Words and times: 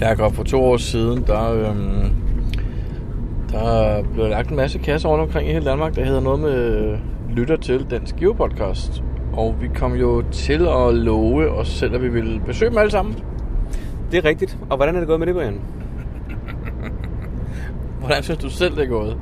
Jakob, 0.00 0.34
for 0.34 0.42
to 0.42 0.64
år 0.64 0.76
siden, 0.76 1.24
der, 1.26 1.52
øhm, 1.52 2.12
der 3.50 4.02
blev 4.14 4.28
lagt 4.28 4.50
en 4.50 4.56
masse 4.56 4.78
kasser 4.78 5.08
rundt 5.08 5.22
omkring 5.22 5.48
i 5.48 5.52
hele 5.52 5.64
Danmark, 5.64 5.96
der 5.96 6.04
hedder 6.04 6.20
noget 6.20 6.40
med 6.40 6.98
lytter 7.36 7.56
til 7.56 7.86
den 7.90 8.06
Skive-podcast. 8.06 9.02
Og 9.32 9.56
vi 9.60 9.68
kom 9.74 9.94
jo 9.94 10.22
til 10.32 10.66
at 10.66 10.94
love 10.94 11.50
os 11.50 11.68
selv, 11.68 11.94
at 11.94 12.02
vi 12.02 12.08
ville 12.08 12.40
besøge 12.40 12.70
dem 12.70 12.78
alle 12.78 12.90
sammen. 12.90 13.14
Det 14.10 14.18
er 14.18 14.24
rigtigt. 14.24 14.58
Og 14.70 14.76
hvordan 14.76 14.94
er 14.94 14.98
det 14.98 15.08
gået 15.08 15.18
med 15.18 15.26
det, 15.26 15.34
Brian? 15.34 15.60
Hvordan 18.00 18.22
synes 18.22 18.38
du 18.38 18.50
selv, 18.50 18.76
det 18.76 18.84
er 18.84 18.88
gået? 18.88 19.16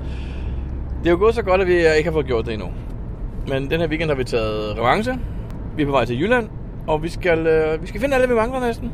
Det 0.98 1.06
er 1.06 1.11
jo 1.11 1.18
gået 1.18 1.34
så 1.34 1.43
godt, 1.43 1.61
at 1.61 1.66
vi 1.66 1.74
ikke 1.74 2.04
har 2.04 2.12
fået 2.12 2.27
gjort 2.27 2.46
det 2.46 2.52
endnu. 2.52 2.68
Men 3.48 3.70
den 3.70 3.80
her 3.80 3.88
weekend 3.88 4.11
har 4.11 4.16
vi 4.16 4.24
taget 4.24 4.79
revanche. 4.79 5.18
Vi 5.77 5.82
er 5.82 5.86
på 5.86 5.93
vej 5.93 6.04
til 6.04 6.20
Jylland, 6.20 6.48
og 6.86 7.02
vi 7.02 7.08
skal, 7.08 7.46
øh, 7.46 7.82
vi 7.82 7.86
skal 7.86 8.00
finde 8.00 8.14
alle, 8.14 8.29
vi 8.29 8.34
mangler 8.34 8.61
næsten. 8.61 8.93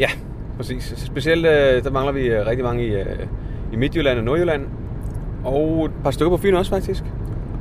Ja, 0.00 0.08
præcis. 0.56 0.94
Specielt 0.96 1.46
øh, 1.46 1.84
der 1.84 1.90
mangler 1.90 2.12
vi 2.12 2.26
øh, 2.26 2.46
rigtig 2.46 2.64
mange 2.64 2.86
i, 2.86 2.94
øh, 2.94 3.26
i 3.72 3.76
Midtjylland 3.76 4.18
og 4.18 4.24
Nordjylland. 4.24 4.66
Og 5.44 5.84
et 5.84 5.90
par 6.04 6.10
stykker 6.10 6.36
på 6.36 6.42
Fyn 6.42 6.54
også, 6.54 6.70
faktisk. 6.70 7.04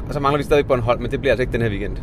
Og 0.08 0.14
så 0.14 0.20
mangler 0.20 0.38
vi 0.38 0.44
stadig 0.44 0.68
Bornholm, 0.68 1.02
men 1.02 1.12
det 1.12 1.20
bliver 1.20 1.32
altså 1.32 1.42
ikke 1.42 1.54
den 1.54 1.62
her 1.62 1.70
weekend. 1.70 1.98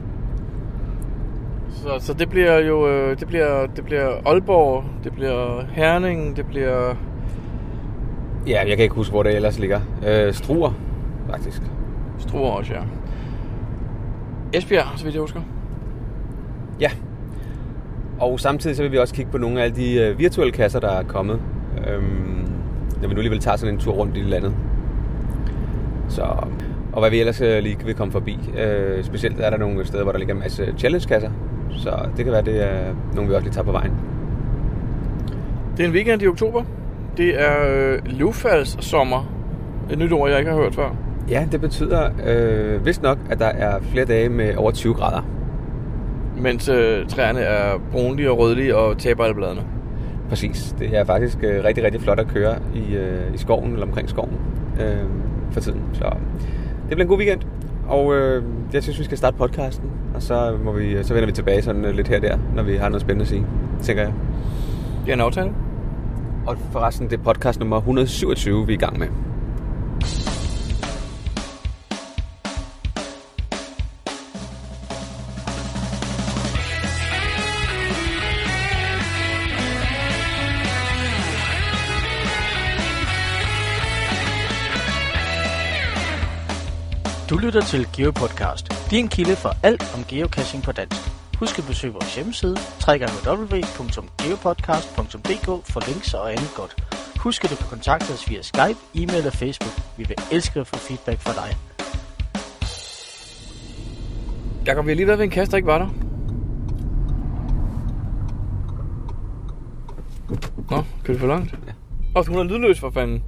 Så, 1.70 1.88
så 1.98 2.14
det 2.14 2.28
bliver 2.28 2.58
jo 2.58 2.88
øh, 2.88 3.20
det 3.20 3.28
bliver, 3.28 3.66
det 3.66 3.84
bliver 3.84 4.08
Aalborg, 4.26 4.84
det 5.04 5.12
bliver 5.12 5.64
Herning, 5.72 6.36
det 6.36 6.46
bliver 6.46 6.94
Ja, 8.46 8.58
jeg 8.58 8.76
kan 8.76 8.78
ikke 8.78 8.94
huske, 8.94 9.12
hvor 9.12 9.22
det 9.22 9.36
ellers 9.36 9.58
ligger. 9.58 9.80
Øh, 10.06 10.34
Struer, 10.34 10.72
faktisk. 11.30 11.62
Struer 12.18 12.50
også, 12.50 12.74
ja. 12.74 12.80
Esbjerg, 14.52 14.86
så 14.96 15.04
vidt 15.04 15.14
jeg 15.14 15.20
husker. 15.20 15.40
Ja. 16.80 16.90
Og 18.20 18.40
samtidig 18.40 18.76
så 18.76 18.82
vil 18.82 18.92
vi 18.92 18.98
også 18.98 19.14
kigge 19.14 19.30
på 19.30 19.38
nogle 19.38 19.60
af 19.60 19.64
alle 19.64 19.76
de 19.76 19.94
øh, 19.94 20.18
virtuelle 20.18 20.52
kasser, 20.52 20.80
der 20.80 20.90
er 20.90 21.02
kommet. 21.02 21.40
Øhm, 21.88 22.48
når 23.00 23.08
vi 23.08 23.14
nu 23.14 23.18
alligevel 23.18 23.40
tager 23.40 23.56
sådan 23.56 23.74
en 23.74 23.80
tur 23.80 23.92
rundt 23.92 24.16
i 24.16 24.20
landet. 24.20 24.54
Så, 26.08 26.22
og 26.92 27.00
hvad 27.00 27.10
vi 27.10 27.20
ellers 27.20 27.40
øh, 27.40 27.62
lige 27.62 27.78
vil 27.84 27.94
komme 27.94 28.12
forbi. 28.12 28.38
Øh, 28.58 29.04
specielt 29.04 29.40
er 29.40 29.50
der 29.50 29.56
nogle 29.56 29.86
steder, 29.86 30.02
hvor 30.02 30.12
der 30.12 30.18
ligger 30.18 30.34
en 30.34 30.40
masse 30.40 30.74
challenge-kasser. 30.78 31.30
Så 31.70 32.08
det 32.16 32.24
kan 32.24 32.32
være, 32.32 32.42
det 32.42 32.64
er 32.64 32.94
nogle, 33.14 33.28
vi 33.28 33.34
også 33.34 33.44
lige 33.44 33.54
tager 33.54 33.64
på 33.64 33.72
vejen. 33.72 33.92
Det 35.76 35.84
er 35.84 35.88
en 35.88 35.94
weekend 35.94 36.22
i 36.22 36.26
oktober. 36.26 36.62
Det 37.16 37.40
er 37.40 37.54
øh, 37.68 37.98
løvfaldssommer. 38.06 39.32
Et 39.90 39.98
nyt 39.98 40.12
ord, 40.12 40.30
jeg 40.30 40.38
ikke 40.38 40.50
har 40.50 40.58
hørt 40.58 40.74
før. 40.74 40.96
Ja, 41.30 41.46
det 41.52 41.60
betyder 41.60 42.10
øh, 42.26 42.86
vist 42.86 43.02
nok, 43.02 43.18
at 43.30 43.38
der 43.38 43.46
er 43.46 43.80
flere 43.80 44.04
dage 44.04 44.28
med 44.28 44.56
over 44.56 44.70
20 44.70 44.94
grader. 44.94 45.37
Mens 46.40 46.68
øh, 46.68 47.06
træerne 47.06 47.40
er 47.40 47.78
brunlige 47.92 48.30
og 48.30 48.38
rødlige 48.38 48.76
og 48.76 48.98
taber 48.98 49.24
alle 49.24 49.34
bladene. 49.34 49.62
Præcis. 50.28 50.74
Det 50.78 50.96
er 50.96 51.04
faktisk 51.04 51.38
øh, 51.42 51.64
rigtig, 51.64 51.84
rigtig 51.84 52.00
flot 52.00 52.20
at 52.20 52.28
køre 52.28 52.58
i, 52.74 52.94
øh, 52.94 53.34
i 53.34 53.38
skoven 53.38 53.72
eller 53.72 53.86
omkring 53.86 54.08
skoven 54.08 54.36
øh, 54.80 55.04
for 55.50 55.60
tiden. 55.60 55.82
Så 55.92 56.04
det 56.88 56.96
bliver 56.96 57.02
en 57.02 57.08
god 57.08 57.18
weekend. 57.18 57.40
Og 57.88 58.14
øh, 58.16 58.42
jeg 58.72 58.82
synes, 58.82 58.98
vi 58.98 59.04
skal 59.04 59.18
starte 59.18 59.36
podcasten, 59.36 59.90
og 60.14 60.22
så, 60.22 60.56
må 60.64 60.72
vi, 60.72 61.04
så 61.04 61.14
vender 61.14 61.26
vi 61.26 61.32
tilbage 61.32 61.62
sådan 61.62 61.84
øh, 61.84 61.94
lidt 61.94 62.08
her 62.08 62.16
og 62.16 62.22
der, 62.22 62.38
når 62.54 62.62
vi 62.62 62.76
har 62.76 62.88
noget 62.88 63.00
spændende 63.00 63.22
at 63.22 63.28
sige, 63.28 63.46
tænker 63.82 64.02
jeg. 64.02 64.12
Det 65.04 65.10
er 65.10 65.14
en 65.14 65.20
aftale. 65.20 65.50
Og 66.46 66.56
forresten, 66.72 67.10
det 67.10 67.18
er 67.18 67.22
podcast 67.22 67.60
nummer 67.60 67.76
127, 67.76 68.66
vi 68.66 68.72
er 68.72 68.76
i 68.76 68.80
gang 68.80 68.98
med. 68.98 69.06
Du 87.38 87.42
lytter 87.42 87.60
til 87.60 87.88
GeoPodcast, 87.96 88.90
din 88.90 89.08
kilde 89.08 89.36
for 89.36 89.56
alt 89.62 89.94
om 89.96 90.04
geocaching 90.08 90.62
på 90.62 90.72
dansk. 90.72 91.00
Husk 91.38 91.58
at 91.58 91.64
besøge 91.64 91.92
vores 91.92 92.14
hjemmeside, 92.14 92.56
www.geopodcast.dk 92.88 95.46
for 95.72 95.90
links 95.90 96.14
og 96.14 96.32
andet 96.32 96.50
godt. 96.56 96.76
Husk 97.16 97.44
at 97.44 97.50
du 97.50 97.56
kan 97.56 97.66
kontakte 97.66 98.12
os 98.12 98.30
via 98.30 98.42
Skype, 98.42 98.78
e-mail 98.94 99.26
og 99.26 99.32
Facebook. 99.32 99.72
Vi 99.96 100.04
vil 100.08 100.16
elske 100.32 100.60
at 100.60 100.66
få 100.66 100.76
feedback 100.76 101.20
fra 101.20 101.32
dig. 101.32 101.56
Jakob, 104.66 104.86
vi 104.86 104.90
har 104.90 104.96
lige 104.96 105.06
været 105.06 105.18
ved 105.18 105.24
en 105.24 105.30
kasse, 105.30 105.50
der 105.50 105.56
ikke 105.56 105.66
var 105.66 105.78
der. 105.78 105.88
Nå, 110.70 110.84
kører 111.04 111.14
det 111.14 111.20
for 111.20 111.26
langt? 111.26 111.54
Ja. 111.66 111.72
Åh, 112.20 112.26
hun 112.26 112.38
er 112.38 112.42
lydløs 112.42 112.80
for 112.80 112.90
fanden. 112.90 113.22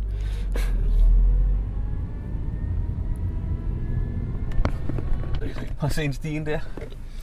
Og 5.83 5.93
se 5.93 6.05
en 6.05 6.13
stien 6.13 6.47
der. 6.47 6.61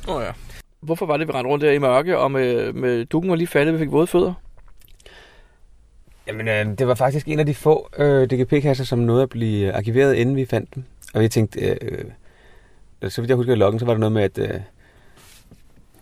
Åh 0.08 0.16
oh, 0.16 0.24
ja. 0.24 0.32
Hvorfor 0.80 1.06
var 1.06 1.18
det, 1.18 1.28
vi 1.28 1.34
rendte 1.34 1.50
rundt 1.50 1.64
der 1.64 1.72
i 1.72 1.78
mørke, 1.78 2.18
og 2.18 2.32
med, 2.32 2.74
med 2.74 3.06
dukken 3.06 3.30
var 3.30 3.36
lige 3.36 3.48
faldet, 3.48 3.74
vi 3.74 3.80
fik 3.80 3.92
våde 3.92 4.08
fødder? 4.08 4.34
Jamen, 6.28 6.48
øh, 6.48 6.78
det 6.78 6.88
var 6.88 6.96
faktisk 6.96 7.28
en 7.28 7.40
af 7.40 7.46
de 7.46 7.54
få 7.54 7.90
øh, 7.98 8.30
DGP-kasser, 8.30 8.84
som 8.84 9.00
nåede 9.00 9.24
at 9.24 9.30
blive 9.30 9.74
arkiveret, 9.74 10.16
inden 10.16 10.36
vi 10.36 10.46
fandt 10.46 10.76
dem. 10.76 10.84
Og 11.14 11.22
vi 11.22 11.28
tænkte, 11.28 11.60
øh, 11.60 12.06
øh, 13.02 13.12
så 13.12 13.22
vidt 13.22 13.30
jeg 13.30 13.36
husker 13.38 13.54
i 13.54 13.56
loggen, 13.56 13.80
så 13.80 13.86
var 13.86 13.94
der 13.94 14.00
noget 14.00 14.12
med, 14.12 14.24
at 14.24 14.38
øh, 14.38 14.62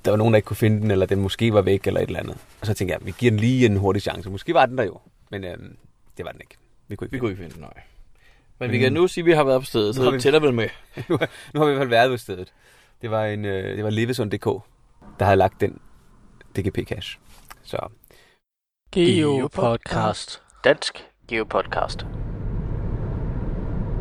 der 0.05 0.11
var 0.11 0.17
nogen, 0.17 0.33
der 0.33 0.37
ikke 0.37 0.45
kunne 0.45 0.57
finde 0.57 0.81
den, 0.81 0.91
eller 0.91 1.05
den 1.05 1.22
måske 1.22 1.53
var 1.53 1.61
væk, 1.61 1.87
eller 1.87 1.99
et 1.99 2.07
eller 2.07 2.19
andet. 2.19 2.37
Og 2.61 2.67
så 2.67 2.73
tænkte 2.73 2.93
jeg, 2.93 3.05
vi 3.05 3.13
giver 3.17 3.31
den 3.31 3.39
lige 3.39 3.66
en 3.66 3.77
hurtig 3.77 4.01
chance. 4.01 4.29
Måske 4.29 4.53
var 4.53 4.66
den 4.66 4.77
der 4.77 4.83
jo, 4.83 4.99
men 5.31 5.43
øh, 5.43 5.57
det 6.17 6.25
var 6.25 6.31
den 6.31 6.41
ikke. 6.41 6.55
Vi 6.87 6.95
kunne 6.95 7.05
ikke, 7.05 7.13
Vi 7.13 7.19
kunne 7.19 7.31
ikke 7.31 7.41
finde 7.41 7.53
den, 7.53 7.61
nej. 7.61 7.83
Men 8.59 8.71
vi 8.71 8.77
kan 8.79 8.93
nu 8.93 9.07
sige, 9.07 9.21
at 9.21 9.25
vi 9.25 9.31
har 9.31 9.43
været 9.43 9.61
på 9.61 9.66
stedet, 9.66 9.95
så 9.95 10.03
det 10.05 10.13
vi- 10.13 10.19
tæller 10.19 10.39
vel 10.39 10.53
med. 10.53 10.67
nu, 11.09 11.17
nu 11.53 11.59
har 11.59 11.66
vi 11.66 11.71
i 11.71 11.75
hvert 11.75 11.81
fald 11.81 11.89
været 11.89 12.11
ved 12.11 12.17
stedet. 12.17 12.53
Det 13.01 13.11
var, 13.11 13.25
en, 13.25 13.45
øh, 13.45 13.75
det 13.77 13.83
var 13.83 13.89
Levesund.dk, 13.89 14.45
der 15.19 15.25
havde 15.25 15.38
lagt 15.38 15.61
den 15.61 15.79
DGP-cache. 16.59 17.19
Så 17.63 17.77
GeoPodcast. 18.95 20.41
Dansk 20.63 21.05
GeoPodcast. 21.27 22.05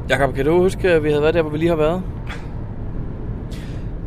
Jakob, 0.08 0.34
kan 0.34 0.44
du 0.44 0.58
huske, 0.58 0.90
at 0.90 1.04
vi 1.04 1.08
havde 1.08 1.22
været 1.22 1.34
der, 1.34 1.42
hvor 1.42 1.50
vi 1.50 1.58
lige 1.58 1.68
har 1.68 1.76
været? 1.76 2.02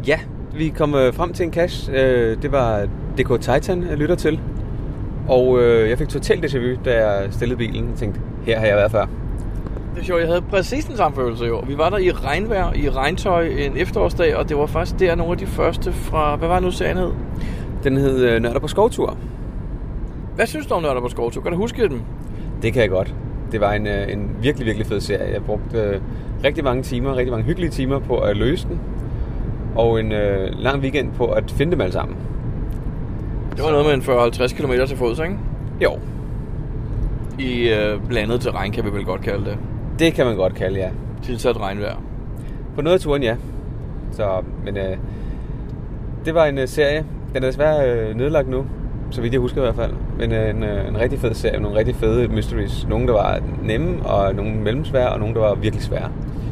ja, 0.08 0.19
vi 0.53 0.69
kom 0.69 0.96
øh, 0.96 1.14
frem 1.14 1.34
til 1.34 1.44
en 1.46 1.53
cache. 1.53 1.94
Øh, 1.94 2.41
det 2.41 2.52
var 2.52 2.85
DK 3.18 3.41
Titan, 3.41 3.84
jeg 3.84 3.97
lytter 3.97 4.16
til. 4.16 4.41
Og 5.28 5.62
øh, 5.62 5.90
jeg 5.90 5.97
fik 5.97 6.09
totalt 6.09 6.46
déjà 6.46 6.58
vu, 6.59 6.78
da 6.85 7.08
jeg 7.08 7.34
stillede 7.34 7.58
bilen. 7.58 7.90
Jeg 7.90 7.97
tænkte, 7.97 8.22
her 8.44 8.59
har 8.59 8.66
jeg 8.66 8.75
været 8.78 8.91
før. 8.91 9.06
Det 9.97 10.03
er 10.03 10.06
sjovt, 10.06 10.22
jeg 10.22 10.30
havde 10.30 10.41
præcis 10.41 10.85
den 10.85 10.97
samme 10.97 11.16
følelse 11.16 11.46
i 11.46 11.50
år. 11.50 11.66
Vi 11.66 11.78
var 11.78 11.90
der 11.90 11.97
i 11.97 12.12
regnvejr, 12.12 12.74
i 12.74 12.90
regntøj 12.90 13.47
en 13.47 13.78
efterårsdag, 13.78 14.35
og 14.35 14.50
det 14.50 14.58
var 14.58 14.66
faktisk 14.66 15.00
der 15.00 15.16
nogle 15.16 15.31
af 15.31 15.38
de 15.38 15.46
første 15.46 15.94
fra... 15.94 16.35
Hvad 16.35 16.47
var 16.47 16.59
nu 16.59 16.72
serien 16.72 16.97
hed? 16.97 17.12
Den 17.84 17.97
hed 17.97 18.25
øh, 18.25 18.41
Nørder 18.41 18.59
på 18.59 18.68
skovtur. 18.68 19.18
Hvad 20.35 20.46
synes 20.46 20.66
du 20.68 20.74
om 20.74 20.81
Nørder 20.81 21.02
på 21.02 21.09
Skovtur? 21.09 21.41
Kan 21.41 21.52
du 21.52 21.58
huske 21.58 21.88
den? 21.88 22.02
Det 22.62 22.74
kan 22.74 22.81
jeg 22.81 22.90
godt. 22.90 23.16
Det 23.52 23.62
var 23.62 23.74
en, 23.74 23.88
øh, 23.88 24.13
en 24.13 24.30
virkelig, 24.41 24.66
virkelig 24.66 24.88
fed 24.88 25.02
serie. 25.02 25.34
Jeg 25.34 25.44
brugte 25.44 25.78
øh, 25.78 26.02
rigtig 26.44 26.64
mange 26.64 26.84
timer, 26.84 27.16
rigtig 27.16 27.31
mange 27.31 27.46
hyggelige 27.46 27.72
timer 27.72 28.00
på 28.00 28.18
at 28.18 28.38
løse 28.38 28.68
den. 28.68 28.79
Og 29.75 30.00
en 30.00 30.12
øh, 30.12 30.50
lang 30.59 30.81
weekend 30.81 31.12
på 31.14 31.25
at 31.25 31.52
finde 31.52 31.72
dem 31.72 31.81
alle 31.81 31.94
sammen. 31.94 32.18
Det 33.56 33.64
var 33.64 33.72
noget 33.72 33.85
med 33.85 33.94
en 33.94 34.02
40-50 34.02 34.62
km 34.62 34.88
til 34.88 34.97
fods, 34.97 35.19
ikke? 35.19 35.38
Jo, 35.84 35.91
I 37.40 37.69
øh, 37.69 38.00
blandet 38.08 38.41
terræn, 38.41 38.72
kan 38.72 38.85
vi 38.85 38.90
vel 38.94 39.06
godt 39.06 39.22
kalde 39.22 39.46
det. 39.46 39.58
Det 40.00 40.13
kan 40.13 40.25
man 40.25 40.35
godt 40.35 40.56
kalde, 40.56 40.80
ja. 40.80 40.90
Tilsat 41.24 41.59
regnvejr. 41.59 41.96
På 42.75 42.81
noget 42.81 42.94
af 42.97 43.02
turen, 43.02 43.24
ja. 43.24 43.35
Så, 44.12 44.44
men 44.66 44.78
øh, 44.78 44.97
det 46.25 46.35
var 46.35 46.46
en 46.46 46.58
øh, 46.58 46.68
serie. 46.68 47.06
Den 47.34 47.44
er 47.44 47.47
desværre 47.47 47.91
øh, 47.91 48.16
nedlagt 48.16 48.50
nu, 48.50 48.66
så 49.09 49.22
vidt 49.22 49.34
jeg 49.34 49.41
husker 49.41 49.58
i 49.58 49.64
hvert 49.64 49.76
fald. 49.76 49.94
Men 50.17 50.32
øh, 50.32 50.49
en, 50.49 50.64
øh, 50.64 50.88
en 50.88 50.99
rigtig 50.99 51.20
fed 51.20 51.34
serie, 51.34 51.59
nogle 51.59 51.78
rigtig 51.78 51.96
fede 51.96 52.28
mysteries. 52.28 52.88
Nogle, 52.90 53.08
der 53.08 53.14
var 53.14 53.40
nemme, 53.64 54.05
og 54.05 54.35
nogle 54.35 54.55
mellemsvære, 54.55 55.09
og 55.09 55.20
nogle, 55.20 55.35
der 55.35 55.41
var 55.41 55.55
virkelig 55.55 55.84
svære. 55.84 56.11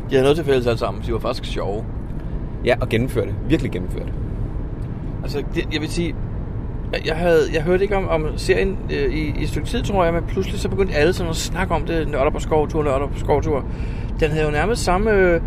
De 0.09 0.15
havde 0.15 0.23
noget 0.23 0.35
til 0.35 0.45
fælles 0.45 0.67
alle 0.67 0.77
sammen, 0.77 1.03
de 1.03 1.13
var 1.13 1.19
faktisk 1.19 1.53
sjove. 1.53 1.85
Ja, 2.65 2.75
og 2.81 2.89
gennemførte. 2.89 3.35
Virkelig 3.47 3.71
gennemførte. 3.71 4.13
Altså, 5.23 5.43
det, 5.55 5.73
jeg 5.73 5.81
vil 5.81 5.89
sige, 5.89 6.15
jeg- 7.05 7.15
havde, 7.15 7.39
jeg 7.53 7.61
hørte 7.61 7.83
ikke 7.83 7.97
om, 7.97 8.07
om 8.07 8.25
serien 8.37 8.77
øh, 8.89 9.13
i, 9.13 9.33
i 9.39 9.43
et 9.43 9.49
stykke 9.49 9.67
tid, 9.67 9.83
tror 9.83 10.03
jeg, 10.03 10.13
men 10.13 10.23
pludselig 10.27 10.59
så 10.59 10.69
begyndte 10.69 10.93
alle 10.93 11.13
sådan 11.13 11.29
at 11.29 11.35
snakke 11.35 11.73
om 11.73 11.81
det, 11.85 12.07
nørder 12.11 12.31
på 12.31 12.39
skovtur, 12.39 12.83
nørder 12.83 13.07
på 13.07 13.19
skovtur. 13.19 13.65
Den 14.19 14.31
havde 14.31 14.45
jo 14.45 14.51
nærmest 14.51 14.83
samme... 14.83 15.11
Øh, 15.11 15.41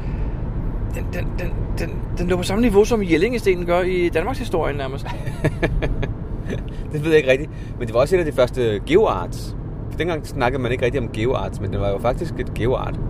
den, 0.95 1.07
den, 1.13 1.27
den, 1.39 1.53
den, 1.79 1.91
den 2.19 2.29
lå 2.29 2.37
på 2.37 2.43
samme 2.43 2.63
niveau, 2.63 2.85
som 2.85 3.03
Jellingestenen 3.03 3.67
gør 3.67 3.81
i 3.81 4.09
Danmarks 4.09 4.39
historie 4.39 4.77
nærmest. 4.77 5.07
Det 6.93 7.03
ved 7.05 7.09
jeg 7.11 7.17
ikke 7.19 7.31
rigtigt. 7.31 7.51
Men 7.79 7.87
det 7.87 7.95
var 7.95 8.01
også 8.01 8.17
et 8.17 8.21
af 8.21 8.25
de 8.27 8.33
første 8.33 8.81
geoarts. 8.87 9.57
For 9.91 9.99
dengang 9.99 10.27
snakkede 10.27 10.63
man 10.63 10.73
ikke 10.73 10.85
rigtig 10.85 11.01
om 11.01 11.09
geoarts, 11.13 11.61
men 11.61 11.73
det 11.73 11.81
var 11.81 11.89
jo 11.91 11.99
faktisk 11.99 12.35
et 12.39 12.55
geoart. 12.55 13.01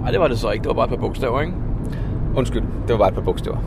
Nej, 0.00 0.10
det 0.10 0.20
var 0.20 0.28
det 0.28 0.38
så 0.38 0.50
ikke. 0.50 0.62
Det 0.62 0.68
var 0.68 0.74
bare 0.74 0.84
et 0.84 0.90
par 0.90 0.96
bogstaver, 0.96 1.40
ikke? 1.40 1.52
Undskyld, 2.36 2.62
det 2.62 2.90
var 2.92 2.96
bare 2.98 3.08
et 3.08 3.14
par 3.14 3.20
bogstaver. 3.22 3.58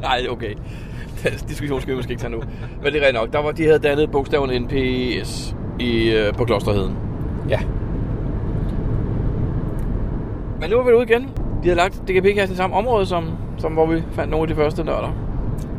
Nej, 0.00 0.26
okay. 0.30 0.54
Den 1.22 1.32
diskussion 1.48 1.80
skal 1.80 1.92
vi 1.92 1.96
måske 1.96 2.10
ikke 2.10 2.20
tage 2.20 2.30
nu. 2.32 2.40
Men 2.82 2.92
det 2.92 3.02
er 3.02 3.06
rent 3.06 3.14
nok. 3.14 3.32
Der 3.32 3.42
var, 3.42 3.50
de 3.52 3.64
havde 3.64 3.78
dannet 3.78 4.10
bogstaven 4.10 4.62
NPS 4.62 5.56
i, 5.80 6.10
øh, 6.10 6.32
på 6.34 6.44
Klosterheden. 6.44 6.96
Ja, 7.48 7.60
Men 10.60 10.70
nu 10.70 10.76
er 10.78 10.82
vi 10.84 10.92
ude 10.92 11.02
igen. 11.02 11.28
De 11.64 11.68
har 11.68 11.76
lagt 11.76 12.02
DGP-kassen 12.08 12.54
i 12.54 12.56
samme 12.56 12.76
område, 12.76 13.06
som, 13.06 13.24
som 13.58 13.72
hvor 13.72 13.86
vi 13.86 14.02
fandt 14.12 14.30
nogle 14.30 14.42
af 14.42 14.48
de 14.48 14.54
første 14.54 14.84
nørder. 14.84 15.12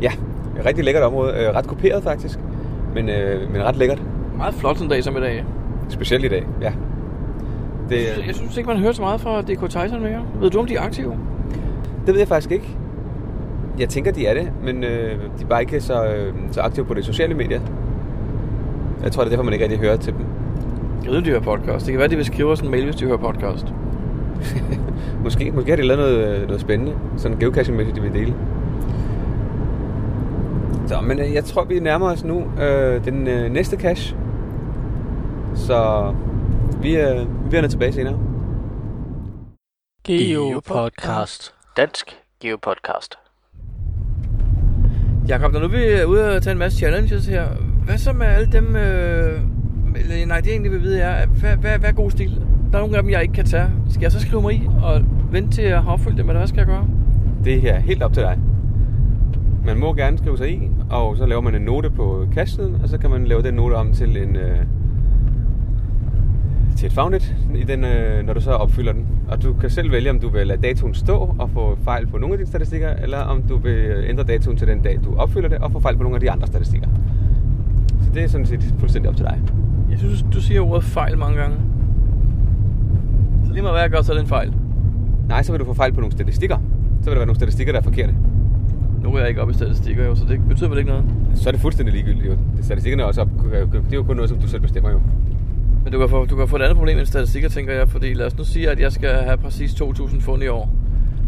ja. 0.01 0.11
Et 0.59 0.65
rigtig 0.65 0.83
lækkert 0.85 1.03
område. 1.03 1.33
Øh, 1.33 1.55
ret 1.55 1.67
kuperet 1.67 2.03
faktisk. 2.03 2.39
Men, 2.95 3.09
øh, 3.09 3.51
men 3.53 3.63
ret 3.63 3.75
lækkert. 3.75 4.01
Meget 4.37 4.53
flot 4.53 4.75
sådan 4.75 4.85
en 4.85 4.89
dag 4.91 5.03
som 5.03 5.17
i 5.17 5.19
dag. 5.19 5.45
Specielt 5.89 6.25
i 6.25 6.27
dag, 6.27 6.43
ja. 6.61 6.73
Det, 7.89 7.95
Jeg, 7.97 8.27
jeg 8.27 8.35
synes 8.35 8.57
ikke, 8.57 8.67
man 8.67 8.77
hører 8.77 8.91
så 8.91 9.01
meget 9.01 9.21
fra 9.21 9.41
DK 9.41 9.69
Tyson 9.69 10.01
mere. 10.01 10.21
Ved 10.41 10.49
du, 10.49 10.59
om 10.59 10.65
de 10.65 10.75
er 10.75 10.81
aktive? 10.81 11.17
det 12.05 12.13
ved 12.13 12.17
jeg 12.19 12.27
faktisk 12.27 12.51
ikke. 12.51 12.77
Jeg 13.81 13.89
tænker, 13.89 14.11
de 14.11 14.25
er 14.25 14.33
det, 14.33 14.51
men 14.63 14.83
øh, 14.83 15.19
de 15.37 15.43
er 15.43 15.47
bare 15.47 15.61
ikke 15.61 15.81
så, 15.81 16.05
øh, 16.05 16.33
så 16.51 16.61
aktive 16.61 16.85
på 16.85 16.93
de 16.93 17.03
sociale 17.03 17.33
medier. 17.33 17.61
Jeg 19.03 19.11
tror, 19.11 19.23
det 19.23 19.27
er 19.27 19.29
derfor, 19.29 19.43
man 19.43 19.53
ikke 19.53 19.65
rigtig 19.65 19.79
hører 19.79 19.97
til 19.97 20.13
dem. 20.13 20.25
Jeg 21.03 21.11
ved, 21.11 21.21
de 21.21 21.29
hører 21.29 21.41
podcast. 21.41 21.85
Det 21.85 21.91
kan 21.91 21.99
være, 21.99 22.07
de 22.07 22.15
vil 22.15 22.25
skrive 22.25 22.51
os 22.51 22.61
en 22.61 22.71
mail, 22.71 22.83
hvis 22.83 22.95
de 22.95 23.05
hører 23.05 23.17
podcast. 23.17 23.65
Måske, 25.23 25.51
måske 25.51 25.69
har 25.69 25.75
de 25.75 25.81
lavet 25.81 25.99
noget, 25.99 26.41
øh, 26.41 26.45
noget 26.47 26.61
spændende. 26.61 26.95
Sådan 27.17 27.37
geocaching-mæssigt, 27.39 27.95
de 27.95 28.01
vil 28.01 28.13
dele. 28.13 28.35
Så, 30.87 31.01
men 31.01 31.19
øh, 31.19 31.33
jeg 31.33 31.45
tror, 31.45 31.63
vi 31.63 31.79
nærmer 31.79 32.11
os 32.11 32.23
nu 32.23 32.43
øh, 32.61 33.05
den 33.05 33.27
øh, 33.27 33.51
næste 33.51 33.77
cache. 33.77 34.17
Så 35.55 36.13
vi, 36.81 36.97
øh, 36.97 37.19
vi 37.45 37.51
vender 37.51 37.69
tilbage 37.69 37.93
senere. 37.93 38.19
Geopodcast. 40.03 41.53
Dansk 41.77 42.17
Geopodcast. 42.41 43.17
Jakob, 45.27 45.53
når 45.53 45.59
nu 45.59 45.67
vi 45.67 45.83
er 45.83 46.05
ude 46.05 46.35
og 46.35 46.41
tage 46.41 46.51
en 46.51 46.57
masse 46.57 46.77
challenges 46.77 47.27
her, 47.27 47.45
hvad 47.85 47.97
så 47.97 48.13
med 48.13 48.25
alle 48.25 48.47
dem... 48.51 48.75
Øh... 48.75 49.39
eller, 49.95 50.25
Nej, 50.25 50.37
det 50.37 50.45
jeg 50.45 50.51
egentlig 50.51 50.71
vil 50.71 50.81
vide 50.81 50.99
er, 50.99 51.27
hvad, 51.27 51.57
hvad, 51.57 51.79
hvad 51.79 51.89
er 51.89 51.93
god 51.93 52.11
stil? 52.11 52.41
Der 52.71 52.77
er 52.77 52.81
nogle 52.81 52.97
af 52.97 53.03
dem, 53.03 53.11
jeg 53.11 53.21
ikke 53.21 53.33
kan 53.33 53.45
tage. 53.45 53.67
Skal 53.89 54.01
jeg 54.01 54.11
så 54.11 54.19
skrive 54.19 54.41
mig 54.41 54.53
i 54.53 54.67
og 54.83 55.01
vente 55.31 55.51
til 55.51 55.61
at 55.61 55.83
have 55.83 55.93
opfyldt 55.93 56.17
dem, 56.17 56.29
eller 56.29 56.39
hvad 56.39 56.47
skal 56.47 56.57
jeg 56.57 56.67
gøre? 56.67 56.87
Det 57.43 57.61
her 57.61 57.73
er 57.73 57.79
helt 57.79 58.03
op 58.03 58.13
til 58.13 58.23
dig. 58.23 58.39
Man 59.65 59.77
må 59.79 59.93
gerne 59.93 60.17
skrive 60.17 60.37
sig 60.37 60.51
i, 60.51 60.69
og 60.89 61.17
så 61.17 61.25
laver 61.25 61.41
man 61.41 61.55
en 61.55 61.61
note 61.61 61.89
på 61.89 62.27
kassen, 62.33 62.77
og 62.83 62.89
så 62.89 62.97
kan 62.97 63.09
man 63.09 63.25
lave 63.25 63.41
den 63.41 63.53
note 63.53 63.73
om 63.73 63.93
til 63.93 64.17
en... 64.17 64.35
Øh, 64.35 64.57
til 66.77 66.87
et 66.87 66.93
founded, 66.93 67.19
i 67.55 67.63
den, 67.63 67.83
øh, 67.83 68.25
når 68.25 68.33
du 68.33 68.41
så 68.41 68.51
opfylder 68.51 68.93
den. 68.93 69.07
Og 69.27 69.43
du 69.43 69.53
kan 69.53 69.69
selv 69.69 69.91
vælge, 69.91 70.09
om 70.09 70.19
du 70.19 70.29
vil 70.29 70.47
lade 70.47 70.61
datoen 70.61 70.93
stå 70.93 71.35
og 71.39 71.49
få 71.49 71.77
fejl 71.83 72.07
på 72.07 72.17
nogle 72.17 72.33
af 72.33 72.37
dine 72.37 72.47
statistikker, 72.47 72.89
eller 72.89 73.17
om 73.17 73.41
du 73.41 73.57
vil 73.57 73.73
øh, 73.73 74.09
ændre 74.09 74.23
datoen 74.23 74.57
til 74.57 74.67
den 74.67 74.81
dag, 74.81 74.99
du 75.05 75.15
opfylder 75.15 75.49
det, 75.49 75.57
og 75.57 75.71
få 75.71 75.79
fejl 75.79 75.97
på 75.97 76.03
nogle 76.03 76.15
af 76.15 76.21
de 76.21 76.31
andre 76.31 76.47
statistikker. 76.47 76.87
Så 78.01 78.09
det 78.13 78.23
er 78.23 78.27
sådan 78.27 78.45
set 78.45 78.73
fuldstændig 78.79 79.09
op 79.09 79.15
til 79.15 79.25
dig. 79.25 79.41
Jeg 79.91 79.99
synes, 79.99 80.25
du 80.33 80.41
siger 80.41 80.61
ordet 80.61 80.83
fejl 80.83 81.17
mange 81.17 81.37
gange. 81.37 81.57
Så 83.45 83.53
lige 83.53 83.61
meget 83.61 83.73
hvad 83.73 83.81
jeg 83.81 83.91
gør, 83.91 84.01
så 84.01 84.11
er 84.11 84.15
det 84.15 84.23
en 84.23 84.29
fejl. 84.29 84.53
Nej, 85.27 85.43
så 85.43 85.51
vil 85.51 85.59
du 85.59 85.65
få 85.65 85.73
fejl 85.73 85.93
på 85.93 85.99
nogle 85.99 86.11
statistikker. 86.11 86.57
Så 87.01 87.05
vil 87.05 87.11
der 87.11 87.19
være 87.19 87.25
nogle 87.25 87.39
statistikker, 87.39 87.73
der 87.73 87.79
er 87.79 87.83
forkerte. 87.83 88.15
Nu 89.03 89.13
er 89.13 89.19
jeg 89.19 89.29
ikke 89.29 89.41
op 89.41 89.49
i 89.49 89.53
statistikker, 89.53 90.05
jo, 90.05 90.15
så 90.15 90.25
det 90.25 90.47
betyder 90.47 90.69
vel 90.69 90.77
ikke 90.77 90.89
noget. 90.91 91.05
Så 91.35 91.49
er 91.49 91.51
det 91.51 91.61
fuldstændig 91.61 91.93
ligegyldigt. 91.93 92.25
Jo. 92.25 92.37
Statistikkerne 92.61 93.03
er 93.03 93.07
også 93.07 93.21
op. 93.21 93.29
Det 93.73 93.93
er 93.93 93.95
jo 93.95 94.03
kun 94.03 94.15
noget, 94.15 94.29
som 94.29 94.39
du 94.39 94.47
selv 94.47 94.61
bestemmer 94.61 94.91
jo. 94.91 94.99
Men 95.83 95.93
du 95.93 95.99
kan, 95.99 96.09
få, 96.09 96.25
du 96.25 96.35
kan 96.35 96.47
få 96.47 96.55
et 96.55 96.61
andet 96.61 96.77
problem 96.77 96.97
end 96.97 97.05
statistikker, 97.05 97.49
tænker 97.49 97.73
jeg, 97.73 97.89
fordi 97.89 98.13
lad 98.13 98.25
os 98.25 98.37
nu 98.37 98.43
sige, 98.43 98.69
at 98.69 98.79
jeg 98.79 98.91
skal 98.91 99.09
have 99.09 99.37
præcis 99.37 99.71
2.000 99.71 100.21
fund 100.21 100.43
i 100.43 100.47
år 100.47 100.69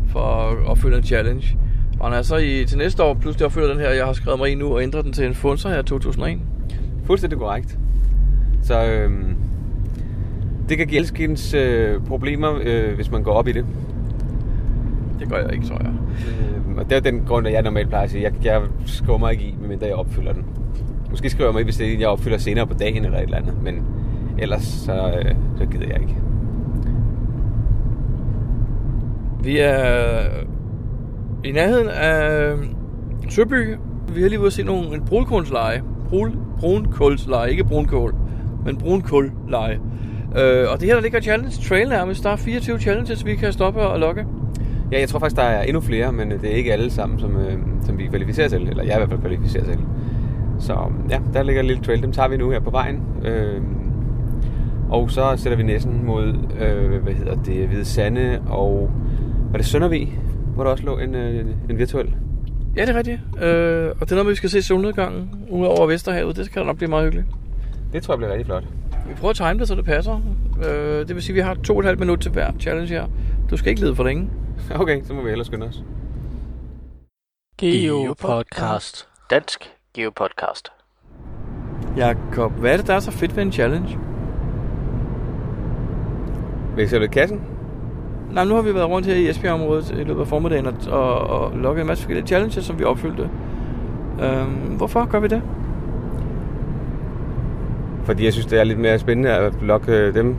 for 0.08 0.20
at 0.20 0.66
opfylde 0.66 0.98
en 0.98 1.04
challenge. 1.04 1.58
Og 2.00 2.10
når 2.10 2.16
jeg 2.16 2.26
så 2.26 2.38
i, 2.38 2.66
til 2.66 2.78
næste 2.78 3.04
år 3.04 3.14
pludselig 3.14 3.46
opfylder 3.46 3.68
den 3.68 3.80
her, 3.80 3.90
jeg 3.90 4.06
har 4.06 4.14
skrevet 4.14 4.40
mig 4.40 4.52
i 4.52 4.56
nu, 4.56 4.74
og 4.74 4.84
ændrer 4.84 5.02
den 5.02 5.14
til 5.14 5.26
en 5.26 5.34
fund, 5.34 5.58
så 5.58 5.70
er 5.70 5.74
jeg 5.74 5.86
2001. 5.86 6.40
Fuldstændig 7.04 7.40
korrekt. 7.40 7.78
Så 8.62 8.86
øhm, 8.86 9.36
det 10.70 10.78
kan 10.78 10.88
give 10.88 11.00
alskens 11.00 11.54
øh, 11.54 12.02
problemer, 12.02 12.60
øh, 12.64 12.96
hvis 12.96 13.12
man 13.12 13.24
går 13.24 13.34
op 13.34 13.48
i 13.48 13.52
det. 13.52 13.66
Det 15.20 15.30
gør 15.30 15.38
jeg 15.38 15.54
ikke, 15.54 15.66
tror 15.66 15.78
jeg. 15.78 15.92
Øh, 16.28 16.78
og 16.78 16.90
det 16.90 16.96
er 16.96 17.00
den 17.00 17.24
grund, 17.28 17.48
at 17.48 17.54
jeg 17.54 17.62
normalt 17.62 17.90
plejer 17.90 18.04
at 18.04 18.12
sige, 18.12 18.24
jeg, 18.24 18.32
jeg 18.44 18.62
skriver 18.86 19.18
mig 19.18 19.32
ikke 19.32 19.44
i, 19.44 19.56
medmindre 19.60 19.88
jeg 19.88 19.96
opfylder 19.96 20.34
den. 20.34 20.46
Måske 21.10 21.30
skriver 21.30 21.50
jeg 21.50 21.54
mig 21.54 21.62
i, 21.62 21.64
hvis 21.64 21.78
det 21.78 21.88
er 21.88 21.94
en, 21.94 22.00
jeg 22.00 22.08
opfylder 22.08 22.38
senere 22.38 22.68
på 22.68 22.74
dagen 22.74 23.06
eller 23.06 23.18
et 23.18 23.24
eller 23.24 23.38
andet, 23.38 23.64
men 23.64 23.86
ellers 24.38 24.64
så, 24.64 24.94
øh, 24.94 25.36
så 25.58 25.66
gider 25.66 25.88
jeg 25.88 26.02
ikke. 26.02 26.16
Vi 29.44 29.60
er 29.60 30.20
i 31.44 31.52
nærheden 31.52 31.88
af 31.88 32.54
Søby. 33.30 33.76
Vi 34.14 34.22
har 34.22 34.30
lige 34.30 34.42
været 34.42 34.54
se 34.54 34.64
nogle, 34.64 34.96
en 34.96 35.06
brunkulsleje. 35.06 35.84
Brun, 36.10 36.38
brunkålsleje, 36.60 37.52
ikke 37.52 37.64
brunkål, 37.64 38.16
men 38.66 38.78
brunkålleje. 38.78 39.80
Øh, 40.38 40.72
og 40.72 40.80
det 40.80 40.88
her, 40.88 40.94
der 40.94 41.02
ligger 41.02 41.22
challenge 41.22 41.52
trail 41.70 41.90
nærmest. 41.90 42.24
Der 42.24 42.30
er 42.30 42.36
24 42.36 42.80
challenges, 42.80 43.26
vi 43.26 43.36
kan 43.36 43.54
stoppe 43.54 43.82
og 43.82 44.00
logge. 44.00 44.26
Ja, 44.92 45.00
jeg 45.00 45.10
tror 45.10 45.20
faktisk, 45.20 45.36
der 45.36 45.44
er 45.44 45.64
endnu 45.64 45.82
flere, 45.82 46.12
men 46.12 46.32
det 46.32 46.46
er 46.46 46.56
ikke 46.56 46.74
alle 46.74 46.92
sammen, 46.92 47.20
som, 47.20 47.38
øh, 47.38 47.58
som 47.82 47.98
vi 47.98 48.08
kvalificerer 48.08 48.48
til, 48.48 48.70
eller 48.70 48.84
jeg 48.84 48.94
i 48.94 48.98
hvert 48.98 49.10
fald 49.10 49.20
kvalificerer 49.20 49.64
til. 49.64 49.78
Så 50.60 50.78
ja, 51.10 51.20
der 51.34 51.44
ligger 51.44 51.62
en 51.62 51.68
lille 51.68 51.84
trail, 51.84 52.02
dem 52.02 52.12
tager 52.12 52.28
vi 52.30 52.38
nu 52.38 52.50
her 52.50 52.60
på 52.60 52.70
vejen. 52.70 53.02
Øh, 53.26 53.62
og 54.94 55.12
så 55.12 55.38
sætter 55.38 55.58
vi 55.58 55.64
næsen 55.64 56.06
mod, 56.06 56.28
øh, 56.60 57.04
hvad 57.04 57.14
hedder 57.14 57.36
det, 57.36 57.68
Hvide 57.68 57.86
Sande 57.86 58.42
og, 58.48 58.92
var 59.52 59.58
det 59.58 59.66
Søndervig, 59.66 60.20
hvor 60.56 60.64
der 60.64 60.72
også 60.72 60.84
lå 60.84 60.98
en, 60.98 61.16
øh, 61.16 61.46
en 61.70 61.78
virtuel. 61.78 62.16
Ja, 62.76 62.82
det 62.82 62.90
er 62.90 62.98
rigtigt. 62.98 63.20
Øh, 63.44 63.90
og 63.90 64.00
det 64.00 64.12
er 64.12 64.16
noget, 64.16 64.30
vi 64.30 64.36
skal 64.36 64.50
se 64.50 64.62
solnedgangen 64.62 65.46
ude 65.50 65.70
over 65.70 65.88
Vesterhavet. 65.88 66.36
Det 66.36 66.46
skal 66.46 66.62
da 66.62 66.66
nok 66.66 66.78
blive 66.78 66.90
meget 66.90 67.06
hyggeligt. 67.06 67.28
Det 67.94 68.04
tror 68.04 68.14
jeg 68.14 68.18
bliver 68.18 68.32
rigtig 68.32 68.46
flot. 68.46 68.64
Vi 69.08 69.14
prøver 69.14 69.30
at 69.30 69.36
time 69.36 69.60
det, 69.60 69.68
så 69.68 69.76
det 69.76 69.86
passer. 69.86 70.22
Øh, 70.66 71.08
det 71.08 71.16
vil 71.16 71.24
sige, 71.24 71.34
at 71.34 71.36
vi 71.36 71.42
har 71.42 71.54
to 71.54 71.74
og 71.74 71.80
et 71.80 71.86
halvt 71.86 72.00
minut 72.00 72.20
til 72.20 72.32
hver 72.32 72.52
challenge 72.60 72.94
her. 72.94 73.08
Du 73.50 73.58
skal 73.58 73.70
ikke 73.70 73.82
lede 73.82 73.96
for 73.96 74.04
længe. 74.04 74.30
Okay, 74.82 75.04
så 75.04 75.14
må 75.14 75.22
vi 75.22 75.30
hellere 75.30 75.46
skynde 75.46 75.66
os. 75.66 75.84
Geopodcast. 77.58 79.08
Dansk 79.30 79.72
Geopodcast. 79.94 80.70
Jakob, 81.98 82.52
hvad 82.52 82.74
er 82.74 82.78
det, 82.78 82.88
der 82.88 82.94
er 82.94 83.00
så 83.00 83.12
fedt 83.12 83.36
ved 83.36 83.44
en 83.44 83.52
challenge? 83.52 84.00
I 86.78 86.88
sætte 86.88 87.08
kassen? 87.08 87.42
Nej, 88.34 88.46
nu 88.46 88.56
har 88.56 88.62
vi 88.62 88.74
været 88.74 88.90
rundt 88.90 89.08
her 89.08 89.16
i 89.16 89.30
Esbjerg-området 89.30 89.92
i 89.92 90.04
løbet 90.04 90.22
af 90.22 90.28
formiddagen 90.28 90.68
og, 90.68 90.74
og, 90.92 91.18
og 91.18 91.52
lukket 91.58 91.82
en 91.82 91.88
masse 91.88 92.04
forskellige 92.04 92.28
challenges, 92.28 92.66
som 92.66 92.80
vi 92.80 92.84
opfyldte. 92.84 93.30
Øhm, 94.24 94.78
hvorfor 94.78 95.06
gør 95.06 95.20
vi 95.20 95.28
det? 95.28 95.42
Fordi 98.04 98.26
jeg 98.26 98.34
synes, 98.34 98.46
det 98.46 98.60
er 98.60 98.64
lidt 98.64 98.80
mere 98.80 99.00
spændende 99.00 99.30
at 99.30 99.54
lokke 99.62 99.92
øh, 99.92 100.14
dem 100.14 100.36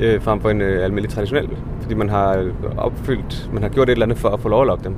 øh, 0.00 0.22
frem 0.22 0.40
for 0.40 0.50
en 0.50 0.60
øh, 0.60 0.84
almindelig 0.84 1.10
traditionel. 1.10 1.48
Fordi 1.80 1.94
man 1.94 2.08
har 2.08 2.36
øh, 2.36 2.52
opfyldt, 2.76 3.50
man 3.52 3.62
har 3.62 3.70
gjort 3.70 3.88
et 3.88 3.92
eller 3.92 4.06
andet 4.06 4.18
for 4.18 4.28
at 4.28 4.40
få 4.40 4.48
lov 4.48 4.60
at 4.60 4.66
lokke 4.66 4.84
dem. 4.84 4.94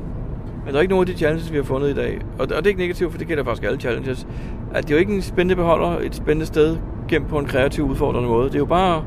Men 0.65 0.73
der 0.73 0.77
er 0.77 0.83
ikke 0.83 0.93
nogen 0.93 1.09
af 1.09 1.15
de 1.15 1.19
challenges, 1.19 1.53
vi 1.53 1.57
har 1.57 1.65
fundet 1.65 1.91
i 1.91 1.95
dag. 1.95 2.19
Og, 2.39 2.43
og 2.43 2.49
det 2.49 2.65
er 2.65 2.67
ikke 2.67 2.81
negativt, 2.81 3.11
for 3.11 3.19
det 3.19 3.29
gælder 3.29 3.45
faktisk 3.45 3.67
alle 3.67 3.81
challenges. 3.81 4.27
At 4.75 4.85
det 4.85 4.91
er 4.91 4.95
jo 4.95 5.01
ikke 5.01 5.15
en 5.15 5.23
spændende 5.23 5.57
beholder 5.57 5.99
et 5.99 6.15
spændende 6.15 6.47
sted 6.47 6.77
gemt 7.09 7.29
på 7.29 7.39
en 7.39 7.47
kreativ, 7.47 7.85
udfordrende 7.85 8.29
måde. 8.29 8.47
Det 8.47 8.55
er 8.55 8.59
jo 8.59 8.65
bare 8.65 9.05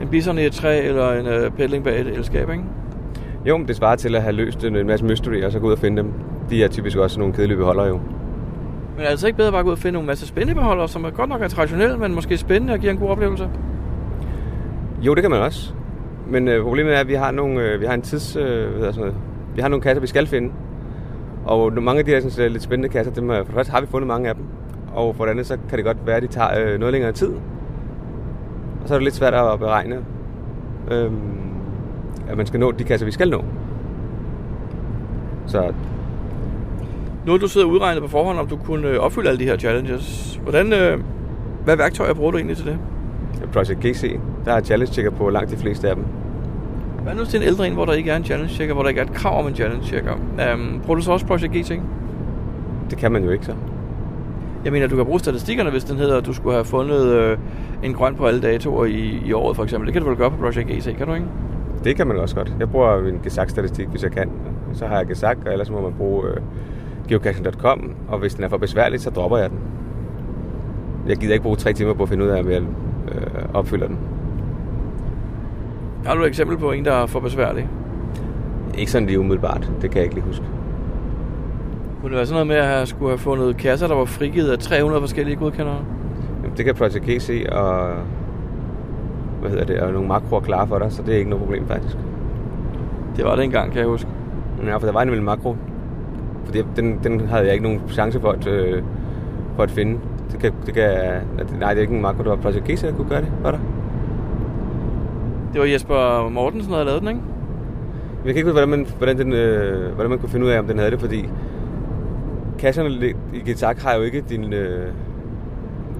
en 0.00 0.08
bison 0.08 0.38
i 0.38 0.42
et 0.46 0.52
træ 0.52 0.80
eller 0.84 1.12
en 1.12 1.26
øh, 1.26 1.50
pedling 1.50 1.84
bag 1.84 2.00
et 2.00 2.06
elskab, 2.06 2.50
ikke? 2.50 2.64
Jo, 3.46 3.56
men 3.56 3.68
det 3.68 3.76
svarer 3.76 3.96
til 3.96 4.16
at 4.16 4.22
have 4.22 4.32
løst 4.32 4.64
en 4.64 4.86
masse 4.86 5.04
mystery, 5.04 5.42
og 5.42 5.52
så 5.52 5.58
gå 5.58 5.66
ud 5.66 5.72
og 5.72 5.78
finde 5.78 5.96
dem. 6.02 6.12
De 6.50 6.64
er 6.64 6.68
typisk 6.68 6.96
også 6.96 7.18
nogle 7.18 7.34
kedelige 7.34 7.56
beholdere 7.56 7.86
jo. 7.86 7.94
Men 7.94 8.98
er 8.98 9.02
det 9.02 9.10
altså 9.10 9.26
ikke 9.26 9.36
bedre 9.36 9.50
bare 9.50 9.58
at 9.58 9.64
gå 9.64 9.70
ud 9.70 9.72
og 9.72 9.78
finde 9.78 9.92
nogle 9.92 10.06
masse 10.06 10.26
spændende 10.26 10.54
beholdere, 10.54 10.88
som 10.88 11.04
er 11.04 11.10
godt 11.10 11.28
nok 11.28 11.42
er 11.42 11.48
traditionelle, 11.48 11.98
men 11.98 12.14
måske 12.14 12.36
spændende 12.36 12.72
og 12.72 12.78
giver 12.78 12.92
en 12.92 12.98
god 12.98 13.08
oplevelse? 13.08 13.48
Jo, 15.02 15.14
det 15.14 15.22
kan 15.22 15.30
man 15.30 15.40
også. 15.40 15.72
Men 16.30 16.48
øh, 16.48 16.62
problemet 16.62 16.94
er, 16.94 17.00
at 17.00 17.08
vi 17.08 17.14
har, 17.14 17.30
nogle, 17.30 17.62
øh, 17.62 17.80
vi 17.80 17.86
har 17.86 17.94
en 17.94 18.02
tids... 18.02 18.36
Øh, 18.36 18.70
hvad 18.78 18.92
sådan 18.92 19.00
noget, 19.00 19.14
vi 19.54 19.60
har 19.60 19.68
nogle 19.68 19.82
kasser, 19.82 20.00
vi 20.00 20.06
skal 20.06 20.26
finde. 20.26 20.52
Og 21.44 21.72
mange 21.72 21.98
af 21.98 22.04
de 22.04 22.10
her 22.10 22.20
sådan, 22.20 22.52
lidt 22.52 22.62
spændende 22.62 22.88
kasser, 22.88 23.12
dem, 23.12 23.30
øh, 23.30 23.36
for 23.36 23.44
det 23.44 23.54
første 23.54 23.70
har 23.70 23.80
vi 23.80 23.86
fundet 23.86 24.06
mange 24.08 24.28
af 24.28 24.34
dem. 24.34 24.44
Og 24.94 25.16
for 25.16 25.24
det 25.24 25.30
andet, 25.30 25.46
så 25.46 25.58
kan 25.68 25.78
det 25.78 25.84
godt 25.84 26.06
være, 26.06 26.16
at 26.16 26.22
de 26.22 26.28
tager 26.28 26.50
øh, 26.60 26.78
noget 26.78 26.92
længere 26.92 27.12
tid. 27.12 27.32
Og 28.82 28.88
så 28.88 28.94
er 28.94 28.98
det 28.98 29.04
lidt 29.04 29.14
svært 29.14 29.34
at 29.34 29.58
beregne, 29.58 29.98
øh, 30.90 31.10
at 32.28 32.36
man 32.36 32.46
skal 32.46 32.60
nå 32.60 32.70
de 32.70 32.84
kasser, 32.84 33.06
vi 33.06 33.12
skal 33.12 33.30
nå. 33.30 33.44
Så 35.46 35.72
Nu 37.26 37.32
har 37.32 37.38
du 37.38 37.48
siddet 37.48 37.68
og 37.68 37.74
udregnet 37.74 38.02
på 38.02 38.08
forhånd, 38.08 38.38
om 38.38 38.46
du 38.46 38.56
kunne 38.56 38.88
øh, 38.88 38.98
opfylde 38.98 39.28
alle 39.28 39.38
de 39.40 39.44
her 39.44 39.56
challenges. 39.56 40.40
Hvordan, 40.42 40.72
øh, 40.72 41.00
hvad 41.64 41.76
værktøjer 41.76 42.14
bruger 42.14 42.30
du 42.30 42.36
egentlig 42.36 42.56
til 42.56 42.66
det? 42.66 42.78
Project 43.52 43.80
GC, 43.80 44.18
der 44.44 44.52
er 44.52 44.60
challenge 44.60 44.92
checker 44.92 45.10
på 45.10 45.30
langt 45.30 45.50
de 45.50 45.56
fleste 45.56 45.88
af 45.88 45.96
dem. 45.96 46.04
Hvad 47.02 47.14
nu 47.14 47.24
til 47.24 47.40
en 47.40 47.46
ældre 47.46 47.66
en, 47.66 47.72
hvor 47.72 47.84
der 47.84 47.92
ikke 47.92 48.10
er 48.10 48.16
en 48.16 48.24
challenge 48.24 48.54
checker, 48.54 48.74
hvor 48.74 48.82
der 48.82 48.88
ikke 48.88 49.00
er 49.00 49.04
et 49.04 49.12
krav 49.12 49.38
om 49.38 49.46
en 49.46 49.54
challenge 49.54 49.86
checker? 49.86 50.12
Um, 50.54 50.80
bruger 50.84 50.96
du 50.96 51.02
så 51.02 51.12
også 51.12 51.26
Project 51.26 51.52
GT? 51.52 51.72
Det 52.90 52.98
kan 52.98 53.12
man 53.12 53.24
jo 53.24 53.30
ikke 53.30 53.44
så. 53.44 53.54
Jeg 54.64 54.72
mener, 54.72 54.86
du 54.86 54.96
kan 54.96 55.04
bruge 55.04 55.20
statistikkerne, 55.20 55.70
hvis 55.70 55.84
den 55.84 55.96
hedder, 55.96 56.16
at 56.16 56.26
du 56.26 56.32
skulle 56.32 56.54
have 56.54 56.64
fundet 56.64 57.06
øh, 57.06 57.38
en 57.82 57.94
grøn 57.94 58.14
på 58.14 58.26
alle 58.26 58.40
datoer 58.40 58.84
i, 58.84 59.22
i 59.26 59.32
året, 59.32 59.56
for 59.56 59.64
eksempel. 59.64 59.86
Det 59.86 59.92
kan 59.92 60.02
du 60.02 60.08
vel 60.08 60.16
gøre 60.16 60.30
på 60.30 60.36
Project 60.36 60.68
GT, 60.68 60.96
kan 60.96 61.06
du 61.06 61.14
ikke? 61.14 61.26
Det 61.84 61.96
kan 61.96 62.06
man 62.06 62.16
også 62.16 62.36
godt. 62.36 62.54
Jeg 62.58 62.70
bruger 62.70 62.98
en 62.98 63.20
Gesak-statistik, 63.24 63.88
hvis 63.88 64.02
jeg 64.02 64.12
kan. 64.12 64.30
Så 64.72 64.86
har 64.86 64.96
jeg 64.96 65.06
Gesak, 65.06 65.38
og 65.46 65.52
ellers 65.52 65.70
må 65.70 65.80
man 65.80 65.92
bruge 65.92 66.28
øh, 66.28 66.36
geocaching.com, 67.08 67.94
og 68.08 68.18
hvis 68.18 68.34
den 68.34 68.44
er 68.44 68.48
for 68.48 68.56
besværlig, 68.56 69.00
så 69.00 69.10
dropper 69.10 69.38
jeg 69.38 69.50
den. 69.50 69.58
Jeg 71.06 71.16
gider 71.16 71.32
ikke 71.32 71.42
bruge 71.42 71.56
tre 71.56 71.72
timer 71.72 71.94
på 71.94 72.02
at 72.02 72.08
finde 72.08 72.24
ud 72.24 72.28
af, 72.28 72.40
om 72.40 72.50
jeg 72.50 72.62
øh, 72.62 73.44
opfylder 73.54 73.86
den. 73.86 73.98
Har 76.06 76.14
du 76.14 76.22
et 76.22 76.28
eksempel 76.28 76.56
på 76.58 76.72
en, 76.72 76.84
der 76.84 76.92
er 76.92 77.06
for 77.06 77.20
besværlig? 77.20 77.68
Ikke 78.78 78.92
sådan 78.92 79.06
lige 79.06 79.20
umiddelbart, 79.20 79.70
det 79.82 79.90
kan 79.90 79.96
jeg 79.96 80.04
ikke 80.04 80.14
lige 80.14 80.26
huske. 80.26 80.44
Kunne 82.00 82.10
det 82.10 82.16
være 82.16 82.26
sådan 82.26 82.34
noget 82.34 82.46
med 82.46 82.56
at 82.56 82.66
have, 82.66 82.86
skulle 82.86 83.10
have 83.10 83.18
fundet 83.18 83.56
kasser, 83.56 83.86
der 83.86 83.94
var 83.94 84.04
frigivet 84.04 84.50
af 84.50 84.58
300 84.58 85.02
forskellige 85.02 85.36
godkendere? 85.36 85.84
Jamen, 86.42 86.56
det 86.56 86.64
kan 86.64 86.74
Project 86.74 87.04
G 87.04 87.22
se, 87.22 87.46
og 87.52 87.94
hvad 89.40 89.50
hedder 89.50 89.64
det, 89.64 89.80
og 89.80 89.92
nogle 89.92 90.08
makroer 90.08 90.40
klar 90.40 90.66
for 90.66 90.78
dig, 90.78 90.92
så 90.92 91.02
det 91.02 91.14
er 91.14 91.18
ikke 91.18 91.30
noget 91.30 91.44
problem 91.44 91.66
faktisk. 91.66 91.96
Det 93.16 93.24
var 93.24 93.36
det 93.36 93.44
engang, 93.44 93.72
kan 93.72 93.80
jeg 93.80 93.88
huske. 93.88 94.08
Ja, 94.66 94.76
for 94.76 94.86
der 94.86 94.92
var 94.92 95.02
en 95.02 95.08
lille 95.08 95.24
makro. 95.24 95.56
For 96.44 96.52
det, 96.52 96.66
den, 96.76 97.00
den 97.04 97.20
havde 97.20 97.44
jeg 97.44 97.52
ikke 97.52 97.64
nogen 97.64 97.80
chance 97.88 98.20
for 98.20 98.30
at, 98.30 98.46
øh, 98.46 98.82
for 99.56 99.62
at 99.62 99.70
finde. 99.70 99.98
Det 100.32 100.40
kan, 100.40 100.52
det 100.66 100.74
kan, 100.74 100.90
nej, 101.58 101.68
det 101.70 101.78
er 101.78 101.82
ikke 101.82 101.94
en 101.94 102.02
makro, 102.02 102.22
det 102.22 102.30
var 102.30 102.36
Project 102.36 102.64
G, 102.64 102.80
der 102.80 102.92
kunne 102.92 103.08
gøre 103.08 103.20
det 103.20 103.32
for 103.42 103.50
dig. 103.50 103.60
Det 105.52 105.60
var 105.60 105.66
Jesper 105.66 106.28
Mortensen, 106.28 106.70
der 106.70 106.76
havde 106.76 106.86
lavet 106.86 107.00
den, 107.00 107.08
ikke? 107.08 107.20
Jeg 108.24 108.34
kan 108.34 108.36
ikke 108.36 108.44
vide, 108.44 108.52
hvordan 108.52 108.68
man, 108.68 108.86
hvordan, 108.98 109.18
den, 109.18 109.32
øh, 109.32 109.94
hvordan 109.94 110.10
man 110.10 110.18
kunne 110.18 110.28
finde 110.28 110.46
ud 110.46 110.50
af, 110.50 110.58
om 110.58 110.66
den 110.66 110.78
havde 110.78 110.90
det, 110.90 111.00
fordi 111.00 111.28
kasserne 112.60 113.14
i 113.34 113.38
Gizak 113.44 113.78
har 113.78 113.94
jo 113.94 114.02
ikke 114.02 114.24
din 114.28 114.52
øh, 114.52 114.92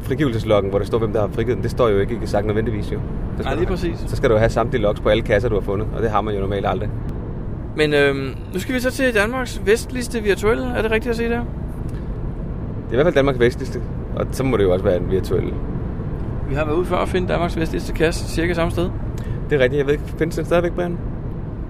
frigivelseslokken, 0.01 0.71
hvor 0.71 0.79
der 0.79 0.87
står, 0.87 0.99
hvem 0.99 1.13
der 1.13 1.21
har 1.21 1.29
frigivet 1.29 1.57
den. 1.57 1.63
Det 1.63 1.71
står 1.71 1.89
jo 1.89 1.99
ikke 1.99 2.15
i 2.15 2.19
Gizak 2.19 2.45
nødvendigvis 2.45 2.93
jo. 2.93 2.97
Nej, 2.97 3.05
Så 3.37 3.43
skal 3.43 3.57
lige 3.57 3.67
præcis. 3.67 3.99
Så 4.07 4.17
skal 4.17 4.31
du 4.31 4.37
have 4.37 4.51
samtlige 4.51 4.83
logs 4.83 5.01
på 5.01 5.09
alle 5.09 5.23
kasser, 5.23 5.49
du 5.49 5.55
har 5.55 5.63
fundet, 5.63 5.89
og 5.97 6.03
det 6.03 6.11
har 6.11 6.21
man 6.21 6.35
jo 6.35 6.41
normalt 6.41 6.67
aldrig. 6.67 6.91
Men 7.77 7.95
øhm, 7.95 8.35
nu 8.53 8.61
skal 8.61 8.75
vi 8.75 8.81
så 8.81 8.91
til 8.91 9.15
Danmarks 9.15 9.63
vestligste 9.65 10.23
virtuelle. 10.23 10.67
Er 10.77 10.83
det 10.83 10.91
rigtigt 10.91 11.11
at 11.11 11.17
se 11.17 11.25
der? 11.25 11.29
Det 11.31 12.89
er 12.89 12.93
i 12.93 12.95
hvert 12.95 13.07
fald 13.07 13.15
Danmarks 13.15 13.41
vestligste, 13.41 13.81
og 14.17 14.27
så 14.31 14.45
må 14.45 14.57
det 14.57 14.65
jo 14.65 14.73
også 14.73 14.85
være 14.85 14.97
en 14.97 15.11
virtuel. 15.11 15.53
Vi 16.49 16.55
har 16.55 16.65
været 16.65 16.77
ude 16.77 16.87
før 16.87 16.97
at 16.97 17.09
finde 17.09 17.29
Danmarks 17.29 17.57
vestligste 17.57 17.93
kasse, 17.93 18.29
cirka 18.29 18.55
samme 18.55 18.71
sted. 18.71 18.91
Det 19.51 19.61
er 19.61 19.63
rigtigt, 19.63 19.79
jeg 19.79 19.87
ved 19.87 19.93
ikke, 19.93 20.05
findes 20.19 20.37
den 20.37 20.45
stadigvæk, 20.45 20.73
Brian? 20.73 20.99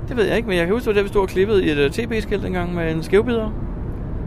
Det 0.09 0.17
ved 0.17 0.25
jeg 0.25 0.37
ikke, 0.37 0.49
men 0.49 0.59
jeg 0.59 0.67
kan 0.67 0.75
huske, 0.75 0.85
det 0.85 0.95
var 0.95 1.01
der, 1.01 1.03
vi 1.03 1.09
stod 1.09 1.23
og 1.23 1.29
klippede 1.29 1.65
i 1.65 1.71
et 1.71 1.87
uh, 1.87 1.91
TB-skilt 1.91 2.45
engang 2.45 2.75
med 2.75 2.93
en 2.93 3.03
skævbider. 3.03 3.51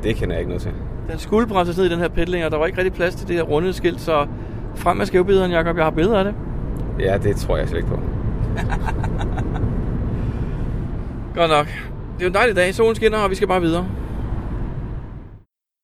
Det 0.04 0.16
kender 0.16 0.36
jeg 0.36 0.40
ikke 0.40 0.50
noget 0.50 0.62
til. 0.62 0.72
Den 1.10 1.20
skulle 1.20 1.48
bremses 1.48 1.78
ned 1.78 1.86
i 1.86 1.90
den 1.90 2.00
her 2.00 2.08
pedling, 2.08 2.46
og 2.46 2.52
der 2.52 2.58
var 2.58 2.66
ikke 2.66 2.78
rigtig 2.78 2.94
plads 2.94 3.16
til 3.16 3.28
det 3.28 3.36
her 3.36 3.44
runde 3.44 3.74
skilt, 3.74 4.02
så 4.02 4.28
frem 4.76 4.98
med 4.98 5.06
skævbideren, 5.06 5.52
Jacob. 5.52 5.78
Jeg 5.78 5.86
har 5.86 5.92
billeder 5.92 6.20
af 6.20 6.24
det. 6.24 6.36
Ja, 7.00 7.18
det 7.18 7.36
tror 7.36 7.58
jeg 7.58 7.68
slet 7.70 7.78
ikke 7.78 7.90
på. 7.90 7.96
Godt 11.40 11.52
nok. 11.52 11.68
Det 12.14 12.20
er 12.20 12.22
jo 12.22 12.28
en 12.28 12.34
dejlig 12.34 12.56
dag. 12.56 12.76
Solen 12.76 12.96
skinner, 12.96 13.18
og 13.18 13.30
vi 13.30 13.36
skal 13.36 13.48
bare 13.48 13.62
videre. 13.62 13.88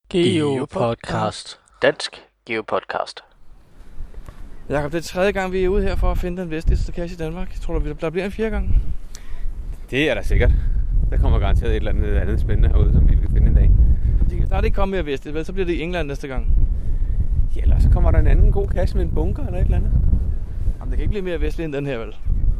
Geopodcast. 0.09 1.59
Dansk 1.81 2.23
Geopodcast. 2.45 3.23
Jakob, 4.69 4.91
det 4.91 4.97
er 4.97 5.01
tredje 5.01 5.31
gang, 5.31 5.51
vi 5.51 5.63
er 5.63 5.69
ude 5.69 5.83
her 5.83 5.95
for 5.95 6.11
at 6.11 6.17
finde 6.17 6.41
den 6.41 6.49
vestligste 6.49 6.91
kasse 6.91 7.15
i 7.15 7.17
Danmark. 7.17 7.49
Jeg 7.53 7.61
tror, 7.61 7.79
der 7.79 7.93
der 7.93 8.09
bliver 8.09 8.25
en 8.25 8.31
fjerde 8.31 8.51
gang. 8.51 8.81
Det 9.91 10.09
er 10.09 10.13
der 10.13 10.21
sikkert. 10.21 10.51
Der 11.11 11.17
kommer 11.17 11.39
garanteret 11.39 11.71
et 11.71 11.75
eller 11.75 11.91
andet, 11.91 12.15
andet 12.15 12.39
spændende 12.39 12.69
herude, 12.69 12.93
som 12.93 13.09
vi 13.09 13.15
vil 13.15 13.29
finde 13.33 13.47
en 13.47 13.55
dag. 13.55 13.71
Der 14.49 14.55
er 14.55 14.61
det 14.61 14.65
ikke 14.65 14.75
kommet 14.75 14.97
mere 14.97 15.05
vestligt, 15.05 15.35
vel? 15.35 15.45
Så 15.45 15.53
bliver 15.53 15.65
det 15.65 15.73
i 15.73 15.81
England 15.81 16.07
næste 16.07 16.27
gang. 16.27 16.57
Ja, 17.55 17.61
eller 17.61 17.79
så 17.79 17.89
kommer 17.89 18.11
der 18.11 18.19
en 18.19 18.27
anden 18.27 18.51
god 18.51 18.67
kasse 18.67 18.97
med 18.97 19.05
en 19.05 19.11
bunker 19.11 19.45
eller 19.45 19.59
et 19.59 19.63
eller 19.65 19.77
andet. 19.77 19.91
Jamen, 20.79 20.91
det 20.91 20.97
kan 20.97 20.99
ikke 20.99 21.09
blive 21.09 21.21
mere 21.23 21.41
vestligt 21.41 21.65
end 21.65 21.73
den 21.73 21.85
her, 21.85 21.97
vel? 21.97 22.15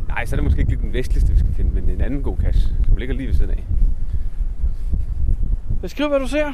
Nej, 0.08 0.26
så 0.26 0.36
er 0.36 0.38
det 0.38 0.44
måske 0.44 0.60
ikke 0.60 0.72
lige 0.72 0.82
den 0.82 0.94
vestligste, 0.94 1.34
vi 1.34 1.40
skal 1.40 1.54
finde, 1.54 1.72
men 1.72 1.90
en 1.90 2.02
anden 2.02 2.24
god 2.24 2.38
kasse, 2.38 2.76
som 2.86 2.98
ligger 2.98 3.16
lige 3.16 3.28
ved 3.28 3.34
siden 3.34 3.52
af. 3.52 3.64
Beskriv, 5.82 6.08
hvad 6.08 6.20
du 6.20 6.28
ser. 6.28 6.54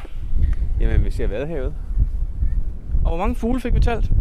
Jamen, 0.80 1.06
vi 1.06 1.12
ser 1.12 1.28
Vadehavet. 1.28 1.74
Og 3.04 3.10
hvor 3.10 3.18
mange 3.18 3.36
fugle 3.36 3.60
fik 3.60 3.74
vi 3.74 3.80
talt? 3.80 4.12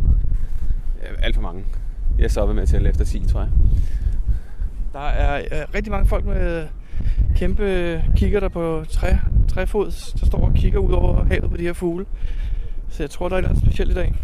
Ja, 1.02 1.24
Alt 1.26 1.34
for 1.34 1.42
mange. 1.42 1.64
Jeg 2.18 2.30
stoppede 2.30 2.54
med 2.54 2.62
at 2.62 2.68
tælle 2.68 2.88
efter 2.88 3.04
10, 3.04 3.26
tror 3.26 3.40
jeg. 3.40 3.50
Der 4.92 5.00
er 5.00 5.36
øh, 5.38 5.74
rigtig 5.74 5.90
mange 5.90 6.06
folk 6.06 6.24
med 6.24 6.66
kæmpe 7.36 8.02
kigger 8.16 8.40
der 8.40 8.48
på 8.48 8.84
træ, 8.88 9.12
træfods, 9.48 10.12
der 10.20 10.26
står 10.26 10.40
og 10.40 10.52
kigger 10.54 10.78
ud 10.78 10.92
over 10.92 11.24
havet 11.24 11.50
på 11.50 11.56
de 11.56 11.62
her 11.62 11.72
fugle. 11.72 12.06
Så 12.88 13.02
jeg 13.02 13.10
tror, 13.10 13.28
der 13.28 13.36
er 13.36 13.38
et 13.38 13.42
eller 13.42 13.50
andet 13.50 13.64
specielt 13.64 13.90
i 13.90 13.94
dag. 13.94 14.14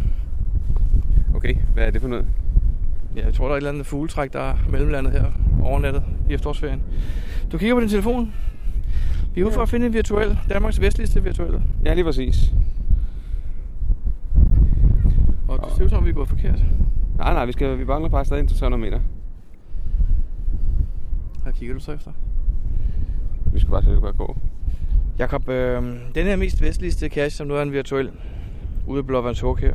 Okay, 1.34 1.54
hvad 1.74 1.86
er 1.86 1.90
det 1.90 2.00
for 2.00 2.08
noget? 2.08 2.26
Ja, 3.16 3.24
jeg 3.24 3.34
tror, 3.34 3.44
der 3.44 3.52
er 3.52 3.56
et 3.56 3.58
eller 3.58 3.70
andet 3.70 3.86
fugletræk, 3.86 4.32
der 4.32 4.40
er 4.40 4.54
mellemlandet 4.70 5.12
her 5.12 5.24
overnattet 5.62 6.02
i 6.30 6.32
efterårsferien. 6.32 6.82
Du 7.52 7.58
kigger 7.58 7.74
på 7.74 7.80
din 7.80 7.88
telefon. 7.88 8.34
Vi 9.34 9.40
er 9.40 9.44
ude 9.44 9.54
for 9.54 9.62
at 9.62 9.68
finde 9.68 9.86
en 9.86 9.92
virtuel, 9.92 10.38
Danmarks 10.48 10.80
vestligste 10.80 11.22
virtuelle. 11.22 11.62
Ja, 11.84 11.94
lige 11.94 12.04
præcis. 12.04 12.52
Og 15.48 15.58
det 15.64 15.76
ser 15.76 15.84
ud 15.84 15.88
som, 15.88 15.98
om 15.98 16.04
vi 16.04 16.10
er 16.10 16.14
gået 16.14 16.28
forkert. 16.28 16.58
Nej, 17.18 17.32
nej, 17.32 17.44
vi, 17.44 17.52
skal, 17.52 17.78
vi 17.78 17.84
mangler 17.84 18.08
bare 18.08 18.24
stadig 18.24 18.48
300 18.48 18.80
meter. 18.80 19.00
Hvad 21.42 21.52
kigger 21.52 21.74
du 21.74 21.80
så 21.80 21.92
efter? 21.92 22.10
Vi 23.52 23.60
skal 23.60 23.70
bare 23.70 23.82
se, 23.82 24.00
bare 24.00 24.12
gå. 24.12 24.36
Jakob, 25.18 25.48
øh, 25.48 25.82
den 26.14 26.26
her 26.26 26.36
mest 26.36 26.62
vestligste 26.62 27.08
cache, 27.08 27.30
som 27.36 27.46
nu 27.46 27.54
er 27.54 27.62
en 27.62 27.72
virtuel, 27.72 28.10
ude 28.86 29.00
i 29.00 29.02
Blåvandshug 29.02 29.58
her, 29.58 29.74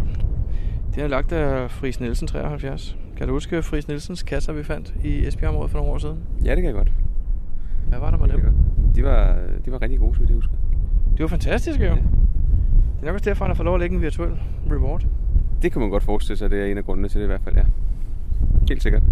den 0.95 1.03
er 1.03 1.07
lagt 1.07 1.31
af 1.31 1.71
Friis 1.71 1.99
Nielsen 1.99 2.27
73. 2.27 2.97
Kan 3.17 3.27
du 3.27 3.33
huske 3.33 3.63
Friis 3.63 3.87
Nielsens 3.87 4.23
kasser, 4.23 4.53
vi 4.53 4.63
fandt 4.63 4.93
i 5.03 5.27
Esbjerg-området 5.27 5.71
for 5.71 5.77
nogle 5.77 5.93
år 5.93 5.97
siden? 5.97 6.19
Ja, 6.45 6.49
det 6.49 6.57
kan 6.57 6.65
jeg 6.65 6.73
godt. 6.73 6.91
Hvad 7.87 7.99
var 7.99 8.11
der 8.11 8.17
med 8.17 8.27
dem? 8.27 8.53
De 8.95 9.03
var, 9.03 9.37
de 9.65 9.71
var 9.71 9.81
rigtig 9.81 9.99
gode, 9.99 10.13
så 10.13 10.19
vidt 10.19 10.29
jeg 10.29 10.35
husker. 10.35 10.53
Det 11.11 11.19
var 11.19 11.27
fantastisk, 11.27 11.79
jo. 11.79 11.85
Ja. 11.85 11.91
Det 11.91 13.01
er 13.01 13.05
nok 13.05 13.13
også 13.13 13.29
derfor, 13.29 13.45
han 13.45 13.49
har 13.49 13.55
fået 13.55 13.65
lov 13.65 13.73
at 13.73 13.79
lægge 13.79 13.95
en 13.95 14.01
virtuel 14.01 14.31
reward. 14.71 15.05
Det 15.61 15.71
kan 15.71 15.81
man 15.81 15.89
godt 15.89 16.03
forestille 16.03 16.37
sig, 16.37 16.49
det 16.49 16.61
er 16.61 16.65
en 16.65 16.77
af 16.77 16.85
grundene 16.85 17.07
til 17.07 17.19
det 17.19 17.25
i 17.25 17.27
hvert 17.27 17.41
fald, 17.43 17.55
ja. 17.55 17.63
Helt 18.69 18.83
sikkert. 18.83 19.03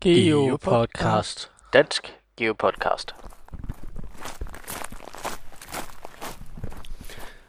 Geopodcast. 0.00 1.50
Dansk 1.76 2.16
Geopodcast. 2.36 3.14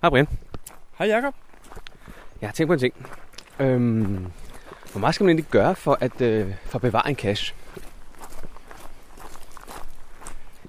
Hej 0.02 0.10
Brian. 0.10 0.28
Hej 0.98 1.08
Jakob. 1.08 1.34
Jeg 2.42 2.50
har 2.50 2.54
tænkt 2.54 2.68
på 2.68 2.74
en 2.74 2.80
ting. 2.80 2.94
Øhm, 3.60 4.32
hvor 4.92 5.00
meget 5.00 5.16
skal 5.16 5.24
man 5.24 5.30
egentlig 5.30 5.52
gøre 5.52 5.76
for 5.76 5.98
at, 6.02 6.22
øh, 6.22 6.54
for 6.66 6.76
at 6.76 6.82
bevare 6.82 7.10
en 7.10 7.16
cache? 7.16 7.56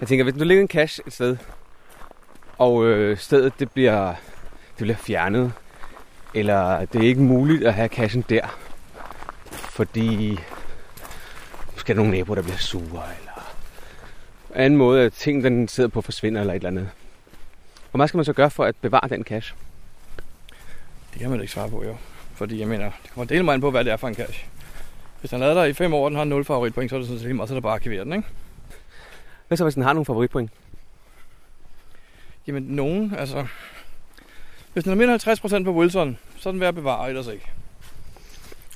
Jeg 0.00 0.08
tænker, 0.08 0.24
hvis 0.24 0.34
du 0.34 0.44
ligger 0.44 0.62
en 0.62 0.68
cache 0.68 1.02
et 1.06 1.12
sted, 1.12 1.36
og 2.58 2.84
øh, 2.84 3.18
stedet 3.18 3.52
det 3.58 3.72
bliver, 3.72 4.14
det 4.68 4.76
bliver 4.76 4.96
fjernet, 4.96 5.52
eller 6.34 6.84
det 6.84 7.00
er 7.00 7.08
ikke 7.08 7.22
muligt 7.22 7.66
at 7.66 7.74
have 7.74 7.88
cachen 7.88 8.24
der, 8.28 8.58
fordi 9.50 10.38
måske 11.72 11.90
er 11.90 11.94
der 11.94 12.02
nogle 12.02 12.18
naboer, 12.18 12.34
der 12.34 12.42
bliver 12.42 12.56
sure, 12.56 13.02
eller 13.18 13.27
anden 14.54 14.76
måde, 14.76 15.02
at 15.02 15.12
ting, 15.12 15.44
den 15.44 15.68
sidder 15.68 15.88
på, 15.88 16.00
forsvinder, 16.00 16.40
eller 16.40 16.54
et 16.54 16.56
eller 16.56 16.68
andet. 16.68 16.90
Hvor 17.90 17.98
meget 17.98 18.08
skal 18.08 18.18
man 18.18 18.24
så 18.24 18.32
gøre 18.32 18.50
for 18.50 18.64
at 18.64 18.76
bevare 18.76 19.08
den 19.08 19.24
cache? 19.24 19.56
Det 21.12 21.20
kan 21.20 21.30
man 21.30 21.40
ikke 21.40 21.52
svare 21.52 21.70
på, 21.70 21.84
jo. 21.84 21.96
Fordi 22.34 22.60
jeg 22.60 22.68
mener, 22.68 22.84
det 22.84 23.10
kommer 23.10 23.26
dele 23.26 23.42
mig 23.42 23.54
ind 23.54 23.62
på, 23.62 23.70
hvad 23.70 23.84
det 23.84 23.92
er 23.92 23.96
for 23.96 24.08
en 24.08 24.14
cache. 24.14 24.46
Hvis 25.20 25.30
han 25.30 25.40
lader 25.40 25.54
dig 25.54 25.70
i 25.70 25.72
fem 25.72 25.94
år, 25.94 26.08
den 26.08 26.16
har 26.16 26.24
0 26.24 26.44
favoritpoint, 26.44 26.90
så 26.90 26.96
er 26.96 27.00
det 27.00 27.08
sådan 27.08 27.22
set 27.22 27.36
meget, 27.36 27.48
så 27.48 27.54
er 27.54 27.56
det 27.56 27.62
bare 27.62 27.72
at 27.72 27.80
arkivere 27.80 28.04
den, 28.04 28.12
ikke? 28.12 28.28
Hvad 29.48 29.58
så, 29.58 29.64
hvis 29.64 29.74
den 29.74 29.82
har 29.82 29.92
nogle 29.92 30.04
favoritpoint? 30.04 30.50
Jamen, 32.46 32.62
nogen, 32.62 33.14
altså... 33.18 33.46
Hvis 34.72 34.84
den 34.84 34.98
mere 34.98 35.12
end 35.12 35.60
50% 35.60 35.64
på 35.64 35.72
Wilson, 35.72 36.18
så 36.36 36.48
er 36.48 36.52
den 36.52 36.60
værd 36.60 36.68
at 36.68 36.74
bevare, 36.74 37.08
ellers 37.08 37.26
ikke. 37.26 37.50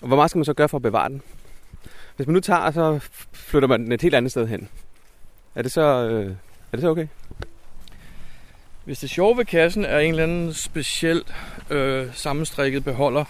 Og 0.01 0.07
hvor 0.07 0.17
meget 0.17 0.31
skal 0.31 0.39
man 0.39 0.45
så 0.45 0.55
gøre 0.55 0.69
for 0.69 0.79
at 0.79 0.83
bevare 0.83 1.09
den? 1.09 1.23
Hvis 2.17 2.27
man 2.27 2.35
nu 2.35 2.41
tager, 2.41 2.71
så 2.71 2.99
flytter 3.33 3.69
man 3.69 3.85
den 3.85 3.93
et 3.93 4.03
helt 4.03 4.15
andet 4.15 4.31
sted 4.31 4.47
hen. 4.47 4.69
Er 5.55 5.63
det 5.63 5.73
så, 5.73 6.09
øh, 6.09 6.27
er 6.73 6.77
det 6.77 6.81
så 6.81 6.89
okay? 6.89 7.07
Hvis 8.85 8.99
det 8.99 9.11
sjove 9.11 9.37
ved 9.37 9.45
kassen 9.45 9.85
er 9.85 9.99
en 9.99 10.11
eller 10.11 10.23
anden 10.23 10.55
speciel 10.55 11.23
øh, 11.71 12.07
sammenstrikket 12.15 12.85
beholder, 12.85 13.25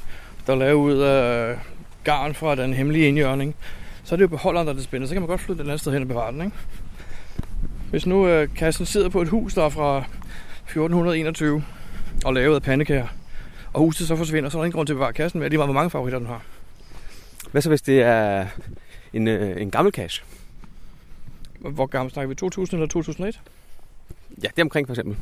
der 0.46 0.52
er 0.52 0.56
lavet 0.56 0.74
ud 0.74 0.98
af 0.98 1.58
garn 2.04 2.34
fra 2.34 2.54
den 2.54 2.74
hemmelige 2.74 3.08
indjørning, 3.08 3.54
så 4.04 4.14
er 4.14 4.16
det 4.16 4.22
jo 4.22 4.28
beholderen, 4.28 4.66
der 4.66 4.72
er 4.72 4.76
det 4.76 4.84
spændende. 4.84 5.08
Så 5.08 5.14
kan 5.14 5.22
man 5.22 5.28
godt 5.28 5.40
flytte 5.40 5.62
et 5.62 5.66
andet 5.66 5.80
sted 5.80 5.92
hen 5.92 6.02
og 6.02 6.08
bevare 6.08 6.32
den, 6.32 6.40
ikke? 6.40 6.56
Hvis 7.90 8.06
nu 8.06 8.26
øh, 8.26 8.48
kassen 8.56 8.86
sidder 8.86 9.08
på 9.08 9.22
et 9.22 9.28
hus, 9.28 9.54
der 9.54 9.64
er 9.64 9.68
fra 9.68 9.98
1421 9.98 11.64
og 12.24 12.34
lavet 12.34 12.54
af 12.54 12.62
pandekager, 12.62 13.06
og 13.72 13.80
huset 13.80 14.08
så 14.08 14.16
forsvinder, 14.16 14.50
så 14.50 14.58
er 14.58 14.60
der 14.60 14.64
ingen 14.64 14.76
grund 14.76 14.86
til 14.86 14.94
at 14.94 14.96
bevare 14.96 15.12
kassen 15.12 15.40
med, 15.40 15.50
lige 15.50 15.58
meget 15.58 15.66
hvor 15.66 15.74
mange 15.74 15.90
favoritter 15.90 16.18
den 16.18 16.28
har. 16.28 16.42
Hvad 17.50 17.62
så, 17.62 17.68
hvis 17.68 17.82
det 17.82 18.02
er 18.02 18.46
en, 19.12 19.28
øh, 19.28 19.62
en 19.62 19.70
gammel 19.70 19.94
cache? 19.94 20.24
Hvor 21.70 21.86
gammel 21.86 22.12
snakker 22.12 22.28
vi? 22.28 22.34
2000 22.34 22.76
eller 22.76 22.88
2001? 22.88 23.40
Ja, 24.42 24.48
det 24.48 24.58
er 24.58 24.62
omkring 24.62 24.86
for 24.86 24.94
eksempel. 24.94 25.16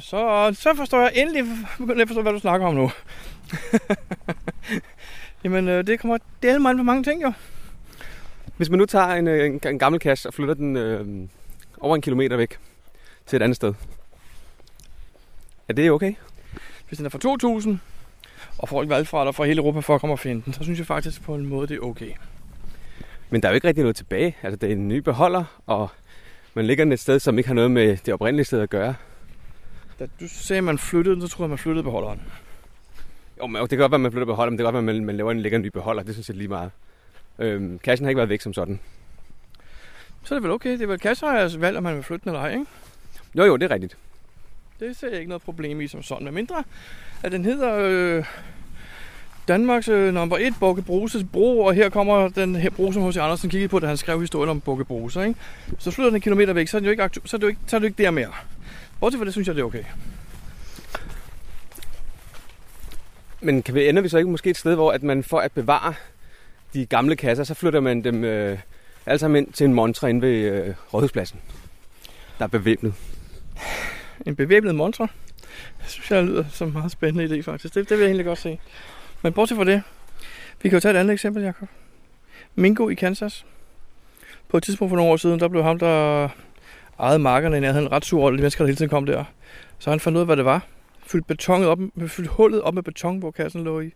Så, 0.00 0.54
så 0.58 0.74
forstår 0.76 1.00
jeg 1.00 1.12
endelig, 1.14 1.44
begynder 1.78 1.94
jeg 1.94 2.02
at 2.02 2.08
forstå, 2.08 2.22
hvad 2.22 2.32
du 2.32 2.38
snakker 2.38 2.66
om 2.66 2.74
nu. 2.74 2.90
Jamen, 5.44 5.68
øh, 5.68 5.86
det 5.86 6.00
kommer 6.00 6.18
delt 6.42 6.62
mig 6.62 6.70
an 6.70 6.76
på 6.76 6.82
mange 6.82 7.02
ting, 7.02 7.22
jo. 7.22 7.32
Hvis 8.56 8.70
man 8.70 8.78
nu 8.78 8.86
tager 8.86 9.06
en, 9.06 9.28
øh, 9.28 9.46
en, 9.46 9.60
en 9.66 9.78
gammel 9.78 10.00
cache 10.00 10.28
og 10.28 10.34
flytter 10.34 10.54
den 10.54 10.76
øh, 10.76 11.28
over 11.78 11.96
en 11.96 12.02
kilometer 12.02 12.36
væk, 12.36 12.58
til 13.26 13.36
et 13.36 13.42
andet 13.42 13.56
sted. 13.56 13.74
Er 15.68 15.72
det 15.72 15.90
okay? 15.90 16.14
Hvis 16.88 16.96
den 16.96 17.06
er 17.06 17.10
fra 17.10 17.18
2000, 17.18 17.78
og 18.58 18.68
folk 18.68 18.88
valgfra 18.88 19.30
fra 19.30 19.44
hele 19.44 19.58
Europa 19.58 19.80
for 19.80 19.94
at 19.94 20.00
komme 20.00 20.14
og 20.14 20.18
finde 20.18 20.42
den, 20.44 20.52
så 20.52 20.62
synes 20.62 20.78
jeg 20.78 20.86
faktisk 20.86 21.22
på 21.22 21.34
en 21.34 21.46
måde, 21.46 21.66
det 21.66 21.76
er 21.76 21.80
okay. 21.80 22.12
Men 23.30 23.42
der 23.42 23.48
er 23.48 23.52
jo 23.52 23.54
ikke 23.54 23.68
rigtig 23.68 23.82
noget 23.84 23.96
tilbage. 23.96 24.36
Altså, 24.42 24.56
det 24.56 24.68
er 24.68 24.72
en 24.72 24.88
ny 24.88 24.96
beholder, 24.96 25.44
og 25.66 25.88
man 26.54 26.66
ligger 26.66 26.84
den 26.84 26.92
et 26.92 27.00
sted, 27.00 27.20
som 27.20 27.38
ikke 27.38 27.48
har 27.48 27.54
noget 27.54 27.70
med 27.70 27.96
det 27.96 28.14
oprindelige 28.14 28.44
sted 28.44 28.60
at 28.60 28.70
gøre. 28.70 28.94
Da 29.98 30.06
du 30.20 30.28
sagde, 30.28 30.58
at 30.58 30.64
man 30.64 30.78
flyttede 30.78 31.14
den, 31.14 31.22
så 31.22 31.28
troede 31.28 31.46
jeg, 31.46 31.50
man 31.50 31.58
flyttede 31.58 31.84
beholderen. 31.84 32.22
Jo, 33.38 33.46
men 33.46 33.62
det 33.62 33.68
kan 33.68 33.78
godt 33.78 33.92
være, 33.92 33.96
at 33.96 34.00
man 34.00 34.12
flytter 34.12 34.26
beholder, 34.26 34.50
men 34.50 34.58
det 34.58 34.64
kan 34.64 34.72
godt 34.72 34.84
være, 34.84 34.90
at 34.90 34.96
man, 34.96 35.04
man 35.04 35.16
laver 35.16 35.30
en 35.30 35.40
lækker 35.40 35.58
ny 35.58 35.66
beholder. 35.66 36.02
Det 36.02 36.14
synes 36.14 36.28
jeg 36.28 36.36
lige 36.36 36.48
meget. 36.48 36.70
Øhm, 37.38 37.78
cashen 37.78 38.04
har 38.04 38.10
ikke 38.10 38.16
været 38.16 38.28
væk 38.28 38.40
som 38.40 38.52
sådan. 38.52 38.80
Så 40.24 40.34
er 40.34 40.38
det 40.38 40.42
vel 40.42 40.52
okay. 40.52 40.72
Det 40.72 40.82
er 40.82 40.86
vel 40.86 40.98
kasseejers 40.98 41.60
valg, 41.60 41.76
om 41.76 41.82
man 41.82 41.94
vil 41.94 42.02
flytte 42.02 42.24
den 42.24 42.30
eller 42.30 42.40
ej, 42.40 42.52
ikke? 42.52 42.66
Jo, 43.34 43.44
jo, 43.44 43.56
det 43.56 43.70
er 43.70 43.74
rigtigt. 43.74 43.96
Det 44.80 44.96
ser 44.96 45.08
jeg 45.08 45.18
ikke 45.18 45.28
noget 45.28 45.42
problem 45.42 45.80
i 45.80 45.86
som 45.86 46.02
sådan. 46.02 46.24
Med 46.24 46.32
mindre, 46.32 46.64
at 47.22 47.32
den 47.32 47.44
hedder 47.44 47.74
øh, 47.78 48.24
Danmarks 49.50 49.88
øh, 49.88 50.14
nummer 50.14 50.38
1, 50.38 50.54
Bukke 50.60 50.82
Bruses 50.82 51.24
bro, 51.32 51.60
og 51.60 51.74
her 51.74 51.88
kommer 51.88 52.28
den 52.28 52.56
her 52.56 52.70
bro, 52.70 52.92
som 52.92 53.08
H.C. 53.08 53.16
Andersen 53.16 53.50
kiggede 53.50 53.68
på, 53.68 53.78
da 53.78 53.86
han 53.86 53.96
skrev 53.96 54.20
historien 54.20 54.50
om 54.50 54.60
Bukke 54.60 54.84
Bruse, 54.84 55.26
ikke? 55.26 55.40
Så 55.78 55.90
flytter 55.90 56.10
den 56.10 56.16
en 56.16 56.20
kilometer 56.20 56.52
væk, 56.52 56.68
så 56.68 56.76
er, 56.76 56.78
den 56.78 56.84
jo 56.84 56.90
ikke, 56.90 57.04
aktu- 57.04 57.20
så 57.24 57.36
er, 57.36 57.38
det 57.38 57.42
jo 57.42 57.48
ikke, 57.48 57.60
så 57.66 57.76
er 57.76 57.80
det 57.80 57.84
jo 57.84 57.88
ikke 57.88 58.02
der 58.02 58.10
mere. 58.10 58.30
Bortset 59.00 59.18
fra 59.18 59.24
det, 59.24 59.32
synes 59.32 59.48
jeg, 59.48 59.54
det 59.54 59.60
er 59.60 59.66
okay. 59.66 59.84
Men 63.40 63.62
kan 63.62 63.74
vi, 63.74 63.88
ender 63.88 64.02
vi 64.02 64.08
så 64.08 64.18
ikke 64.18 64.30
måske 64.30 64.50
et 64.50 64.56
sted, 64.56 64.74
hvor 64.74 64.92
at 64.92 65.02
man 65.02 65.24
for 65.24 65.38
at 65.38 65.52
bevare 65.52 65.94
de 66.74 66.86
gamle 66.86 67.16
kasser, 67.16 67.44
så 67.44 67.54
flytter 67.54 67.80
man 67.80 68.04
dem 68.04 68.24
øh, 68.24 68.58
alle 69.06 69.18
sammen 69.18 69.44
ind 69.44 69.52
til 69.52 69.64
en 69.64 69.74
montre 69.74 70.10
inde 70.10 70.22
ved 70.22 70.34
øh, 70.34 70.74
Rådhuspladsen, 70.94 71.40
der 72.38 72.44
er 72.44 72.48
bevæbnet. 72.48 72.94
En 74.26 74.36
bevæbnet 74.36 74.74
montre. 74.74 75.08
Det 75.82 75.88
synes 75.88 76.10
jeg 76.10 76.24
lyder 76.24 76.44
som 76.50 76.68
en 76.68 76.72
meget 76.74 76.92
spændende 76.92 77.36
idé, 77.36 77.42
faktisk. 77.42 77.74
Det, 77.74 77.88
det 77.88 77.98
vil 77.98 78.02
jeg 78.02 78.08
egentlig 78.08 78.26
godt 78.26 78.38
se. 78.38 78.58
Men 79.22 79.32
bortset 79.32 79.56
fra 79.56 79.64
det, 79.64 79.82
vi 80.62 80.68
kan 80.68 80.76
jo 80.76 80.80
tage 80.80 80.94
et 80.94 80.98
andet 80.98 81.12
eksempel, 81.12 81.42
Jacob. 81.42 81.68
Mingo 82.54 82.88
i 82.88 82.94
Kansas. 82.94 83.46
På 84.48 84.56
et 84.56 84.62
tidspunkt 84.62 84.90
for 84.90 84.96
nogle 84.96 85.12
år 85.12 85.16
siden, 85.16 85.40
der 85.40 85.48
blev 85.48 85.62
ham, 85.62 85.78
der 85.78 86.28
ejede 86.98 87.18
markerne 87.18 87.56
i 87.56 87.60
nærheden, 87.60 87.92
ret 87.92 88.04
sur 88.04 88.20
over 88.20 88.30
de 88.30 88.36
mennesker, 88.36 88.64
der 88.64 88.66
hele 88.66 88.76
tiden 88.76 88.88
kom 88.88 89.06
der. 89.06 89.24
Så 89.78 89.90
han 89.90 90.00
fandt 90.00 90.16
ud 90.16 90.20
af, 90.20 90.26
hvad 90.26 90.36
det 90.36 90.44
var. 90.44 90.66
Fyldt, 91.06 91.26
betonet 91.26 91.68
op, 91.68 91.78
fyldt 92.08 92.28
hullet 92.28 92.62
op 92.62 92.74
med 92.74 92.82
beton, 92.82 93.18
hvor 93.18 93.30
kassen 93.30 93.64
lå 93.64 93.80
i. 93.80 93.90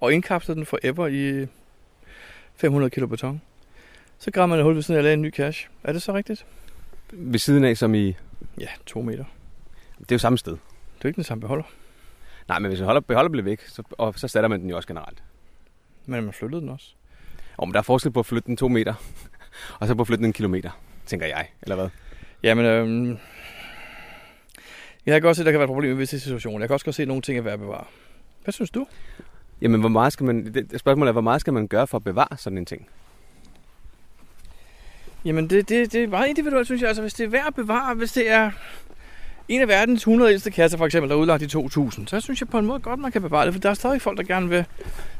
Og 0.00 0.12
indkapslede 0.12 0.56
den 0.56 0.66
forever 0.66 1.06
i 1.06 1.46
500 2.56 2.90
kilo 2.90 3.06
beton. 3.06 3.40
Så 4.18 4.30
gravede 4.30 4.48
man 4.48 4.58
et 4.58 4.64
hul 4.64 4.74
ved 4.74 4.82
siden 4.82 5.00
af 5.00 5.08
og 5.08 5.12
en 5.12 5.22
ny 5.22 5.32
cache. 5.32 5.68
Er 5.84 5.92
det 5.92 6.02
så 6.02 6.14
rigtigt? 6.14 6.46
Ved 7.12 7.38
siden 7.38 7.64
af, 7.64 7.76
som 7.76 7.94
i... 7.94 8.16
Ja, 8.60 8.68
to 8.86 9.02
meter. 9.02 9.24
Det 9.98 10.12
er 10.12 10.14
jo 10.14 10.18
samme 10.18 10.38
sted. 10.38 10.52
Det 10.52 11.04
er 11.04 11.06
ikke 11.06 11.16
den 11.16 11.24
samme 11.24 11.40
beholder. 11.40 11.64
Nej, 12.50 12.58
men 12.58 12.68
hvis 12.68 12.80
holder, 12.80 13.00
beholder 13.00 13.30
bliver 13.30 13.44
væk, 13.44 13.60
så, 13.66 13.82
og 13.90 14.14
så 14.16 14.28
sætter 14.28 14.48
man 14.48 14.60
den 14.60 14.70
jo 14.70 14.76
også 14.76 14.86
generelt. 14.86 15.22
Men 16.06 16.24
man 16.24 16.32
flyttede 16.32 16.60
den 16.60 16.68
også. 16.68 16.86
Og 17.56 17.68
men 17.68 17.72
der 17.72 17.78
er 17.78 17.82
forskel 17.82 18.12
på 18.12 18.20
at 18.20 18.26
flytte 18.26 18.46
den 18.46 18.56
to 18.56 18.68
meter, 18.68 18.94
og 19.80 19.86
så 19.86 19.94
på 19.94 20.00
at 20.00 20.06
flytte 20.06 20.18
den 20.18 20.28
en 20.28 20.32
kilometer, 20.32 20.70
tænker 21.06 21.26
jeg, 21.26 21.48
eller 21.62 21.76
hvad? 21.76 21.88
Jamen, 22.42 22.64
øhm, 22.64 23.18
jeg 25.06 25.14
kan 25.14 25.22
godt 25.22 25.36
se, 25.36 25.42
at 25.42 25.46
der 25.46 25.52
kan 25.52 25.58
være 25.58 25.64
et 25.64 25.68
problem 25.68 25.92
i 25.92 25.96
visse 25.96 26.20
situationer. 26.20 26.58
Jeg 26.58 26.68
kan 26.68 26.74
også 26.74 26.84
godt 26.84 26.96
se, 26.96 27.02
at 27.02 27.08
nogle 27.08 27.22
ting 27.22 27.38
er 27.38 27.42
værd 27.42 27.54
at 27.54 27.60
bevare. 27.60 27.84
Hvad 28.44 28.52
synes 28.52 28.70
du? 28.70 28.86
Jamen, 29.62 29.80
hvor 29.80 29.88
meget 29.88 30.12
skal 30.12 30.26
man, 30.26 30.54
det, 30.54 30.80
spørgsmålet 30.80 31.08
er, 31.08 31.12
hvor 31.12 31.20
meget 31.20 31.40
skal 31.40 31.52
man 31.52 31.68
gøre 31.68 31.86
for 31.86 31.96
at 31.96 32.04
bevare 32.04 32.36
sådan 32.36 32.58
en 32.58 32.66
ting? 32.66 32.88
Jamen, 35.24 35.50
det, 35.50 35.68
det, 35.68 35.92
det 35.92 36.02
er 36.04 36.08
meget 36.08 36.28
individuelt, 36.28 36.66
synes 36.66 36.80
jeg. 36.80 36.88
Altså, 36.88 37.02
hvis 37.02 37.14
det 37.14 37.24
er 37.24 37.28
værd 37.28 37.46
at 37.46 37.54
bevare, 37.54 37.94
hvis 37.94 38.12
det 38.12 38.30
er 38.30 38.50
en 39.50 39.60
af 39.60 39.68
verdens 39.68 40.00
100 40.00 40.32
ældste 40.32 40.50
kasser, 40.50 40.78
for 40.78 40.86
eksempel, 40.86 41.10
der 41.10 41.16
er 41.16 41.20
udlagt 41.20 41.42
i 41.42 41.46
2000, 41.46 42.08
så 42.08 42.20
synes 42.20 42.40
jeg 42.40 42.48
på 42.48 42.58
en 42.58 42.66
måde 42.66 42.80
godt, 42.80 43.00
man 43.00 43.12
kan 43.12 43.22
bevare 43.22 43.46
det, 43.46 43.54
for 43.54 43.60
der 43.60 43.70
er 43.70 43.74
stadig 43.74 44.02
folk, 44.02 44.18
der 44.18 44.24
gerne 44.24 44.48
vil... 44.48 44.64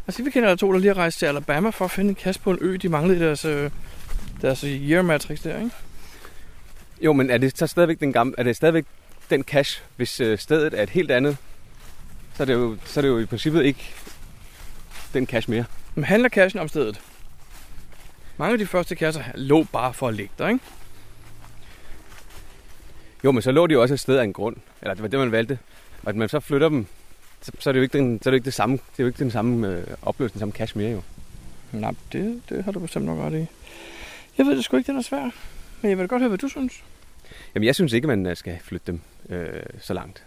Altså, 0.07 0.23
vi 0.23 0.31
kender 0.31 0.49
der 0.49 0.57
to, 0.57 0.73
der 0.73 0.79
lige 0.79 0.89
har 0.89 0.95
rejst 0.95 1.19
til 1.19 1.27
Alabama 1.27 1.71
for 1.71 1.85
at 1.85 1.91
finde 1.91 2.09
en 2.09 2.15
kasse 2.15 2.41
på 2.41 2.51
en 2.51 2.59
ø, 2.61 2.77
de 2.77 2.89
manglede 2.89 3.19
i 3.19 3.23
deres, 3.23 3.45
øh, 3.45 3.71
deres 4.43 4.61
year 4.61 5.03
matrix 5.03 5.43
der, 5.43 5.57
ikke? 5.59 5.71
Jo, 7.03 7.13
men 7.13 7.31
er 7.31 7.39
det 7.39 7.59
så 7.59 7.67
stadigvæk 7.67 8.01
den 8.01 8.13
gamle, 8.13 8.35
er 8.39 8.43
det 8.43 8.57
stadigvæk 8.57 8.85
den 9.31 9.43
cash, 9.43 9.83
hvis 9.97 10.21
øh, 10.21 10.39
stedet 10.39 10.79
er 10.79 10.83
et 10.83 10.91
helt 10.91 11.11
andet, 11.11 11.37
så 12.37 12.43
er 12.43 12.45
det 12.45 12.53
jo, 12.53 12.77
så 12.85 13.01
er 13.01 13.03
det 13.03 13.09
jo 13.09 13.19
i 13.19 13.27
princippet 13.27 13.65
ikke 13.65 13.95
den 15.15 15.27
cash 15.27 15.51
mere. 15.51 15.65
Men 15.95 16.05
handler 16.05 16.29
cashen 16.29 16.61
om 16.61 16.69
stedet? 16.69 17.01
Mange 18.37 18.53
af 18.53 18.59
de 18.59 18.67
første 18.67 18.95
kasser 18.95 19.23
lå 19.35 19.63
bare 19.73 19.95
for 19.95 20.09
at 20.09 20.15
ligge 20.15 20.33
der, 20.39 20.49
ikke? 20.49 20.61
Jo, 23.25 23.33
men 23.33 23.43
så 23.43 23.53
lå 23.53 23.67
de 23.67 23.75
jo 23.75 23.83
også 23.83 23.95
et 23.95 24.01
sted 24.01 24.17
af 24.17 24.25
en 24.25 24.33
grund. 24.33 24.57
Eller 24.83 24.95
det 24.95 25.03
var 25.03 25.09
det, 25.09 25.19
man 25.19 25.33
valgte. 25.33 25.59
Og 26.03 26.09
at 26.09 26.17
man 26.17 26.29
så 26.29 26.41
flytter 26.41 26.69
dem, 26.69 26.87
så, 27.41 27.53
så 27.59 27.71
er 27.71 27.73
det 27.73 27.79
jo 27.79 27.83
ikke 27.83 27.99
den, 27.99 28.23
så 28.23 28.29
er 28.29 28.31
det 28.31 28.37
ikke 28.37 28.45
det 28.45 28.55
samme, 28.55 28.77
det 28.77 28.99
er 28.99 29.03
jo 29.03 29.07
ikke 29.07 29.19
den 29.19 29.31
samme 29.31 29.69
øh, 29.69 29.87
opløsning, 30.03 30.33
den 30.33 30.39
samme 30.39 30.53
cash 30.53 30.77
mere 30.77 30.91
jo. 30.91 31.03
Nej, 31.73 31.95
det, 32.13 32.43
det 32.49 32.65
har 32.65 32.73
du 32.73 32.79
bestemt 32.79 33.07
nok 33.07 33.19
ret 33.19 33.33
i. 33.33 33.47
Jeg 34.39 34.47
ved 34.47 34.57
det 34.57 34.65
sgu 34.65 34.77
ikke, 34.77 34.93
det 34.93 34.99
er 34.99 35.03
svært. 35.03 35.33
Men 35.83 35.91
jeg 35.91 35.99
vil 35.99 36.09
godt 36.09 36.23
høre, 36.23 36.29
hvad 36.29 36.39
du 36.39 36.49
synes. 36.49 36.85
Jamen, 37.55 37.67
jeg 37.67 37.75
synes 37.75 37.93
ikke, 37.93 38.07
man 38.07 38.27
øh, 38.27 38.37
skal 38.37 38.59
flytte 38.63 38.87
dem 38.87 39.01
øh, 39.29 39.63
så 39.81 39.95
langt. 39.95 40.25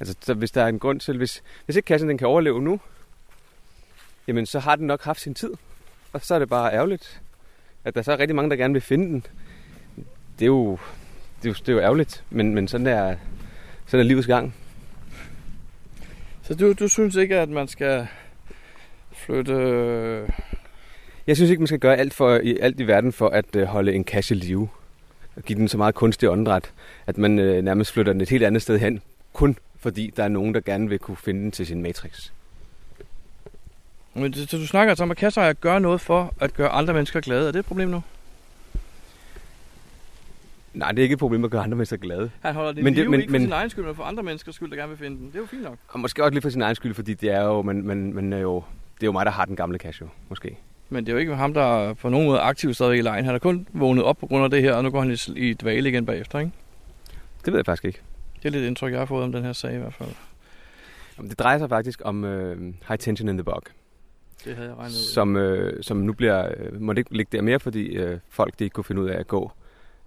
Altså, 0.00 0.14
så 0.20 0.34
hvis 0.34 0.50
der 0.50 0.62
er 0.62 0.68
en 0.68 0.78
grund 0.78 1.00
til, 1.00 1.16
hvis, 1.16 1.42
hvis 1.64 1.76
ikke 1.76 1.86
kassen 1.86 2.08
den 2.08 2.18
kan 2.18 2.26
overleve 2.26 2.62
nu, 2.62 2.80
jamen 4.28 4.46
så 4.46 4.58
har 4.58 4.76
den 4.76 4.86
nok 4.86 5.02
haft 5.02 5.20
sin 5.20 5.34
tid. 5.34 5.50
Og 6.12 6.20
så 6.24 6.34
er 6.34 6.38
det 6.38 6.48
bare 6.48 6.72
ærgerligt, 6.72 7.20
at 7.84 7.94
der 7.94 8.02
så 8.02 8.12
er 8.12 8.18
rigtig 8.18 8.36
mange, 8.36 8.50
der 8.50 8.56
gerne 8.56 8.74
vil 8.74 8.82
finde 8.82 9.06
den. 9.06 9.26
Det 10.38 10.44
er 10.44 10.46
jo, 10.46 10.78
det 11.44 11.50
er 11.50 11.54
jo, 11.54 11.54
det 11.60 11.68
er 11.68 11.72
jo 11.72 11.80
ærgerligt, 11.80 12.24
men, 12.30 12.54
men 12.54 12.68
sådan, 12.68 12.86
er, 12.86 13.16
sådan 13.86 14.04
er 14.04 14.08
livets 14.08 14.26
gang. 14.26 14.54
Så 16.42 16.54
du, 16.54 16.72
du 16.72 16.88
synes 16.88 17.16
ikke, 17.16 17.36
at 17.38 17.48
man 17.48 17.68
skal 17.68 18.06
flytte... 19.12 19.52
øh, 19.52 20.28
Jeg 21.26 21.36
synes 21.36 21.50
ikke, 21.50 21.60
man 21.60 21.66
skal 21.66 21.78
gøre 21.78 21.96
alt, 21.96 22.14
for, 22.14 22.36
i, 22.36 22.58
alt 22.58 22.80
i 22.80 22.86
verden 22.86 23.12
for 23.12 23.28
at 23.28 23.56
øh, 23.56 23.66
holde 23.66 23.92
en 23.92 24.04
kasse 24.04 24.34
live. 24.34 24.68
Og 25.36 25.42
give 25.42 25.58
den 25.58 25.68
så 25.68 25.78
meget 25.78 25.94
kunstig 25.94 26.30
åndedræt, 26.30 26.70
at 27.06 27.18
man 27.18 27.38
øh, 27.38 27.62
nærmest 27.62 27.92
flytter 27.92 28.12
den 28.12 28.20
et 28.20 28.30
helt 28.30 28.44
andet 28.44 28.62
sted 28.62 28.78
hen. 28.78 29.02
Kun 29.32 29.56
fordi 29.80 30.12
der 30.16 30.24
er 30.24 30.28
nogen, 30.28 30.54
der 30.54 30.60
gerne 30.60 30.88
vil 30.88 30.98
kunne 30.98 31.16
finde 31.16 31.40
den 31.40 31.50
til 31.50 31.66
sin 31.66 31.82
matrix. 31.82 32.30
Men 34.14 34.32
det, 34.32 34.50
så 34.50 34.56
du 34.56 34.66
snakker 34.66 34.90
altså 34.90 35.02
om, 35.04 35.10
at 35.10 35.16
kasseejer 35.16 35.52
gør 35.52 35.78
noget 35.78 36.00
for 36.00 36.34
at 36.40 36.54
gøre 36.54 36.68
andre 36.68 36.94
mennesker 36.94 37.20
glade. 37.20 37.48
Er 37.48 37.52
det 37.52 37.58
et 37.58 37.66
problem 37.66 37.88
nu? 37.88 38.02
Nej, 40.74 40.90
det 40.90 40.98
er 40.98 41.02
ikke 41.02 41.12
et 41.12 41.18
problem 41.18 41.44
at 41.44 41.50
gøre 41.50 41.62
andre 41.62 41.76
mennesker 41.76 41.96
glade. 41.96 42.30
Han 42.40 42.54
holder 42.54 42.72
det 42.72 42.84
Men 42.84 42.96
det- 42.96 43.10
men- 43.10 43.20
ikke 43.20 43.30
for 43.30 43.32
men- 43.32 43.40
sin 43.42 43.52
egen 43.52 43.70
skyld, 43.70 43.84
men 43.84 43.94
for 43.94 44.02
andre 44.02 44.22
menneskers 44.22 44.54
skyld, 44.54 44.70
der 44.70 44.76
gerne 44.76 44.88
vil 44.88 44.98
finde 44.98 45.16
den. 45.16 45.26
Det 45.26 45.34
er 45.34 45.38
jo 45.38 45.46
fint 45.46 45.62
nok. 45.62 45.76
Og 45.88 46.00
måske 46.00 46.24
også 46.24 46.32
lidt 46.34 46.42
for 46.42 46.50
sin 46.50 46.62
egen 46.62 46.74
skyld, 46.74 46.94
fordi 46.94 47.14
det 47.14 47.30
er 47.30 47.42
jo, 47.44 47.62
man, 47.62 47.82
man, 47.86 48.12
man 48.14 48.32
er 48.32 48.38
jo, 48.38 48.54
det 48.94 49.02
er 49.02 49.06
jo 49.06 49.12
mig, 49.12 49.26
der 49.26 49.32
har 49.32 49.44
den 49.44 49.56
gamle 49.56 49.78
cash 49.78 50.00
jo, 50.00 50.06
måske. 50.28 50.58
Men 50.90 51.04
det 51.06 51.12
er 51.12 51.14
jo 51.14 51.18
ikke 51.18 51.34
ham, 51.34 51.54
der 51.54 51.62
er 51.62 51.94
på 51.94 52.08
nogen 52.08 52.26
måde 52.26 52.38
aktiv 52.40 52.74
stadig 52.74 52.98
i 52.98 53.02
lejen. 53.02 53.24
Han 53.24 53.34
er 53.34 53.38
kun 53.38 53.66
vågnet 53.72 54.04
op 54.04 54.16
på 54.18 54.26
grund 54.26 54.44
af 54.44 54.50
det 54.50 54.62
her, 54.62 54.72
og 54.74 54.82
nu 54.82 54.90
går 54.90 55.00
han 55.00 55.10
i, 55.10 55.48
i 55.48 55.52
dvale 55.54 55.88
igen 55.88 56.06
bagefter, 56.06 56.38
ikke? 56.38 56.52
Det 57.44 57.52
ved 57.52 57.58
jeg 57.58 57.66
faktisk 57.66 57.84
ikke. 57.84 58.00
Det 58.42 58.44
er 58.44 58.50
lidt 58.52 58.64
indtryk, 58.64 58.92
jeg 58.92 59.00
har 59.00 59.06
fået 59.06 59.24
om 59.24 59.32
den 59.32 59.44
her 59.44 59.52
sag 59.52 59.74
i 59.74 59.78
hvert 59.78 59.94
fald. 59.94 60.08
Jamen, 61.18 61.30
Det 61.30 61.38
drejer 61.38 61.58
sig 61.58 61.68
faktisk 61.68 62.00
om 62.04 62.24
øh, 62.24 62.60
High 62.88 62.98
Tension 62.98 63.28
in 63.28 63.36
the 63.36 63.44
Bog, 63.44 63.62
Det 64.44 64.54
havde 64.56 64.68
jeg 64.68 64.76
regnet 64.78 64.90
ud. 64.92 65.12
som, 65.12 65.36
øh, 65.36 65.82
som 65.82 65.96
nu 65.96 66.12
bliver, 66.12 66.48
øh, 66.56 66.80
måtte 66.80 67.00
ikke 67.00 67.16
ligge 67.16 67.36
der 67.36 67.42
mere, 67.42 67.60
fordi 67.60 67.82
øh, 67.86 68.18
folk 68.30 68.58
de 68.58 68.64
ikke 68.64 68.74
kunne 68.74 68.84
finde 68.84 69.02
ud 69.02 69.08
af 69.08 69.18
at 69.20 69.26
gå 69.28 69.52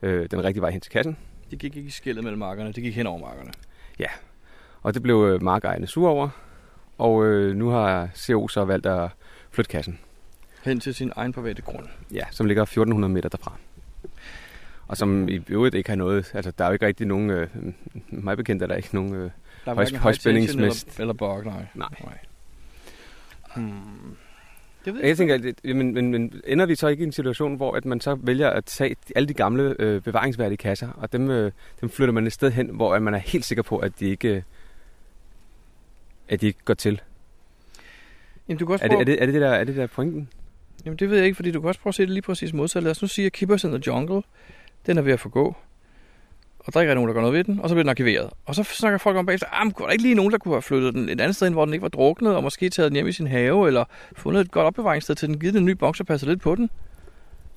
øh, 0.02 0.28
den 0.32 0.44
rigtige 0.44 0.62
vej 0.62 0.72
hen 0.72 0.82
til 0.82 0.92
kassen. 0.92 1.18
De 1.52 1.56
gik 1.58 1.76
ikke 1.76 1.88
i 1.88 1.92
skillet 1.92 2.24
mellem 2.24 2.40
markerne, 2.40 2.72
de 2.72 2.82
gik 2.82 2.96
hen 2.96 3.08
over 3.08 3.20
markerne. 3.20 3.52
Og 4.82 4.94
det 4.94 5.04
blev 5.04 5.16
øh, 5.16 5.44
markejerne 5.44 5.88
sure 5.88 6.10
over, 6.12 6.30
og 6.98 7.26
øh, 7.26 7.56
nu 7.56 7.70
har 7.70 8.10
CO 8.16 8.48
så 8.48 8.66
valgt 8.66 8.86
at 8.86 9.10
flytte 9.52 9.70
kassen, 9.72 10.00
Hen 10.64 10.80
til 10.80 10.96
sin 10.96 11.12
egen 11.16 11.34
private 11.34 11.62
grund. 11.62 11.86
ja, 12.14 12.24
som 12.32 12.46
ligger 12.46 12.64
1400 12.64 13.14
meter 13.14 13.30
derfra. 13.30 13.58
Og 14.88 14.98
som 14.98 15.30
i 15.30 15.42
øvrigt 15.48 15.76
ikke 15.76 15.90
har 15.90 15.96
noget, 15.96 16.32
altså 16.34 16.52
der 16.52 16.64
er 16.64 16.70
jo 16.70 16.74
ikke 16.74 16.86
rigtig 16.86 17.08
nogen, 17.08 17.30
øh, 17.30 17.48
mig 18.10 18.38
bekendt 18.38 18.64
er 18.64 18.68
der 18.68 18.76
ikke 18.76 18.90
nogen, 18.96 19.14
øh, 19.14 19.22
Der 19.66 19.72
er 19.72 19.76
Højs- 19.76 19.90
hverken 19.90 20.04
højspændingsmæssigt. 20.04 20.98
high 20.98 20.98
tension 20.98 21.02
Eller, 21.02 21.02
eller 21.02 21.14
bog, 21.14 21.44
nej. 21.46 21.66
Nej. 21.76 21.90
nej. 22.04 22.18
Hmm. 23.56 24.18
Det 24.88 24.96
ved 24.96 25.02
Jeg 25.02 25.10
jeg 25.10 25.18
tænker, 25.18 25.36
at- 25.36 25.76
men, 25.76 25.94
men, 25.94 26.12
men 26.12 26.42
ender 26.46 26.66
vi 26.66 26.76
så 26.76 26.88
ikke 26.88 27.02
i 27.02 27.06
en 27.06 27.12
situation, 27.12 27.56
hvor 27.56 27.72
at 27.76 27.86
man 27.86 28.02
så 28.02 28.16
vælger 28.16 28.50
at 28.50 28.66
tage 28.66 28.96
alle 29.16 29.28
de 29.28 29.34
gamle 29.34 29.76
øh, 29.80 30.02
bevaringsværdige 30.02 30.58
kasser, 30.58 30.90
og 30.90 31.12
dem, 31.12 31.30
øh, 31.32 31.52
dem 31.82 31.90
flytter 31.90 32.14
man 32.14 32.28
et 32.28 32.34
sted 32.34 32.52
hen, 32.52 32.68
hvor 32.70 32.94
at 32.96 33.02
man 33.02 33.14
er 33.14 33.18
helt 33.18 33.46
sikker 33.46 33.62
på, 33.64 33.78
at 33.78 34.00
de 34.00 34.06
ikke, 34.10 34.30
øh, 34.36 34.42
at 36.30 36.42
de 36.42 36.48
ikke 36.48 36.60
går 36.66 36.74
til? 36.74 37.02
Jamen, 38.48 38.60
du 38.60 38.66
kan 38.66 38.74
også 38.74 38.86
Er 38.86 38.90
det, 38.90 39.00
er, 39.00 39.04
det, 39.04 39.22
er, 39.22 39.26
det 39.26 39.42
der, 39.42 39.50
er 39.50 39.64
det 39.64 39.76
der 39.76 39.88
pointen? 39.88 40.30
Jamen, 40.86 40.98
det 40.98 41.10
ved 41.10 41.18
jeg 41.18 41.26
ikke, 41.26 41.36
fordi 41.36 41.52
du 41.52 41.62
kan 41.62 41.68
også 41.68 41.80
prøve 41.80 41.92
at 41.92 41.96
se 41.96 42.04
det 42.04 42.10
lige 42.10 42.22
præcis 42.22 42.54
modsat. 42.54 42.84
Lad 42.84 42.92
os 42.92 43.02
nu 43.02 43.08
sige, 43.08 43.26
at 43.26 43.32
Keepers 43.32 43.64
in 43.64 43.70
the 43.72 43.82
Jungle, 43.88 44.22
den 44.86 44.98
er 44.98 45.02
ved 45.02 45.14
at 45.14 45.20
forgå. 45.20 45.56
Og 46.68 46.74
der 46.74 46.80
er 46.80 46.82
ikke 46.82 46.96
nogen, 46.96 47.08
der 47.08 47.14
gør 47.14 47.22
noget 47.22 47.34
ved 47.34 47.44
den, 47.44 47.60
og 47.60 47.70
så 47.70 47.76
bliver 47.76 47.84
den 47.84 47.90
arkiveret. 47.90 48.30
Og 48.46 48.56
så 48.56 48.64
snakker 48.64 48.98
folk 48.98 49.18
om 49.18 49.26
bagefter, 49.26 49.48
ah, 49.52 49.72
kunne 49.72 49.86
der 49.86 49.92
ikke 49.92 50.04
lige 50.04 50.16
nogen, 50.16 50.32
der 50.32 50.38
kunne 50.38 50.54
have 50.54 50.62
flyttet 50.62 50.94
den 50.94 51.10
et 51.10 51.22
andet 51.22 51.36
sted, 51.36 51.48
hen, 51.48 51.54
hvor 51.54 51.66
den 51.66 51.74
ikke 51.74 51.82
var 51.82 51.90
druknet, 51.90 52.36
og 52.36 52.44
måske 52.44 52.70
taget 52.70 52.92
den 52.92 52.96
hjem 52.96 53.08
i 53.08 53.12
sin 53.12 53.28
have, 53.28 53.68
eller 53.68 53.86
fundet 54.16 54.42
et 54.42 54.52
godt 54.52 54.66
opbevaringssted 54.66 55.16
til 55.16 55.28
den, 55.28 55.40
givet 55.40 55.54
den 55.54 55.62
en 55.62 55.66
ny 55.66 55.72
boks 55.72 56.00
og 56.00 56.06
passet 56.06 56.30
lidt 56.30 56.42
på 56.42 56.56
den. 56.56 56.70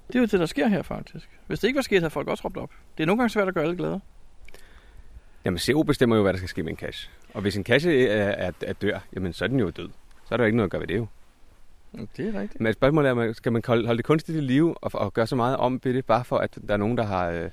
Det 0.09 0.15
er 0.15 0.19
jo 0.19 0.27
det, 0.27 0.41
der 0.41 0.47
sker 0.47 0.69
her 0.69 0.83
faktisk. 0.83 1.29
Hvis 1.47 1.61
det 1.61 1.69
ikke 1.69 1.77
var 1.77 1.83
sket, 1.83 2.01
havde 2.01 2.11
folk 2.11 2.29
også 2.29 2.45
råbt 2.45 2.57
op. 2.57 2.71
Det 2.97 3.03
er 3.03 3.07
nogle 3.07 3.19
gange 3.19 3.31
svært 3.31 3.49
at 3.49 3.55
gøre 3.55 3.65
alle 3.65 3.77
glade. 3.77 4.01
Jamen, 5.45 5.59
CO 5.59 5.83
bestemmer 5.83 6.17
jo, 6.17 6.23
hvad 6.23 6.33
der 6.33 6.37
skal 6.37 6.49
ske 6.49 6.63
med 6.63 6.71
en 6.71 6.77
cache. 6.77 7.11
Og 7.35 7.41
hvis 7.41 7.57
en 7.57 7.65
cache 7.65 8.09
er, 8.09 8.29
er, 8.29 8.53
er 8.63 8.73
dør, 8.73 8.99
jamen 9.15 9.33
så 9.33 9.45
er 9.45 9.49
den 9.49 9.61
jo 9.61 9.71
død. 9.71 9.89
Så 10.29 10.35
er 10.35 10.37
der 10.37 10.45
jo 10.45 10.47
ikke 10.47 10.57
noget 10.57 10.67
at 10.67 10.71
gøre 10.71 10.81
ved 10.81 10.89
det 10.89 10.97
jo. 10.97 11.07
Det 12.17 12.35
er 12.35 12.41
rigtigt. 12.41 12.61
Men 12.61 12.73
spørgsmålet 12.73 13.11
er, 13.11 13.33
skal 13.33 13.53
man 13.53 13.63
holde 13.67 13.97
det 13.97 14.05
kunstigt 14.05 14.39
i 14.39 14.41
live 14.41 14.79
og, 14.79 14.91
og 14.95 15.13
gøre 15.13 15.27
så 15.27 15.37
meget 15.37 15.57
om 15.57 15.81
ved 15.85 15.95
det, 15.95 16.05
bare 16.05 16.25
for 16.25 16.39
at 16.39 16.59
der 16.69 16.75
er 16.75 16.79
nogen, 16.79 16.97
der, 16.97 17.05
har, 17.05 17.29
øh, 17.31 17.51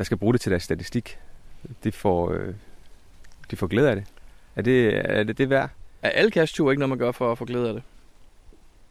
der 0.00 0.04
skal 0.04 0.16
bruge 0.16 0.32
det 0.32 0.40
til 0.40 0.50
deres 0.50 0.62
statistik? 0.62 1.18
De 1.84 1.92
får, 1.92 2.30
øh, 2.32 2.54
de 3.50 3.56
får 3.56 3.66
glæde 3.66 3.90
af 3.90 3.96
det. 3.96 4.04
Er 4.56 4.62
det 4.62 4.96
er 4.96 5.24
det, 5.24 5.38
det 5.38 5.50
værd? 5.50 5.70
Er 6.02 6.10
alle 6.10 6.30
cash 6.30 6.60
ikke 6.60 6.74
noget, 6.74 6.88
man 6.88 6.98
gør 6.98 7.12
for 7.12 7.32
at 7.32 7.38
få 7.38 7.44
glæde 7.44 7.68
af 7.68 7.74
det? 7.74 7.82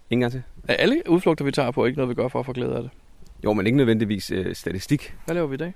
Ingen 0.10 0.22
gang 0.22 0.32
til. 0.32 0.43
Er 0.67 0.74
alle 0.74 1.04
udflugter, 1.08 1.45
vi 1.45 1.52
tager 1.52 1.72
på, 1.72 1.86
ikke 1.86 1.98
noget, 1.98 2.10
vi 2.10 2.13
gør 2.13 2.28
for 2.28 2.39
at 2.39 2.45
få 2.45 2.54
glæde 2.54 2.76
af 2.76 2.82
det? 2.82 2.91
Jo, 3.43 3.54
men 3.54 3.65
ikke 3.65 3.78
nødvendigvis 3.78 4.32
øh, 4.32 4.56
statistik. 4.56 5.15
Hvad 5.26 5.36
laver 5.36 5.48
vi 5.48 5.54
i 5.54 5.58
dag? 5.58 5.74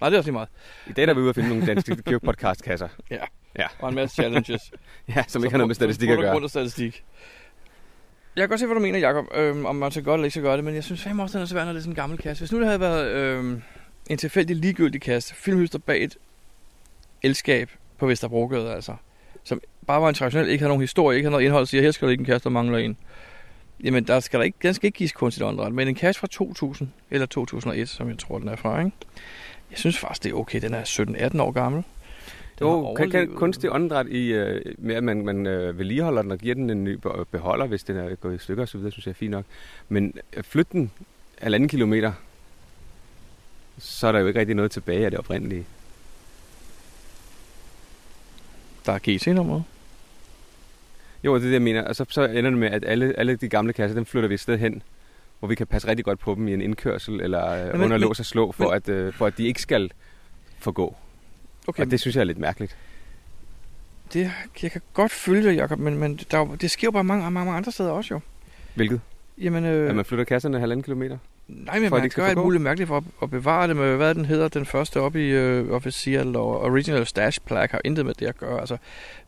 Nej, 0.00 0.10
det 0.10 0.16
er 0.16 0.18
også 0.18 0.28
lige 0.28 0.32
meget. 0.32 0.48
I 0.86 0.92
dag 0.92 1.08
er 1.08 1.14
vi 1.14 1.20
ude 1.20 1.28
at 1.28 1.34
finde 1.34 1.48
nogle 1.48 1.66
danske 1.66 1.96
podcast-kasser. 2.24 2.88
Ja. 3.10 3.24
Ja. 3.58 3.66
Og 3.78 3.88
en 3.88 3.94
masse 3.94 4.14
challenges. 4.14 4.72
ja, 5.16 5.24
som 5.28 5.44
ikke 5.44 5.50
har 5.50 5.58
noget 5.58 5.68
med 5.68 5.74
statistik 5.74 6.08
at 6.08 6.18
gøre. 6.18 6.32
Grund 6.32 6.44
af 6.44 6.50
statistik. 6.50 7.04
Jeg 8.36 8.42
kan 8.42 8.48
godt 8.48 8.60
se, 8.60 8.66
hvad 8.66 8.76
du 8.76 8.82
mener, 8.82 8.98
Jacob, 8.98 9.24
øhm, 9.34 9.66
om 9.66 9.76
man 9.76 9.90
skal 9.90 10.04
godt 10.04 10.18
eller 10.18 10.24
ikke 10.24 10.34
så 10.34 10.40
gøre 10.40 10.56
det, 10.56 10.64
men 10.64 10.74
jeg 10.74 10.84
synes 10.84 11.02
fandme 11.02 11.22
også, 11.22 11.38
den 11.38 11.42
er 11.42 11.46
svært, 11.46 11.66
når 11.66 11.72
det 11.72 11.78
er 11.78 11.82
sådan 11.82 11.92
en 11.92 11.96
gammel 11.96 12.18
kasse. 12.18 12.42
Hvis 12.42 12.52
nu 12.52 12.58
det 12.58 12.66
havde 12.66 12.80
været 12.80 13.10
øhm, 13.10 13.62
en 14.10 14.18
tilfældig 14.18 14.56
ligegyldig 14.56 15.00
kasse, 15.00 15.34
filmhyster 15.34 15.78
bag 15.78 16.04
et 16.04 16.16
elskab 17.22 17.70
på 17.98 18.06
Vesterbrogade, 18.06 18.74
altså, 18.74 18.94
som 19.44 19.60
bare 19.86 20.02
var 20.02 20.08
en 20.08 20.14
traditionel, 20.14 20.48
ikke 20.48 20.62
havde 20.62 20.68
nogen 20.68 20.80
historie, 20.80 21.16
ikke 21.16 21.26
havde 21.26 21.32
noget 21.32 21.44
indhold, 21.44 21.66
siger, 21.66 21.82
her 21.82 21.90
skal 21.90 22.06
der 22.06 22.12
ikke 22.12 22.22
en 22.22 22.26
kasse, 22.26 22.44
der 22.44 22.50
mangler 22.50 22.78
en. 22.78 22.96
Jamen, 23.84 24.04
der 24.04 24.20
skal 24.20 24.40
der 24.40 24.44
ikke, 24.44 24.58
den 24.62 24.74
skal 24.74 24.86
ikke 24.86 24.98
gives 24.98 25.12
kunstigt 25.12 25.46
åndedræt, 25.46 25.72
men 25.72 25.88
en 25.88 25.94
kasse 25.94 26.20
fra 26.20 26.26
2000 26.26 26.88
eller 27.10 27.26
2001, 27.26 27.88
som 27.88 28.08
jeg 28.08 28.18
tror, 28.18 28.38
den 28.38 28.48
er 28.48 28.56
fra, 28.56 28.78
ikke? 28.78 28.96
Jeg 29.70 29.78
synes 29.78 29.98
faktisk, 29.98 30.22
det 30.22 30.30
er 30.30 30.34
okay. 30.34 30.60
Den 30.60 30.74
er 30.74 30.82
17-18 31.34 31.42
år 31.42 31.50
gammel. 31.50 31.84
Jo, 32.60 32.94
kan, 32.94 33.10
kan 33.10 33.28
kunstig 33.28 33.72
åndedræt 33.72 34.06
i, 34.06 34.32
øh, 34.32 34.74
med 34.78 34.94
at 34.94 35.04
man, 35.04 35.24
man 35.24 35.46
øh, 35.46 35.78
vedligeholder 35.78 36.22
den 36.22 36.30
og 36.30 36.38
giver 36.38 36.54
den 36.54 36.70
en 36.70 36.84
ny 36.84 36.98
beholder, 37.30 37.66
hvis 37.66 37.82
den 37.82 37.96
er 37.96 38.14
gået 38.14 38.34
i 38.34 38.38
stykker 38.38 38.62
osv., 38.62 38.80
synes 38.90 39.06
jeg 39.06 39.10
er 39.10 39.14
fint 39.14 39.30
nok. 39.30 39.44
Men 39.88 40.14
flyt 40.42 40.72
den 40.72 40.90
halvanden 41.38 41.68
kilometer, 41.68 42.12
så 43.80 44.06
er 44.06 44.12
der 44.12 44.18
jo 44.18 44.26
ikke 44.26 44.40
rigtig 44.40 44.56
noget 44.56 44.70
tilbage 44.70 45.04
af 45.04 45.10
det 45.10 45.18
oprindelige. 45.18 45.66
Der 48.86 48.92
er 48.92 48.98
GC-nummeret. 48.98 49.64
Jo, 51.24 51.34
det 51.34 51.40
er 51.40 51.46
det, 51.46 51.52
jeg 51.52 51.62
mener. 51.62 51.82
Og 51.82 51.96
så, 51.96 52.04
så 52.08 52.24
ender 52.24 52.50
det 52.50 52.58
med, 52.58 52.70
at 52.70 52.84
alle, 52.84 53.14
alle 53.18 53.36
de 53.36 53.48
gamle 53.48 53.72
kasser, 53.72 53.94
dem 53.94 54.06
flytter 54.06 54.28
vi 54.28 54.34
et 54.34 54.40
sted 54.40 54.58
hen, 54.58 54.82
hvor 55.38 55.48
vi 55.48 55.54
kan 55.54 55.66
passe 55.66 55.88
rigtig 55.88 56.04
godt 56.04 56.18
på 56.18 56.34
dem 56.34 56.48
i 56.48 56.54
en 56.54 56.60
indkørsel 56.60 57.20
eller 57.20 57.72
men, 57.72 57.82
under 57.82 57.96
lås 57.96 58.20
og 58.20 58.26
slå, 58.26 58.52
for, 58.52 58.64
men, 58.64 58.74
at, 58.74 58.88
øh, 58.88 59.12
for 59.12 59.26
at 59.26 59.38
de 59.38 59.46
ikke 59.46 59.62
skal 59.62 59.92
forgå. 60.58 60.96
Okay. 61.66 61.84
Og 61.84 61.90
det 61.90 62.00
synes 62.00 62.16
jeg 62.16 62.20
er 62.20 62.24
lidt 62.24 62.38
mærkeligt. 62.38 62.76
Det, 64.12 64.30
jeg 64.62 64.70
kan 64.70 64.80
godt 64.94 65.12
følge 65.12 65.48
det, 65.48 65.56
Jacob, 65.56 65.78
men, 65.78 65.98
men 65.98 66.20
der, 66.30 66.56
det 66.60 66.70
sker 66.70 66.86
jo 66.86 66.90
bare 66.90 67.04
mange, 67.04 67.30
mange 67.30 67.52
andre 67.52 67.72
steder 67.72 67.90
også 67.90 68.14
jo. 68.14 68.20
Hvilket? 68.74 69.00
Jamen, 69.38 69.64
øh, 69.64 69.88
at 69.88 69.96
man 69.96 70.04
flytter 70.04 70.24
kasserne 70.24 70.60
halvanden 70.60 70.84
kilometer? 70.84 71.18
Nej, 71.50 71.78
men 71.78 71.88
for 71.88 71.98
man 71.98 72.10
gør 72.14 72.26
alt 72.26 72.38
muligt 72.38 72.62
mærkeligt 72.62 72.88
for 72.88 72.96
at, 72.96 73.04
at 73.22 73.30
bevare 73.30 73.68
det 73.68 73.76
med, 73.76 73.96
hvad 73.96 74.14
den 74.14 74.24
hedder, 74.24 74.48
den 74.48 74.66
første 74.66 75.00
op 75.00 75.16
i 75.16 75.28
øh, 75.28 75.70
Official 75.70 76.36
og 76.36 76.60
Original 76.60 77.06
Stash 77.06 77.40
Plaque 77.46 77.72
har 77.72 77.80
intet 77.84 78.06
med 78.06 78.14
det 78.14 78.26
at 78.26 78.38
gøre. 78.38 78.60
Altså, 78.60 78.76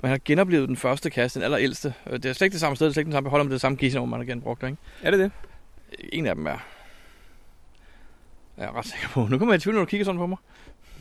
man 0.03 0.11
har 0.11 0.19
genoplevet 0.25 0.69
den 0.69 0.77
første 0.77 1.11
kasse, 1.11 1.39
den 1.39 1.45
allerældste. 1.45 1.95
Øh, 2.07 2.13
det 2.13 2.25
er 2.25 2.33
slet 2.33 2.47
ikke 2.47 2.53
det 2.53 2.61
samme 2.61 2.77
sted, 2.77 2.87
det 2.87 2.91
er 2.91 2.95
slet 2.95 3.01
ikke 3.01 3.09
den 3.09 3.13
samme 3.13 3.25
beholder, 3.25 3.45
men 3.45 3.51
det 3.51 3.53
er 3.53 3.57
det 3.57 3.61
samme 3.61 3.77
gissel, 3.77 4.07
man 4.07 4.21
har 4.21 4.25
genbrugt, 4.25 4.63
ikke? 4.63 4.77
Er 5.03 5.11
det 5.11 5.21
det? 5.21 5.31
En 6.13 6.27
af 6.27 6.35
dem 6.35 6.47
er. 6.47 6.67
Jeg 8.57 8.65
er 8.65 8.77
ret 8.77 8.87
sikker 8.87 9.09
på. 9.09 9.27
Nu 9.31 9.39
kommer 9.39 9.55
jeg 9.55 9.59
i 9.59 9.63
tvivl, 9.63 9.75
når 9.75 9.83
du 9.83 9.87
kigger 9.87 10.05
sådan 10.05 10.19
på 10.19 10.27
mig. 10.27 10.39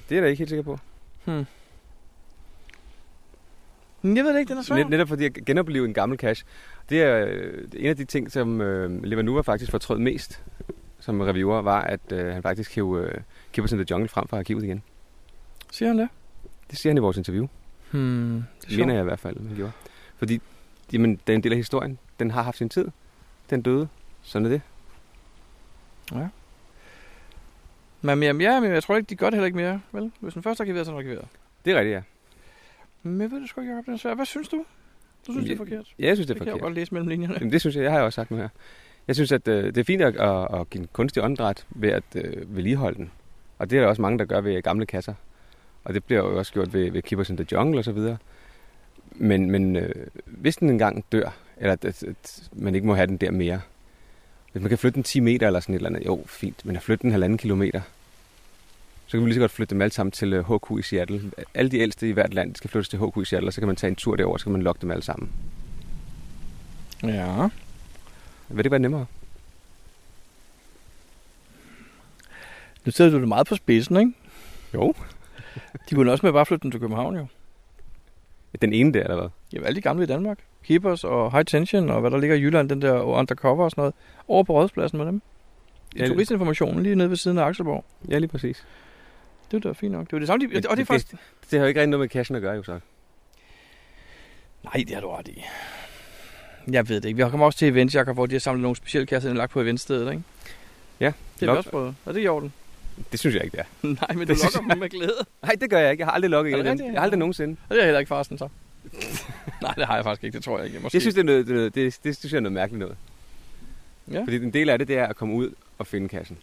Det 0.10 0.18
er 0.18 0.22
jeg 0.22 0.30
ikke 0.30 0.40
helt 0.40 0.50
sikker 0.50 0.64
på. 0.64 0.80
Hmm. 1.26 1.46
Jeg 4.04 4.24
ved 4.24 4.34
det 4.34 4.40
ikke, 4.40 4.50
den 4.50 4.58
er 4.58 4.62
svær. 4.62 4.76
Net, 4.76 4.90
netop 4.90 5.08
fordi 5.08 5.26
at 5.26 5.34
genopleve 5.46 5.86
en 5.86 5.94
gammel 5.94 6.20
cache, 6.20 6.46
det 6.90 7.02
er 7.02 7.26
øh, 7.28 7.64
en 7.74 7.90
af 7.90 7.98
de 7.98 8.06
ting, 8.06 8.32
som 8.32 8.62
øh, 8.62 9.04
Levanuva 9.04 9.42
faktisk 9.42 9.72
fortrød 9.72 10.00
mest 10.00 10.44
som 11.02 11.22
reviewer, 11.22 11.62
var, 11.62 11.82
at 11.82 12.00
øh, 12.12 12.34
han 12.34 12.44
faktisk 12.44 12.76
hævde 12.76 13.04
øh, 13.04 13.22
Keepers 13.54 13.72
in 13.72 13.78
the 13.78 13.86
Jungle 13.92 14.08
frem 14.08 14.28
fra 14.28 14.38
arkivet 14.38 14.64
igen. 14.64 14.84
Siger 15.72 15.90
han 15.90 15.98
det? 16.00 16.10
Det 16.70 16.78
siger 16.78 16.92
han 16.92 16.98
i 16.98 17.00
vores 17.00 17.18
interview. 17.18 17.48
Hmm, 17.92 18.44
det 18.70 18.78
mener 18.80 18.94
jeg 18.94 19.02
i 19.02 19.04
hvert 19.04 19.20
fald, 19.20 19.48
han 19.48 19.56
gjorde. 19.56 19.72
Fordi 20.18 20.42
jamen, 20.94 21.20
det 21.28 21.34
er 21.34 21.36
en 21.38 21.44
del 21.44 21.52
af 21.52 21.58
historien. 21.58 22.00
Den 22.20 22.32
har 22.32 22.42
haft 22.42 22.58
sin 22.58 22.70
tid. 22.70 22.88
Den 23.50 23.62
døde. 23.62 23.88
Sådan 24.22 24.46
er 24.46 24.50
det. 24.50 24.62
Ja. 26.12 26.28
Men, 28.02 28.24
jamen, 28.24 28.42
ja, 28.42 28.60
men 28.60 28.72
jeg 28.72 28.84
tror 28.84 28.98
ikke, 28.98 29.10
de 29.10 29.16
gør 29.16 29.26
det 29.26 29.34
heller 29.34 29.46
ikke 29.46 29.58
mere. 29.58 29.82
Vel? 29.92 30.12
Hvis 30.20 30.34
den 30.34 30.44
første 30.44 30.62
er 30.62 30.66
arkiveret, 30.66 30.86
så 30.86 30.92
er 30.92 30.96
den 30.96 31.00
arkiveret. 31.00 31.28
Det 31.66 31.74
er 31.74 31.80
rigtigt, 31.80 31.94
ja. 31.94 32.02
Men 33.04 33.22
jeg 33.22 33.32
ved 33.32 33.42
det 33.42 33.50
sgu 33.50 33.62
ikke, 33.62 33.74
Jacob. 33.74 34.04
Det 34.04 34.16
Hvad 34.16 34.26
synes 34.26 34.48
du? 34.48 34.66
Du 35.28 35.32
synes, 35.32 35.46
ja, 35.46 35.48
det 35.48 35.54
er 35.54 35.58
forkert? 35.58 35.94
Ja, 36.00 36.06
jeg 36.08 36.18
synes, 36.18 36.28
det 36.28 36.34
er 36.34 36.34
det 36.34 36.40
forkert. 36.40 36.52
kan 36.54 36.58
jeg 36.58 36.62
godt 36.62 36.74
læse 36.74 36.94
mellem 36.94 37.08
linjerne. 37.08 37.34
Jamen, 37.34 37.52
det 37.52 37.62
synes 37.62 37.76
jeg, 37.76 37.84
jeg 37.84 37.92
har 37.92 37.98
jeg 37.98 38.06
også 38.06 38.16
sagt 38.16 38.32
nu 38.32 38.38
her. 38.38 38.50
Jeg 39.08 39.16
synes, 39.16 39.32
at 39.32 39.48
øh, 39.48 39.64
det 39.64 39.78
er 39.78 39.84
fint 39.84 40.02
at, 40.02 40.16
at, 40.16 40.60
at 40.60 40.70
give 40.70 40.82
en 40.82 40.90
kunstig 40.94 41.24
åndedræt 41.24 41.66
ved 41.70 41.90
at 41.90 42.04
øh, 42.16 42.56
vedligeholde 42.56 42.98
den. 42.98 43.12
Og 43.60 43.70
det 43.70 43.78
er 43.78 43.82
der 43.82 43.90
også 43.90 44.02
mange, 44.02 44.20
der 44.20 44.26
gør 44.26 44.42
ved 44.42 44.62
gamle 44.62 44.86
kasser. 44.86 45.14
Og 45.84 45.94
det 45.94 46.04
bliver 46.04 46.22
jo 46.22 46.38
også 46.38 46.54
gjort 46.54 46.74
ved, 46.74 46.92
ved 46.92 47.02
Keepers 47.02 47.30
in 47.30 47.38
the 47.38 47.46
Jungle 47.52 47.80
og 47.80 47.84
så 47.84 47.92
videre. 47.92 48.18
Men, 49.12 49.52
men 49.52 49.76
øh, 49.76 50.08
hvis 50.26 50.56
den 50.56 50.70
engang 50.70 51.06
dør, 51.12 51.38
eller 51.58 51.74
at, 51.74 51.86
at, 51.86 52.04
at 52.04 52.50
man 52.54 52.76
ikke 52.76 52.88
må 52.88 52.96
have 52.96 53.08
den 53.08 53.18
der 53.18 53.32
mere, 53.32 53.62
hvis 54.52 54.62
man 54.62 54.70
kan 54.70 54.78
flytte 54.78 54.96
den 54.96 55.04
10 55.04 55.20
meter 55.20 55.48
eller 55.48 55.60
sådan 55.60 55.76
et 55.76 55.80
eller 55.80 55.90
andet, 55.90 56.06
jo, 56.06 56.24
fint. 56.26 56.66
Men 56.66 56.76
at 56.76 56.82
flytte 56.82 57.02
den 57.02 57.12
halvanden 57.12 57.38
kilometer, 57.38 57.82
så 59.08 59.18
kan 59.18 59.22
vi 59.22 59.26
lige 59.26 59.36
så 59.36 59.40
godt 59.40 59.52
flytte 59.52 59.76
dem 59.76 59.82
alle 59.82 59.94
sammen 59.94 60.12
til 60.12 60.34
øh, 60.34 60.54
HQ 60.54 60.80
i 60.80 60.82
Seattle. 60.82 61.32
Alle 61.54 61.72
de 61.72 61.80
ældste 61.80 62.10
i 62.10 62.12
hvert 62.12 62.34
land 62.34 62.56
skal 62.56 62.70
flyttes 62.70 62.90
til 62.90 63.00
HQ 63.00 63.18
i 63.22 63.26
Seattle, 63.26 63.50
og 63.50 63.54
så 63.54 63.62
kan 63.62 63.68
man 63.68 63.76
tage 63.76 63.90
en 63.90 63.96
tur 63.96 64.16
derover, 64.16 64.38
så 64.38 64.46
kan 64.46 64.52
man 64.52 64.62
lokke 64.62 64.82
dem 64.82 64.92
alle 64.92 65.04
sammen. 65.04 65.32
Ja. 67.04 67.48
Vil 68.54 68.64
det 68.64 68.72
være 68.72 68.80
nemmere? 68.80 69.06
Nu 72.86 72.92
sætter 72.92 73.12
du 73.12 73.20
det 73.20 73.28
meget 73.28 73.48
på 73.48 73.56
spidsen, 73.56 73.98
ikke? 73.98 74.12
Jo. 74.74 74.94
de 75.90 75.96
kunne 75.96 76.12
også 76.12 76.26
med 76.26 76.34
bare 76.34 76.46
flytte 76.46 76.64
dem 76.64 76.72
til 76.72 76.80
København, 76.80 77.16
jo. 77.16 77.26
Den 78.62 78.74
ene 78.74 78.94
der, 78.94 79.04
eller 79.04 79.16
hvad? 79.16 79.30
Ja, 79.54 79.66
alle 79.66 79.76
de 79.76 79.82
gamle 79.82 80.04
i 80.04 80.08
Danmark. 80.08 80.40
Keepers 80.64 81.04
og 81.04 81.32
High 81.32 81.46
Tension, 81.46 81.90
og 81.90 82.02
hvad 82.02 82.12
der 82.12 82.18
ligger 82.18 82.36
i 82.36 82.42
Jylland, 82.42 82.70
den 82.70 82.82
der 82.82 83.02
undercover 83.02 83.64
og 83.64 83.72
sådan 83.72 83.82
noget. 83.82 83.94
Over 84.28 84.44
på 84.44 84.54
rådspladsen 84.54 84.98
med 84.98 85.06
dem. 85.06 85.22
I 85.96 86.00
ja, 86.00 86.08
turistinformationen 86.08 86.84
lige 86.84 86.96
nede 86.96 87.10
ved 87.10 87.18
siden 87.18 87.38
af 87.38 87.44
Akselborg. 87.44 87.86
Ja, 88.10 88.18
lige 88.18 88.28
præcis. 88.28 88.66
Det 89.52 89.64
var 89.64 89.70
da 89.70 89.74
fint 89.74 89.92
nok. 89.92 90.06
Det 90.06 90.14
var 90.14 90.20
det 90.20 90.28
samme, 90.28 90.48
de, 90.48 90.68
og 90.70 90.78
det, 90.78 90.82
er 90.82 90.86
faktisk... 90.86 91.12
Det, 91.12 91.20
det, 91.52 91.60
har 91.60 91.66
jo 91.66 91.68
ikke 91.68 91.80
rigtig 91.80 91.90
noget 91.90 92.02
med 92.02 92.10
cashen 92.10 92.36
at 92.36 92.42
gøre, 92.42 92.54
jo 92.56 92.64
så. 92.64 92.80
Nej, 94.64 94.84
det 94.88 94.94
har 94.94 95.02
du 95.02 95.10
ret 95.10 95.28
i. 95.28 95.44
Jeg 96.72 96.90
ved 96.90 96.96
det 96.96 97.06
ikke. 97.06 97.16
Vi 97.16 97.22
har 97.22 97.30
kommet 97.30 97.46
også 97.46 97.60
til 97.60 97.68
events, 97.68 97.96
Jacob, 97.96 98.16
hvor 98.16 98.26
de 98.26 98.36
har 98.36 98.40
samlet 98.40 98.62
nogle 98.62 98.76
specielle 98.76 99.06
kasser 99.06 99.30
og 99.30 99.36
lagt 99.36 99.52
på 99.52 99.62
eventstedet, 99.62 100.12
ikke? 100.12 100.24
Ja. 101.00 101.12
Det 101.40 101.48
har 101.48 101.56
vi 101.56 101.58
også 101.58 101.70
prøvet. 101.70 101.96
Er 102.06 102.12
det 102.12 102.24
i 102.24 102.28
orden? 102.28 102.54
Det 103.12 103.20
synes 103.20 103.36
jeg 103.36 103.44
ikke, 103.44 103.58
det 103.58 103.66
er. 103.84 103.88
Nej, 104.08 104.16
men 104.16 104.28
du 104.28 104.34
lokker 104.34 104.70
dem 104.70 104.80
med 104.80 104.90
glæde. 104.90 105.26
Nej, 105.44 105.56
det 105.62 105.70
gør 105.70 105.80
jeg 105.80 105.92
ikke. 105.92 106.02
Jeg 106.02 106.08
har 106.08 106.12
aldrig 106.12 106.32
lukket 106.32 106.60
en 106.60 106.66
Jeg 106.66 106.92
har 106.92 107.02
aldrig 107.02 107.20
nogensinde. 107.20 107.58
Og 107.70 107.76
det 107.76 107.82
er 107.82 107.86
heller 107.86 108.00
ikke 108.00 108.10
farsen, 108.10 108.38
så. 108.38 108.48
Nej, 109.62 109.74
det 109.78 109.86
har 109.86 109.96
jeg 109.96 110.04
faktisk 110.04 110.24
ikke. 110.24 110.36
Det 110.36 110.44
tror 110.44 110.58
jeg 110.58 110.68
ikke. 110.68 110.80
Måske. 110.80 110.96
Jeg 110.96 111.02
synes, 111.02 111.16
det 111.16 111.22
er 111.22 111.26
noget, 111.26 111.48
det, 111.48 111.76
det, 111.76 112.00
det, 112.04 112.18
synes 112.18 112.32
jeg 112.32 112.38
er 112.38 112.42
noget 112.42 112.54
mærkeligt 112.54 112.80
noget. 112.80 112.96
Ja. 114.12 114.22
Fordi 114.22 114.36
en 114.36 114.54
del 114.54 114.70
af 114.70 114.80
det, 114.80 114.88
det 114.88 114.98
er 114.98 115.08
at 115.08 115.16
komme 115.16 115.34
ud 115.34 115.52
og 115.78 115.88
finde 115.88 116.10
kassen. 116.10 116.38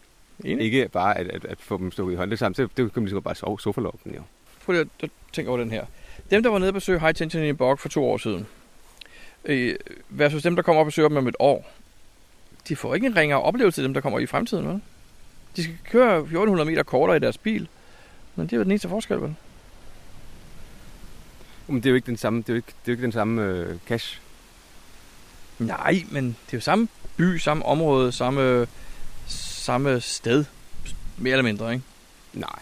Enig. 0.45 0.65
Ikke 0.65 0.89
bare 0.89 1.19
at, 1.19 1.29
at, 1.29 1.45
at 1.45 1.59
få 1.61 1.79
dem 1.79 1.93
stukket 1.93 2.13
i 2.13 2.17
hånden. 2.17 2.31
Det 2.31 2.39
samme, 2.39 2.55
det, 2.55 2.77
det 2.77 2.93
kan 2.93 3.03
man 3.03 3.11
lige 3.11 3.23
bare 3.23 3.35
sove 3.35 3.61
sofa 3.61 3.81
jo. 3.81 3.93
Prøv 4.65 4.73
lige 4.73 4.87
at 5.03 5.11
tænke 5.33 5.51
over 5.51 5.59
den 5.59 5.71
her. 5.71 5.85
Dem, 6.31 6.43
der 6.43 6.51
var 6.51 6.59
nede 6.59 6.71
og 6.71 6.75
besøge 6.75 7.01
High 7.01 7.15
Tension 7.15 7.45
i 7.45 7.53
Bog 7.53 7.79
for 7.79 7.89
to 7.89 8.05
år 8.05 8.19
siden, 8.19 8.47
øh, 9.45 9.75
versus 10.09 10.43
dem, 10.43 10.57
der 10.57 10.63
kommer 10.63 10.81
og 10.81 10.87
besøger 10.87 11.09
dem 11.09 11.17
om 11.17 11.29
et 11.29 11.37
år, 11.39 11.71
de 12.69 12.77
får 12.77 12.95
ikke 12.95 13.07
en 13.07 13.17
ringere 13.17 13.43
oplevelse 13.43 13.77
til 13.77 13.85
dem, 13.85 13.95
der 13.95 14.01
kommer 14.01 14.19
i 14.19 14.27
fremtiden, 14.27 14.69
vel? 14.69 14.81
De 15.57 15.63
skal 15.63 15.79
køre 15.85 16.17
1400 16.19 16.71
meter 16.71 16.83
kortere 16.83 17.17
i 17.17 17.21
deres 17.21 17.39
bil, 17.39 17.69
men 18.35 18.47
det 18.47 18.53
er 18.53 18.57
jo 18.57 18.63
den 18.63 18.71
eneste 18.71 18.89
forskel, 18.89 19.21
vel? 19.21 19.35
Men 21.67 21.77
det 21.77 21.87
er 21.87 21.91
jo 21.91 21.97
ikke 21.97 22.07
den 22.07 22.17
samme, 22.17 22.39
det 22.39 22.49
er 22.49 22.53
jo 22.53 22.57
ikke, 22.57 22.67
det 22.67 22.75
er 22.75 22.93
jo 22.93 22.93
ikke 22.93 23.03
den 23.03 23.13
samme 23.13 23.43
øh, 23.43 23.79
cash. 23.87 24.21
Nej, 25.59 26.03
men 26.11 26.25
det 26.25 26.55
er 26.55 26.57
jo 26.57 26.61
samme 26.61 26.89
by, 27.17 27.37
samme 27.37 27.65
område, 27.65 28.13
samme, 28.13 28.67
samme 29.27 30.01
sted. 30.01 30.45
Mere 31.17 31.33
eller 31.33 31.43
mindre, 31.43 31.73
ikke? 31.73 31.85
Nej. 32.33 32.59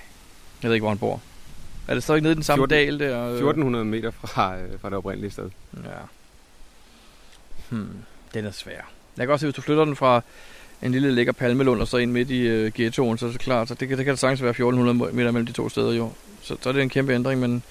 Jeg 0.63 0.69
ved 0.69 0.75
ikke, 0.75 0.83
hvor 0.83 0.91
han 0.91 0.99
bor. 0.99 1.21
Er 1.89 1.95
det 1.95 2.03
stadig 2.03 2.23
nede 2.23 2.33
i 2.33 2.35
den 2.35 2.43
samme 2.43 2.69
14, 2.69 2.99
dal 2.99 2.99
der? 2.99 3.27
1400 3.27 3.85
meter 3.85 4.11
fra, 4.11 4.57
øh, 4.59 4.81
fra 4.81 4.91
det 4.91 4.99
oprindelige 4.99 5.31
sted. 5.31 5.51
Ja. 5.85 5.91
Hmm, 7.71 7.89
den 8.35 8.45
er 8.45 8.51
svær. 8.51 8.91
Jeg 9.17 9.27
kan 9.27 9.31
også 9.31 9.41
se, 9.41 9.47
hvis 9.47 9.55
du 9.55 9.63
flytter 9.63 9.85
den 9.85 9.97
fra 9.97 10.23
en 10.83 10.93
lille 10.93 11.13
lækker 11.13 11.33
palmelund 11.33 11.81
og 11.81 11.89
så 11.89 11.97
ind 11.97 12.13
midt 12.13 12.31
i 12.31 12.41
øh, 12.41 12.73
ghettoen, 12.75 13.19
så 13.19 13.27
er 13.27 13.31
det 13.31 13.41
klart, 13.41 13.69
så 13.69 13.75
det, 13.75 13.89
det 13.89 13.97
kan 13.97 14.07
da 14.07 14.17
sagtens 14.17 14.43
være 14.43 14.51
1400 14.51 15.15
meter 15.15 15.31
mellem 15.31 15.47
de 15.47 15.53
to 15.53 15.69
steder 15.69 15.93
jo. 15.93 16.13
Så, 16.43 16.57
så 16.61 16.69
er 16.69 16.73
det 16.73 16.83
en 16.83 16.89
kæmpe 16.89 17.15
ændring, 17.15 17.41
men 17.41 17.63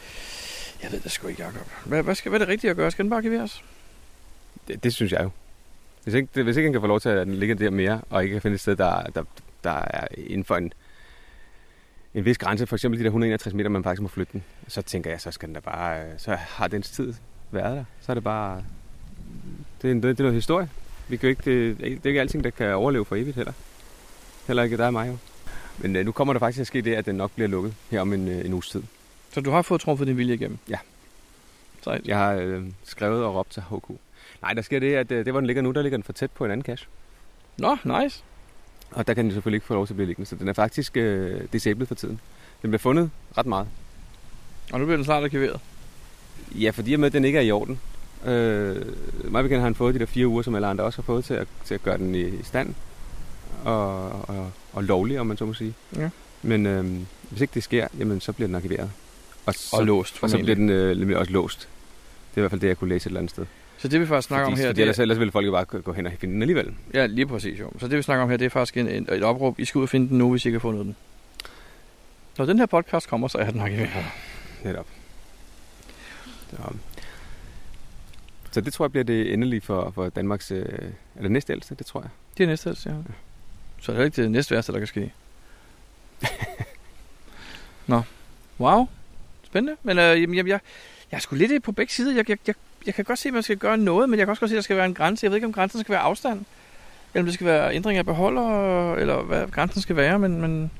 jeg 0.83 0.91
ved 0.91 0.99
det 0.99 1.11
sgu 1.11 1.27
ikke, 1.27 1.43
Jacob. 1.43 1.67
Hvad, 1.85 2.03
hvad, 2.03 2.15
skal, 2.15 2.29
hvad 2.29 2.39
er 2.39 2.45
det 2.45 2.51
rigtige 2.51 2.71
at 2.71 2.77
gøre? 2.77 2.91
Skal 2.91 3.03
den 3.03 3.09
bare 3.09 3.17
arkiveres? 3.17 3.63
Det, 4.67 4.83
det 4.83 4.93
synes 4.93 5.11
jeg 5.11 5.23
jo. 5.23 5.29
Hvis 6.03 6.13
ikke, 6.15 6.43
hvis 6.43 6.57
ikke 6.57 6.67
han 6.67 6.71
kan 6.71 6.81
få 6.81 6.87
lov 6.87 6.99
til 6.99 7.09
at 7.09 7.27
den 7.27 7.35
ligge 7.35 7.55
der 7.55 7.69
mere, 7.69 8.01
og 8.09 8.23
ikke 8.23 8.33
kan 8.33 8.41
finde 8.41 8.55
et 8.55 8.61
sted, 8.61 8.75
der, 8.75 9.03
der, 9.03 9.23
der 9.63 9.71
er 9.71 10.07
inden 10.17 10.43
for 10.43 10.55
en, 10.55 10.73
en 12.13 12.25
vis 12.25 12.37
grænse, 12.37 12.67
for 12.67 12.75
eksempel 12.75 12.99
de 12.99 13.03
der 13.03 13.09
161 13.09 13.53
meter, 13.53 13.69
man 13.69 13.83
faktisk 13.83 14.01
må 14.01 14.07
flytte 14.07 14.33
den, 14.33 14.43
så 14.67 14.81
tænker 14.81 15.09
jeg, 15.09 15.21
så 15.21 15.31
skal 15.31 15.47
den 15.47 15.53
da 15.53 15.59
bare, 15.59 15.99
øh, 15.99 16.13
så 16.17 16.35
har 16.35 16.67
dens 16.67 16.89
tid 16.89 17.13
været 17.51 17.77
der. 17.77 17.85
Så 18.01 18.11
er 18.11 18.13
det 18.13 18.23
bare, 18.23 18.63
det 19.81 19.87
er, 19.87 19.91
en, 19.91 20.03
det 20.03 20.19
er 20.19 20.23
noget 20.23 20.35
historie. 20.35 20.69
Vi 21.07 21.17
kan 21.17 21.27
jo 21.27 21.29
ikke, 21.29 21.41
det, 21.45 21.77
det 21.79 22.05
er 22.05 22.09
ikke 22.09 22.21
alting, 22.21 22.43
der 22.43 22.49
kan 22.49 22.73
overleve 22.73 23.05
for 23.05 23.15
evigt 23.15 23.35
heller. 23.35 23.53
Heller 24.47 24.63
ikke 24.63 24.77
dig 24.77 24.87
og 24.87 24.93
mig 24.93 25.07
jo. 25.07 25.17
Men 25.77 25.95
øh, 25.95 26.05
nu 26.05 26.11
kommer 26.11 26.33
der 26.33 26.39
faktisk 26.39 26.55
til 26.55 26.61
at 26.61 26.67
ske 26.67 26.81
det, 26.81 26.95
at 26.95 27.05
den 27.05 27.15
nok 27.15 27.31
bliver 27.31 27.47
lukket 27.47 27.73
her 27.89 28.01
om 28.01 28.13
en, 28.13 28.27
øh, 28.27 28.45
en 28.45 28.53
uges 28.53 28.69
tid. 28.69 28.83
Så 29.31 29.41
du 29.41 29.51
har 29.51 29.61
fået 29.61 29.81
truffet 29.81 30.07
din 30.07 30.17
vilje 30.17 30.33
igennem? 30.33 30.57
Ja. 30.69 30.77
Sejt. 31.81 32.07
Jeg 32.07 32.17
har 32.17 32.33
øh, 32.33 32.63
skrevet 32.83 33.23
og 33.23 33.35
råbt 33.35 33.51
til 33.51 33.63
HK. 33.63 33.89
Nej, 34.41 34.53
der 34.53 34.61
sker 34.61 34.79
det, 34.79 34.95
at 34.95 35.11
øh, 35.11 35.25
det, 35.25 35.33
hvor 35.33 35.39
den 35.39 35.47
ligger 35.47 35.61
nu, 35.61 35.71
der 35.71 35.81
ligger 35.81 35.97
den 35.97 36.03
for 36.03 36.13
tæt 36.13 36.31
på 36.31 36.45
en 36.45 36.51
anden 36.51 36.65
cache. 36.65 36.87
Nå, 37.57 37.77
nice. 37.83 38.23
Og 38.91 39.07
der 39.07 39.13
kan 39.13 39.25
den 39.25 39.31
selvfølgelig 39.31 39.57
ikke 39.57 39.67
få 39.67 39.73
lov 39.73 39.87
til 39.87 39.93
at 39.93 39.95
blive 39.95 40.07
liggende, 40.07 40.29
så 40.29 40.35
den 40.35 40.47
er 40.47 40.53
faktisk 40.53 40.97
øh, 40.97 41.41
disabled 41.53 41.87
for 41.87 41.95
tiden. 41.95 42.19
Den 42.61 42.69
bliver 42.69 42.79
fundet 42.79 43.11
ret 43.37 43.45
meget. 43.45 43.67
Og 44.71 44.79
nu 44.79 44.85
bliver 44.85 44.97
den 44.97 45.05
snart 45.05 45.23
arkiveret. 45.23 45.59
Ja, 46.51 46.69
fordi 46.69 46.95
med, 46.95 47.07
at 47.07 47.13
den 47.13 47.25
ikke 47.25 47.37
er 47.37 47.43
i 47.43 47.51
orden. 47.51 47.79
Øh, 48.25 48.85
mig 49.31 49.43
bekendt 49.43 49.59
har 49.59 49.67
han 49.67 49.75
fået 49.75 49.95
de 49.95 49.99
der 49.99 50.05
fire 50.05 50.27
uger, 50.27 50.41
som 50.41 50.55
alle 50.55 50.67
andre 50.67 50.83
også 50.83 50.97
har 50.97 51.03
fået 51.03 51.25
til 51.25 51.33
at, 51.33 51.47
til 51.65 51.73
at 51.73 51.83
gøre 51.83 51.97
den 51.97 52.15
i, 52.15 52.21
i 52.21 52.43
stand. 52.43 52.73
Og, 53.63 54.11
og, 54.29 54.51
og 54.73 54.83
lovlig, 54.83 55.19
om 55.19 55.27
man 55.27 55.37
så 55.37 55.45
må 55.45 55.53
sige. 55.53 55.73
Ja. 55.95 56.09
Men 56.41 56.65
øh, 56.65 56.85
hvis 57.29 57.41
ikke 57.41 57.53
det 57.53 57.63
sker, 57.63 57.87
jamen, 57.99 58.21
så 58.21 58.31
bliver 58.31 58.47
den 58.47 58.55
arkiveret. 58.55 58.91
Og, 59.45 59.53
så, 59.53 59.75
Og 59.75 59.85
låst, 59.85 60.19
og 60.21 60.29
så 60.29 60.37
bliver 60.37 60.55
den 60.55 60.69
øh, 60.69 61.19
også 61.19 61.31
låst. 61.31 61.59
Det 61.59 62.37
er 62.37 62.39
i 62.39 62.41
hvert 62.41 62.51
fald 62.51 62.61
det, 62.61 62.67
jeg 62.67 62.77
kunne 62.77 62.89
læse 62.89 63.07
et 63.07 63.09
eller 63.09 63.19
andet 63.19 63.31
sted. 63.31 63.45
Så 63.77 63.87
det 63.87 64.01
vi 64.01 64.05
faktisk 64.05 64.27
snakker 64.27 64.45
fordi, 64.45 64.53
om 64.53 64.57
her, 64.57 64.67
fordi 64.67 64.75
det 64.75 64.81
ellers, 64.81 64.99
er, 64.99 65.01
ellers 65.01 65.19
ville 65.19 65.31
folk 65.31 65.45
jo 65.45 65.51
bare 65.51 65.65
gå 65.65 65.93
hen 65.93 66.05
og 66.05 66.11
finde 66.19 66.33
den 66.33 66.41
alligevel. 66.41 66.73
ja, 66.93 67.05
lige 67.05 67.25
præcis 67.25 67.59
jo. 67.59 67.71
Så 67.79 67.87
det 67.87 67.97
vi 67.97 68.01
snakker 68.01 68.23
om 68.23 68.29
her, 68.29 68.37
det 68.37 68.45
er 68.45 68.49
faktisk 68.49 68.77
en, 68.77 68.87
en, 68.87 69.07
et 69.11 69.23
opråb. 69.23 69.59
I 69.59 69.65
skal 69.65 69.79
ud 69.79 69.83
og 69.83 69.89
finde 69.89 70.09
den 70.09 70.17
nu, 70.17 70.31
hvis 70.31 70.45
I 70.45 70.47
ikke 70.47 70.55
har 70.55 70.61
fundet 70.61 70.85
den. 70.85 70.95
Når 72.37 72.45
den 72.45 72.59
her 72.59 72.65
podcast 72.65 73.07
kommer, 73.07 73.27
så 73.27 73.37
er 73.37 73.51
den 73.51 73.61
arkiveret. 73.61 74.05
Netop. 74.63 74.87
Så, 76.51 76.57
så 78.55 78.61
det 78.61 78.73
tror 78.73 78.85
jeg 78.85 78.91
bliver 78.91 79.03
det 79.03 79.33
endelige 79.33 79.61
for, 79.61 79.91
for 79.95 80.09
Danmarks... 80.09 80.51
Øh, 80.51 80.65
eller 81.15 81.29
næste 81.29 81.53
ældste, 81.53 81.75
det 81.75 81.85
tror 81.85 82.01
jeg. 82.01 82.09
Det 82.37 82.43
er 82.43 82.47
næste, 82.47 82.75
ja. 82.85 82.91
Så 83.81 83.91
er 83.91 83.97
det 83.97 84.05
ikke 84.05 84.21
det 84.21 84.31
næste 84.31 84.55
værste, 84.55 84.71
der 84.71 84.77
kan 84.77 84.87
ske. 84.87 85.13
Nå. 87.87 88.01
Wow. 88.59 88.87
Spændende. 89.43 89.77
Men 89.83 89.97
øh, 89.99 90.21
jamen, 90.21 90.35
jeg, 90.35 90.47
jeg, 90.47 90.59
jeg 91.11 91.17
er 91.17 91.21
sgu 91.21 91.35
lidt 91.35 91.63
på 91.63 91.71
begge 91.71 91.93
sider. 91.93 92.15
Jeg, 92.15 92.29
jeg, 92.29 92.37
jeg, 92.47 92.55
jeg 92.85 92.93
kan 92.93 93.05
godt 93.05 93.19
se, 93.19 93.29
at 93.29 93.33
man 93.33 93.43
skal 93.43 93.57
gøre 93.57 93.77
noget, 93.77 94.09
men 94.09 94.19
jeg 94.19 94.27
kan 94.27 94.31
også 94.31 94.39
godt 94.39 94.49
se, 94.49 94.55
at 94.55 94.57
der 94.57 94.63
skal 94.63 94.77
være 94.77 94.85
en 94.85 94.93
grænse. 94.93 95.23
Jeg 95.23 95.31
ved 95.31 95.37
ikke, 95.37 95.47
om 95.47 95.53
grænsen 95.53 95.79
skal 95.79 95.93
være 95.93 96.01
afstand, 96.01 96.45
eller 97.13 97.21
om 97.21 97.25
det 97.25 97.33
skal 97.33 97.47
være 97.47 97.75
ændring 97.75 97.97
af 97.97 98.05
beholder, 98.05 98.95
eller 98.95 99.21
hvad 99.21 99.47
grænsen 99.47 99.81
skal 99.81 99.95
være, 99.95 100.19
men, 100.19 100.41
men 100.41 100.71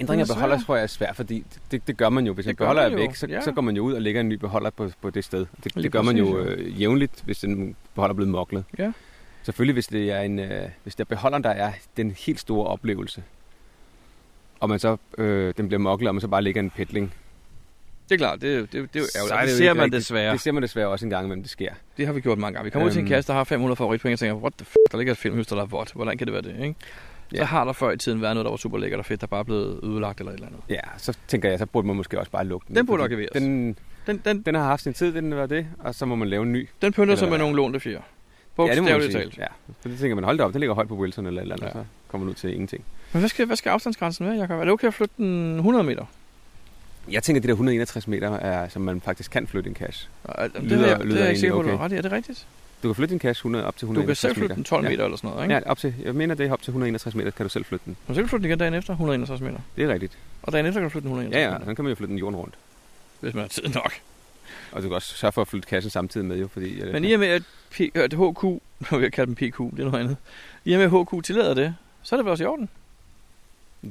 Ændring 0.00 0.20
af 0.20 0.26
Det 0.26 0.32
er 0.32 0.36
beholder 0.36 0.58
tror 0.60 0.76
jeg 0.76 0.82
er 0.82 0.86
svært, 0.86 1.16
fordi 1.16 1.44
det, 1.70 1.86
det 1.86 1.96
gør 1.96 2.08
man 2.08 2.26
jo. 2.26 2.32
Hvis 2.32 2.44
Det 2.44 2.50
en 2.50 2.56
beholder 2.56 2.82
er 2.82 2.94
væk, 2.96 3.14
så, 3.14 3.26
ja. 3.26 3.40
så 3.40 3.52
går 3.52 3.62
man 3.62 3.76
jo 3.76 3.82
ud 3.82 3.92
og 3.92 4.02
lægger 4.02 4.20
en 4.20 4.28
ny 4.28 4.34
beholder 4.34 4.70
på, 4.70 4.90
på 5.02 5.10
det 5.10 5.24
sted. 5.24 5.46
Det, 5.64 5.74
Lige 5.74 5.82
det 5.82 5.92
gør 5.92 6.02
man 6.02 6.16
jo 6.16 6.38
øh, 6.38 6.80
jævnligt, 6.80 7.22
hvis 7.24 7.44
en 7.44 7.76
beholder 7.94 8.12
er 8.12 8.16
blevet 8.16 8.30
moklet. 8.32 8.64
Ja. 8.78 8.92
Selvfølgelig, 9.42 9.72
hvis 9.72 9.86
det 9.86 10.10
er 10.10 10.20
en, 10.20 10.38
øh, 10.38 10.68
hvis 10.82 10.94
det 10.94 11.00
er 11.00 11.08
beholderen, 11.08 11.44
der 11.44 11.50
er 11.50 11.72
den 11.96 12.10
helt 12.18 12.40
store 12.40 12.66
oplevelse, 12.66 13.22
og 14.60 14.68
man 14.68 14.78
så, 14.78 14.96
øh, 15.18 15.54
den 15.56 15.68
bliver 15.68 15.78
moklet, 15.80 16.08
og 16.08 16.14
man 16.14 16.20
så 16.20 16.28
bare 16.28 16.42
lægger 16.42 16.60
en 16.62 16.70
petling. 16.70 17.14
det 18.08 18.14
er 18.14 18.18
klart, 18.18 18.40
det, 18.40 18.60
det, 18.60 18.72
det, 18.72 18.94
det, 18.94 19.00
er 19.02 19.04
så 19.06 19.18
jo 19.30 19.34
er 19.34 19.40
det 19.40 19.48
Det, 19.48 19.56
ser 19.58 19.74
man 19.74 19.84
rigtigt. 19.84 20.00
desværre. 20.00 20.32
Det 20.32 20.40
ser 20.40 20.52
man 20.52 20.62
desværre 20.62 20.88
også 20.88 21.06
en 21.06 21.10
gang 21.10 21.24
imellem, 21.24 21.42
det 21.42 21.50
sker. 21.50 21.72
Det 21.96 22.06
har 22.06 22.12
vi 22.12 22.20
gjort 22.20 22.38
mange 22.38 22.54
gange. 22.54 22.64
Vi 22.64 22.70
kommer 22.70 22.86
ud 22.86 22.92
til 22.92 22.98
en 22.98 23.04
Øhm. 23.04 23.08
kasse, 23.08 23.28
der 23.28 23.34
har 23.34 23.44
500 23.44 23.76
favoritpoint, 23.76 24.12
og 24.12 24.18
tænker, 24.18 24.34
what 24.34 24.52
the 24.58 24.64
f***, 24.66 24.74
der 24.92 24.98
ligger 24.98 25.12
et 25.12 25.18
filmhus, 25.18 25.46
der 25.46 25.56
er 25.62 25.66
vådt. 25.66 25.92
Hvordan 25.92 26.18
kan 26.18 26.26
det 26.26 26.32
være 26.34 26.42
det, 26.42 26.56
ikke? 26.62 26.74
Så 27.30 27.36
Ja. 27.36 27.44
har 27.44 27.64
der 27.64 27.72
før 27.72 27.90
i 27.90 27.96
tiden 27.96 28.22
været 28.22 28.34
noget, 28.34 28.44
der 28.44 28.50
var 28.50 28.56
super 28.56 28.78
lækkert 28.78 28.98
og 29.00 29.06
fedt, 29.06 29.20
der 29.20 29.26
bare 29.26 29.40
er 29.40 29.44
blevet 29.44 29.80
ødelagt 29.82 30.18
eller 30.20 30.30
et 30.32 30.34
eller 30.34 30.46
andet. 30.46 30.60
Ja, 30.68 30.80
så 30.96 31.16
tænker 31.28 31.50
jeg, 31.50 31.58
så 31.58 31.66
burde 31.66 31.86
man 31.86 31.96
måske 31.96 32.18
også 32.18 32.30
bare 32.30 32.44
lukke 32.44 32.64
den. 32.68 32.76
Den 32.76 32.86
burde 32.86 33.02
arkiveres. 33.02 33.30
Den, 33.32 33.76
Den, 34.06 34.20
den, 34.24 34.42
den 34.42 34.54
har 34.54 34.62
haft 34.64 34.82
sin 34.82 34.94
tid, 34.94 35.12
den 35.12 35.34
var 35.36 35.46
det, 35.46 35.66
og 35.78 35.94
så 35.94 36.06
må 36.06 36.14
man 36.14 36.28
lave 36.28 36.42
en 36.42 36.52
ny. 36.52 36.68
den 36.82 36.92
pynter 36.92 37.14
sig 37.14 37.28
med 37.30 37.38
nogle 37.38 37.56
lånte 37.56 37.80
fjer. 37.80 37.90
ja, 37.92 37.98
det 37.98 38.02
må 38.58 38.64
Bogstaveligt 38.64 39.12
talt. 39.12 39.38
Ja, 39.38 39.46
så 39.82 39.88
det 39.88 39.98
tænker 39.98 40.14
man, 40.14 40.24
hold 40.24 40.38
da 40.38 40.44
op, 40.44 40.52
det 40.52 40.60
ligger 40.60 40.74
højt 40.74 40.88
på 40.88 40.94
Wilson 40.96 41.26
eller 41.26 41.40
et 41.40 41.42
eller 41.42 41.54
andet, 41.54 41.74
Ja. 41.74 41.78
ja. 41.78 41.84
så 41.84 41.88
kommer 42.08 42.24
man 42.24 42.30
ud 42.30 42.34
til 42.34 42.52
ingenting. 42.52 42.84
Men 43.12 43.20
hvad 43.20 43.28
skal, 43.28 43.46
hvad 43.46 43.56
skal 43.56 43.70
afstandsgrænsen 43.70 44.26
være, 44.26 44.36
Jacob? 44.36 44.58
Er 44.60 44.64
det 44.64 44.72
okay 44.72 44.86
at 44.88 44.94
flytte 44.94 45.14
den 45.18 45.56
100 45.56 45.84
meter? 45.84 46.04
Jeg 47.10 47.22
tænker, 47.22 47.38
at 47.40 47.42
de 47.42 47.48
der 47.48 47.52
161 47.54 48.08
meter, 48.08 48.30
er, 48.30 48.68
som 48.68 48.82
man 48.82 49.00
faktisk 49.00 49.30
kan 49.30 49.46
flytte 49.46 49.70
en 49.70 49.76
cache. 49.76 50.08
Og, 50.24 50.48
det, 50.54 50.62
Lyder- 50.62 50.86
er, 50.86 50.96
det 50.98 51.06
lyder 51.06 51.16
er 51.16 51.20
jeg 51.20 51.28
ikke 51.28 51.40
sikker 51.40 51.54
på, 51.56 51.60
egentlig 51.62 51.78
du 51.78 51.84
ret 51.84 51.92
i. 51.92 51.96
Er 51.96 52.02
det 52.02 52.12
rigtigt? 52.12 52.46
Du 52.82 52.88
kan 52.88 52.94
flytte 52.94 53.12
din 53.12 53.20
cache 53.20 53.40
100, 53.40 53.64
op 53.64 53.76
til 53.76 53.86
Du 53.86 53.90
161 53.92 54.20
kan 54.20 54.28
selv 54.28 54.34
flytte 54.34 54.48
meter. 54.48 54.54
den 54.54 54.64
12 54.64 54.82
meter 54.84 54.96
Ja. 54.96 55.04
eller 55.04 55.16
sådan 55.16 55.30
noget, 55.30 55.42
ikke? 55.44 55.54
Ja, 55.54 55.60
op 55.70 55.78
til, 55.78 55.94
jeg 56.04 56.14
mener, 56.14 56.34
det 56.34 56.46
er 56.46 56.52
op 56.52 56.62
til 56.62 56.70
161 56.70 57.14
meter, 57.14 57.30
kan 57.30 57.44
du 57.46 57.50
selv 57.50 57.64
flytte 57.64 57.84
den. 57.84 57.94
Du 57.94 58.06
kan 58.06 58.14
selv 58.14 58.28
flytte 58.28 58.42
den 58.42 58.50
igen 58.50 58.58
dagen 58.58 58.74
efter, 58.74 58.92
161 58.92 59.40
meter. 59.40 59.58
Det 59.76 59.84
er 59.84 59.88
rigtigt. 59.92 60.18
Og 60.42 60.52
dagen 60.52 60.66
efter 60.66 60.80
kan 60.80 60.84
du 60.84 60.90
flytte 60.90 61.08
den 61.08 61.12
161 61.12 61.40
Ja, 61.42 61.46
ja, 61.52 61.58
meter. 61.58 61.70
så 61.70 61.74
kan 61.74 61.84
man 61.84 61.90
jo 61.90 61.94
flytte 61.96 62.10
den 62.12 62.18
jorden 62.18 62.36
rundt. 62.36 62.54
Hvis 63.20 63.34
man 63.34 63.40
har 63.42 63.48
tid 63.48 63.62
nok. 63.74 63.92
Og 64.72 64.82
du 64.82 64.88
kan 64.88 64.94
også 64.94 65.14
sørge 65.16 65.32
for 65.32 65.40
at 65.42 65.48
flytte 65.48 65.68
kassen 65.68 65.90
samtidig 65.90 66.26
med, 66.26 66.38
jo, 66.38 66.48
fordi... 66.48 66.80
øh, 66.80 66.92
Men 66.92 67.04
i 67.04 67.12
og 67.12 67.20
med, 67.20 67.28
at, 67.28 67.42
P, 67.70 67.80
at 67.94 68.12
HQ, 68.12 68.42
nu 68.44 68.60
vil 68.90 69.00
jeg 69.02 69.12
kalde 69.12 69.26
dem 69.26 69.34
PQ, 69.34 69.58
det 69.58 69.80
er 69.80 69.84
noget 69.90 70.00
andet. 70.04 70.16
I 70.64 70.72
og 70.72 70.78
med, 70.78 70.84
at 71.00 71.06
HQ 71.18 71.24
tillader 71.24 71.54
det, 71.54 71.74
så 72.02 72.14
er 72.14 72.16
det 72.16 72.24
vel 72.24 72.30
også 72.30 72.44
i 72.44 72.46
orden. 72.46 72.68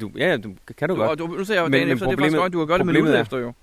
Du, 0.02 0.12
ja, 0.17 0.30
ja, 0.30 0.38
du, 0.38 0.54
kan 0.78 0.89
du, 0.89 0.95
Du, 0.95 1.00
godt. 1.00 1.12
og 1.12 1.17
du, 1.19 1.28
nu 1.28 1.45
siger 1.45 1.56
jeg 1.58 1.62
jo 1.62 1.65
Men- 1.65 1.71
dagen 1.71 1.88
men 1.88 1.93
efter, 1.93 2.06
det 2.08 2.13
er 2.13 2.17
faktisk 2.17 2.38
godt, 2.38 2.54
du 2.54 2.58
kan 2.60 2.67
gøre 2.67 2.78
det 2.78 2.86
minutter 2.86 3.13
er- 3.13 3.21
efter 3.21 3.38
jo. 3.38 3.54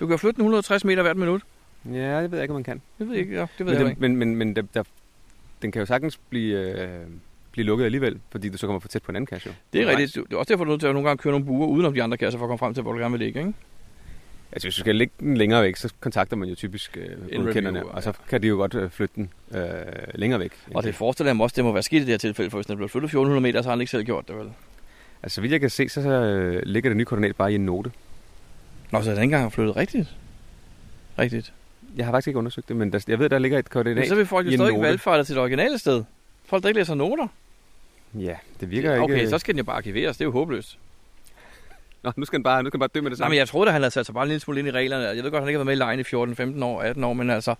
Du 0.00 0.06
kan 0.06 0.18
flytte 0.18 0.36
den 0.36 0.42
160 0.42 0.84
meter 0.84 1.02
hvert 1.02 1.16
minut. 1.16 1.42
Ja, 1.84 2.22
det 2.22 2.30
ved 2.30 2.38
jeg 2.38 2.42
ikke, 2.44 2.52
om 2.52 2.56
man 2.56 2.64
kan. 2.64 2.82
Det 2.98 3.06
ved 3.08 3.14
jeg 3.14 3.20
ikke, 3.24 3.34
ja, 3.34 3.40
det 3.40 3.48
ved 3.58 3.64
Men, 3.66 3.74
jeg 3.74 3.80
den, 3.80 3.88
ikke. 3.90 4.00
men, 4.00 4.16
men, 4.16 4.36
men 4.36 4.56
der, 4.56 4.62
der, 4.74 4.82
den 5.62 5.72
kan 5.72 5.80
jo 5.80 5.86
sagtens 5.86 6.16
blive, 6.30 6.58
øh, 6.82 6.88
blive 7.52 7.64
lukket 7.66 7.84
alligevel, 7.84 8.20
fordi 8.30 8.48
du 8.48 8.58
så 8.58 8.66
kommer 8.66 8.80
for 8.80 8.88
tæt 8.88 9.02
på 9.02 9.12
en 9.12 9.16
anden 9.16 9.28
cache. 9.28 9.48
jo. 9.50 9.54
Det 9.72 9.78
er 9.78 9.82
Undervejs. 9.84 10.00
rigtigt. 10.02 10.16
Du- 10.16 10.24
Det 10.24 10.32
er 10.32 10.36
også 10.38 10.52
derfor, 10.52 10.64
du 10.64 10.70
er 10.70 10.72
nødt 10.72 10.80
til 10.80 10.86
at 10.88 10.94
nogle 10.94 11.08
gange 11.08 11.22
køre 11.22 11.30
nogle 11.30 11.46
buer 11.46 11.66
udenom 11.66 11.94
de 11.94 12.02
andre 12.02 12.16
kasser 12.16 12.38
for 12.38 12.44
at 12.44 12.48
komme 12.48 12.58
frem 12.58 12.74
til, 12.74 12.82
hvor 12.82 12.92
du 12.92 12.98
gerne 12.98 13.12
vil 13.12 13.20
ligge, 13.20 13.40
ikke? 13.40 13.52
Altså, 14.52 14.66
hvis 14.66 14.74
du 14.74 14.80
skal 14.80 14.96
lægge 14.96 15.12
den 15.20 15.36
længere 15.36 15.62
væk, 15.62 15.76
så 15.76 15.92
kontakter 16.00 16.36
man 16.36 16.48
jo 16.48 16.54
typisk 16.54 16.96
øh, 16.96 17.44
godkenderne, 17.44 17.86
og 17.86 18.02
så 18.02 18.12
kan 18.28 18.42
de 18.42 18.48
jo 18.48 18.54
godt 18.56 18.74
øh, 18.74 18.90
flytte 18.90 19.14
den 19.16 19.30
øh, 19.54 19.62
længere 20.14 20.40
væk. 20.40 20.52
Og 20.74 20.82
det 20.82 20.94
forestiller 20.94 21.28
jeg 21.28 21.36
mig 21.36 21.44
også, 21.44 21.54
det 21.56 21.64
må 21.64 21.72
være 21.72 21.82
sket 21.82 21.96
i 21.96 22.00
det 22.00 22.08
her 22.08 22.18
tilfælde, 22.18 22.50
for 22.50 22.58
hvis 22.58 22.66
den 22.66 22.76
blevet 22.76 22.90
flyttet 22.90 23.06
1400 23.06 23.40
meter, 23.42 23.62
så 23.62 23.68
har 23.68 23.76
han 23.76 23.80
ikke 23.80 23.90
selv 23.90 24.04
gjort 24.04 24.28
det, 24.28 24.36
vel? 24.36 24.50
Altså, 25.22 25.34
så 25.34 25.40
vidt 25.40 25.52
jeg 25.52 25.60
kan 25.60 25.70
se, 25.70 25.88
så 25.88 26.00
øh, 26.10 26.62
ligger 26.62 26.90
det 26.90 26.96
nye 26.96 27.04
koordinat 27.04 27.36
bare 27.36 27.52
i 27.52 27.54
en 27.54 27.66
note. 27.66 27.90
Nå, 28.92 29.02
så 29.02 29.10
er 29.10 29.14
den 29.14 29.22
ikke 29.24 29.34
engang 29.34 29.52
flyttet 29.52 29.76
rigtigt. 29.76 30.14
Rigtigt. 31.18 31.52
Jeg 31.98 32.06
har 32.06 32.12
faktisk 32.12 32.28
ikke 32.28 32.38
undersøgt 32.38 32.68
det, 32.68 32.76
men 32.76 32.92
der, 32.92 33.04
jeg 33.08 33.18
ved, 33.18 33.28
der 33.28 33.38
ligger 33.38 33.58
et 33.58 33.70
koordinat 33.70 33.96
Men 33.96 34.08
så 34.08 34.14
vil 34.14 34.26
folk 34.26 34.46
jo 34.46 34.52
stadig 34.52 34.80
valgfejle 34.80 35.24
til 35.24 35.34
det 35.34 35.42
originale 35.42 35.78
sted. 35.78 36.04
Folk, 36.46 36.62
der 36.62 36.68
ikke 36.68 36.80
læser 36.80 36.94
noter. 36.94 37.26
Ja, 38.14 38.34
det 38.60 38.70
virker 38.70 38.92
ikke... 38.92 39.04
Okay, 39.04 39.26
så 39.26 39.38
skal 39.38 39.54
den 39.54 39.58
jo 39.58 39.64
bare 39.64 39.76
arkiveres. 39.76 40.16
Det 40.16 40.24
er 40.24 40.26
jo 40.26 40.32
håbløst. 40.32 40.78
Nå, 42.02 42.12
nu 42.16 42.24
skal 42.24 42.36
den 42.36 42.42
bare, 42.42 42.62
nu 42.62 42.68
skal 42.68 42.72
den 42.72 42.80
bare 42.80 42.90
dø 42.94 43.00
med 43.00 43.10
det 43.10 43.18
Nej, 43.18 43.24
samme. 43.24 43.32
men 43.32 43.38
jeg 43.38 43.48
troede, 43.48 43.68
at 43.68 43.72
han 43.72 43.82
havde 43.82 43.90
sat 43.90 44.06
sig 44.06 44.14
bare 44.14 44.24
en 44.24 44.28
lille 44.28 44.40
smule 44.40 44.58
ind 44.58 44.68
i 44.68 44.70
reglerne. 44.70 45.04
Jeg 45.04 45.16
ved 45.16 45.22
godt, 45.22 45.34
at 45.34 45.40
han 45.40 45.48
ikke 45.48 45.58
har 45.58 45.64
været 45.64 45.66
med 45.66 45.74
i 45.74 45.84
lejen 45.88 46.00
i 46.00 46.02
14, 46.02 46.36
15 46.36 46.62
år, 46.62 46.82
18 46.82 47.04
år, 47.04 47.12
men 47.12 47.30
altså, 47.30 47.54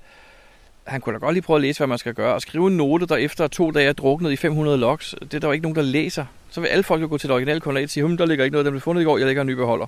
han 0.85 1.01
kunne 1.01 1.13
da 1.13 1.19
godt 1.19 1.35
lige 1.35 1.43
prøve 1.43 1.57
at 1.57 1.63
læse, 1.63 1.79
hvad 1.79 1.87
man 1.87 1.99
skal 1.99 2.15
gøre, 2.15 2.35
og 2.35 2.43
skrive 2.43 2.67
en 2.67 2.77
note, 2.77 3.07
der 3.07 3.17
efter 3.17 3.49
to 3.49 3.71
dage 3.71 3.89
er 3.89 3.93
druknet 3.93 4.33
i 4.33 4.37
500 4.37 4.79
logs. 4.79 5.15
Det 5.21 5.35
er 5.35 5.39
der 5.39 5.49
jo 5.49 5.53
ikke 5.53 5.63
nogen, 5.63 5.77
der 5.77 5.83
læser. 5.83 6.25
Så 6.51 6.61
vil 6.61 6.69
alle 6.69 6.83
folk 6.83 7.03
jo 7.03 7.09
gå 7.09 7.19
til 7.19 7.29
det 7.29 7.35
originale 7.35 7.61
koordinat 7.61 7.85
og 7.85 7.91
sige, 7.91 8.07
hm, 8.07 8.17
der 8.17 8.27
ligger 8.27 8.45
ikke 8.45 8.53
noget, 8.53 8.65
der 8.65 8.71
blev 8.71 8.81
fundet 8.81 9.03
i 9.03 9.05
går, 9.05 9.19
jeg 9.19 9.27
lægger 9.27 9.43
en 9.43 9.49
ny 9.49 9.53
beholder. 9.53 9.87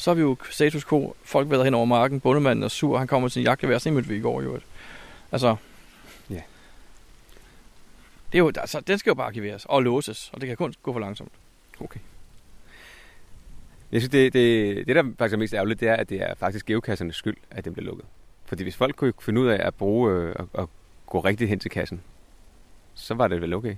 Så 0.00 0.10
er 0.10 0.14
vi 0.14 0.20
jo 0.20 0.36
status 0.50 0.84
quo. 0.84 1.16
Folk 1.22 1.50
væder 1.50 1.64
hen 1.64 1.74
over 1.74 1.84
marken, 1.84 2.20
bundemanden 2.20 2.62
er 2.62 2.68
sur, 2.68 2.98
han 2.98 3.06
kommer 3.06 3.24
med 3.24 3.30
sin 3.30 3.42
jagtgevær, 3.42 3.78
sådan 3.78 3.94
mødte 3.94 4.08
vi 4.08 4.16
i 4.16 4.20
går 4.20 4.42
jo. 4.42 4.60
Altså, 5.32 5.56
Ja. 6.30 6.42
Det 8.32 8.34
er 8.34 8.38
jo, 8.38 8.52
altså, 8.56 8.80
den 8.80 8.98
skal 8.98 9.10
jo 9.10 9.14
bare 9.14 9.26
arkiveres 9.26 9.64
og 9.68 9.82
låses, 9.82 10.30
og 10.32 10.40
det 10.40 10.46
kan 10.46 10.56
kun 10.56 10.74
gå 10.82 10.92
for 10.92 11.00
langsomt. 11.00 11.32
Okay. 11.80 12.00
Jeg 13.92 14.00
synes, 14.00 14.10
det, 14.10 14.32
det, 14.32 14.86
det, 14.86 14.96
der 14.96 15.02
faktisk 15.18 15.34
er 15.34 15.38
mest 15.38 15.54
ærgerligt, 15.54 15.80
det 15.80 15.88
er, 15.88 15.96
at 15.96 16.08
det 16.08 16.22
er 16.22 16.34
faktisk 16.34 16.66
geokassernes 16.66 17.16
skyld, 17.16 17.36
at 17.50 17.64
den 17.64 17.72
bliver 17.72 17.86
lukket. 17.86 18.06
Fordi 18.44 18.62
hvis 18.62 18.76
folk 18.76 18.96
kunne 18.96 19.12
finde 19.20 19.40
ud 19.40 19.46
af 19.46 19.66
at 19.66 19.74
bruge 19.74 20.12
øh, 20.12 20.34
at, 20.38 20.44
at 20.58 20.66
gå 21.06 21.20
rigtigt 21.20 21.50
hen 21.50 21.58
til 21.58 21.70
kassen, 21.70 22.02
så 22.94 23.14
var 23.14 23.28
det 23.28 23.40
vel 23.40 23.54
okay. 23.54 23.76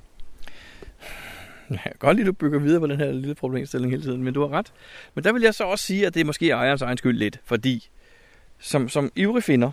Jeg 1.84 1.92
kan 1.92 1.98
godt 1.98 2.16
lide, 2.16 2.24
at 2.24 2.26
du 2.26 2.32
bygger 2.32 2.58
videre 2.58 2.80
på 2.80 2.86
den 2.86 2.96
her 2.96 3.12
lille 3.12 3.34
problemstilling 3.34 3.92
hele 3.92 4.02
tiden, 4.02 4.24
men 4.24 4.34
du 4.34 4.40
har 4.40 4.48
ret. 4.48 4.72
Men 5.14 5.24
der 5.24 5.32
vil 5.32 5.42
jeg 5.42 5.54
så 5.54 5.64
også 5.64 5.86
sige, 5.86 6.06
at 6.06 6.14
det 6.14 6.20
er 6.20 6.24
måske 6.24 6.50
ejerens 6.50 6.82
egen 6.82 6.98
skyld 6.98 7.18
lidt, 7.18 7.40
fordi 7.44 7.88
som, 8.58 8.88
som 8.88 9.12
ivrig 9.16 9.42
finder, 9.42 9.70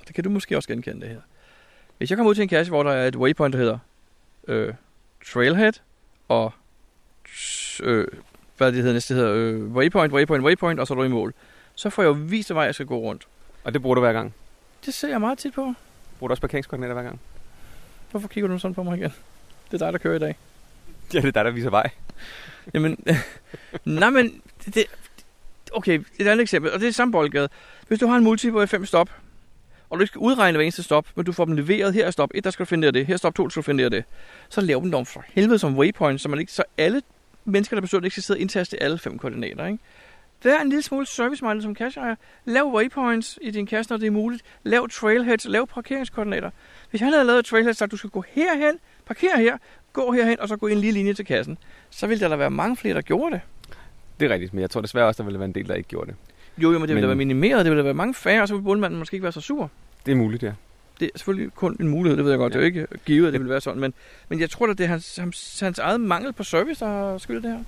og 0.00 0.06
det 0.06 0.14
kan 0.14 0.24
du 0.24 0.30
måske 0.30 0.56
også 0.56 0.68
genkende 0.68 1.00
det 1.00 1.08
her. 1.08 1.20
Hvis 1.98 2.10
jeg 2.10 2.16
kommer 2.18 2.30
ud 2.30 2.34
til 2.34 2.42
en 2.42 2.48
kasse, 2.48 2.70
hvor 2.70 2.82
der 2.82 2.92
er 2.92 3.08
et 3.08 3.16
waypoint, 3.16 3.52
der 3.52 3.58
hedder 3.58 3.78
øh, 4.48 4.74
Trailhead, 5.32 5.72
og 6.28 6.52
øh, 7.82 8.06
hvad 8.56 8.72
det 8.72 8.76
hedder 8.76 8.92
næste, 8.92 9.14
det 9.14 9.22
hedder 9.22 9.36
øh, 9.36 9.72
Waypoint, 9.72 10.12
Waypoint, 10.12 10.44
Waypoint, 10.44 10.80
og 10.80 10.86
så 10.86 10.94
er 10.94 10.96
du 10.96 11.02
i 11.02 11.08
mål. 11.08 11.34
Så 11.74 11.90
får 11.90 12.02
jeg 12.02 12.08
jo 12.08 12.12
vist, 12.12 12.48
hvad 12.48 12.54
vej 12.54 12.64
jeg 12.64 12.74
skal 12.74 12.86
gå 12.86 12.98
rundt. 12.98 13.28
Og 13.64 13.72
det 13.72 13.82
bruger 13.82 13.94
du 13.94 14.00
hver 14.00 14.12
gang. 14.12 14.34
Det 14.86 14.94
ser 14.94 15.08
jeg 15.08 15.20
meget 15.20 15.38
tit 15.38 15.54
på. 15.54 15.74
Bruger 16.18 16.28
du 16.28 16.32
også 16.32 16.40
parkeringskoordinater 16.40 16.94
hver 16.94 17.02
gang? 17.02 17.20
Hvorfor 18.10 18.28
kigger 18.28 18.48
du 18.48 18.58
sådan 18.58 18.74
på 18.74 18.82
mig 18.82 18.98
igen? 18.98 19.12
Det 19.70 19.82
er 19.82 19.86
dig, 19.86 19.92
der 19.92 19.98
kører 19.98 20.16
i 20.16 20.18
dag. 20.18 20.36
Ja, 21.14 21.18
det 21.18 21.26
er 21.26 21.30
dig, 21.30 21.44
der 21.44 21.50
viser 21.50 21.70
vej. 21.70 21.90
Jamen, 22.74 23.04
nej, 23.84 24.10
men 24.10 24.42
det, 24.64 24.74
det, 24.74 24.84
okay, 25.72 26.00
et 26.18 26.26
andet 26.26 26.42
eksempel, 26.42 26.72
og 26.72 26.80
det 26.80 26.88
er 26.88 26.92
samme 26.92 27.12
boldgade. 27.12 27.48
Hvis 27.88 27.98
du 27.98 28.06
har 28.06 28.16
en 28.16 28.24
multi 28.24 28.50
på 28.50 28.66
fem 28.66 28.86
stop, 28.86 29.10
og 29.90 29.98
du 29.98 30.02
ikke 30.02 30.10
skal 30.10 30.18
udregne 30.18 30.56
hver 30.56 30.62
eneste 30.64 30.82
stop, 30.82 31.06
men 31.14 31.24
du 31.26 31.32
får 31.32 31.44
dem 31.44 31.56
leveret, 31.56 31.94
her 31.94 32.06
er 32.06 32.10
stop 32.10 32.30
1, 32.34 32.44
der 32.44 32.50
skal 32.50 32.64
du 32.64 32.68
finde 32.68 32.86
det, 32.86 32.94
det, 32.94 33.06
her 33.06 33.14
er 33.14 33.18
stop 33.18 33.34
2, 33.34 33.44
der 33.44 33.50
skal 33.50 33.62
du 33.62 33.64
finde 33.64 33.84
det, 33.84 33.92
det, 33.92 34.04
så 34.48 34.60
lav 34.60 34.80
dem 34.82 34.90
dog 34.90 35.06
for 35.06 35.24
helvede 35.28 35.58
som 35.58 35.78
waypoint, 35.78 36.20
så, 36.20 36.28
man 36.28 36.38
ikke, 36.38 36.52
så 36.52 36.62
alle 36.78 37.02
mennesker, 37.44 37.76
der 37.76 37.80
besøger 37.80 38.00
det, 38.00 38.06
ikke 38.06 38.14
skal 38.14 38.22
sidde 38.22 38.36
og 38.36 38.40
indtaste 38.40 38.82
alle 38.82 38.98
fem 38.98 39.18
koordinater, 39.18 39.66
ikke? 39.66 39.78
Vær 40.42 40.60
en 40.60 40.68
lille 40.68 40.82
smule 40.82 41.06
service 41.06 41.62
som 41.62 41.76
cashejer. 41.76 42.14
Lav 42.44 42.64
waypoints 42.64 43.38
i 43.42 43.50
din 43.50 43.66
kasse, 43.66 43.92
når 43.92 43.96
det 43.98 44.06
er 44.06 44.10
muligt. 44.10 44.42
Lav 44.62 44.88
trailheads. 44.88 45.44
Lav 45.44 45.66
parkeringskoordinater. 45.66 46.50
Hvis 46.90 47.00
han 47.00 47.12
havde 47.12 47.24
lavet 47.24 47.44
trailheads, 47.44 47.78
så 47.78 47.86
du 47.86 47.96
skal 47.96 48.10
gå 48.10 48.24
herhen, 48.28 48.78
parkere 49.06 49.36
her, 49.36 49.58
gå 49.92 50.12
herhen, 50.12 50.40
og 50.40 50.48
så 50.48 50.56
gå 50.56 50.66
en 50.66 50.78
lille 50.78 50.98
linje 50.98 51.14
til 51.14 51.24
kassen, 51.26 51.58
så 51.90 52.06
ville 52.06 52.20
der 52.20 52.28
da 52.28 52.36
være 52.36 52.50
mange 52.50 52.76
flere, 52.76 52.94
der 52.94 53.00
gjorde 53.00 53.34
det. 53.34 53.40
Det 54.20 54.30
er 54.30 54.34
rigtigt, 54.34 54.54
men 54.54 54.60
jeg 54.62 54.70
tror 54.70 54.80
desværre 54.80 55.06
også, 55.06 55.22
der 55.22 55.26
ville 55.26 55.38
være 55.38 55.48
en 55.48 55.54
del, 55.54 55.68
der 55.68 55.74
ikke 55.74 55.88
gjorde 55.88 56.06
det. 56.06 56.16
Jo, 56.58 56.72
jo, 56.72 56.78
men 56.78 56.88
det 56.88 56.94
ville 56.94 56.94
Men- 56.94 57.02
da 57.02 57.06
være 57.06 57.16
minimeret, 57.16 57.64
det 57.64 57.70
ville 57.70 57.78
da 57.82 57.84
være 57.84 57.94
mange 57.94 58.14
færre, 58.14 58.42
og 58.42 58.48
så 58.48 58.54
ville 58.54 58.64
bundmanden 58.64 58.98
måske 58.98 59.14
ikke 59.14 59.22
være 59.24 59.32
så 59.32 59.40
sur. 59.40 59.70
Det 60.06 60.12
er 60.12 60.16
muligt, 60.16 60.42
ja. 60.42 60.52
Det 61.00 61.10
er 61.14 61.18
selvfølgelig 61.18 61.54
kun 61.54 61.76
en 61.80 61.88
mulighed, 61.88 62.16
det 62.16 62.24
ved 62.24 62.32
jeg 62.32 62.38
godt. 62.38 62.54
Ja. 62.54 62.58
Det 62.60 62.66
er 62.66 62.70
jo 62.70 62.74
ikke 62.84 62.86
givet, 63.04 63.26
at 63.26 63.32
det 63.32 63.40
vil 63.40 63.48
være 63.50 63.60
sådan, 63.60 63.80
men, 63.80 63.94
men 64.28 64.40
jeg 64.40 64.50
tror 64.50 64.66
da, 64.66 64.72
det 64.72 64.84
er 64.84 64.88
hans, 64.88 65.16
hans, 65.16 65.60
hans 65.60 65.78
eget 65.78 66.00
mangel 66.00 66.32
på 66.32 66.44
service, 66.44 66.84
der 66.84 66.90
har 66.90 67.18
skyldet 67.18 67.42
det 67.42 67.50
her. 67.52 67.58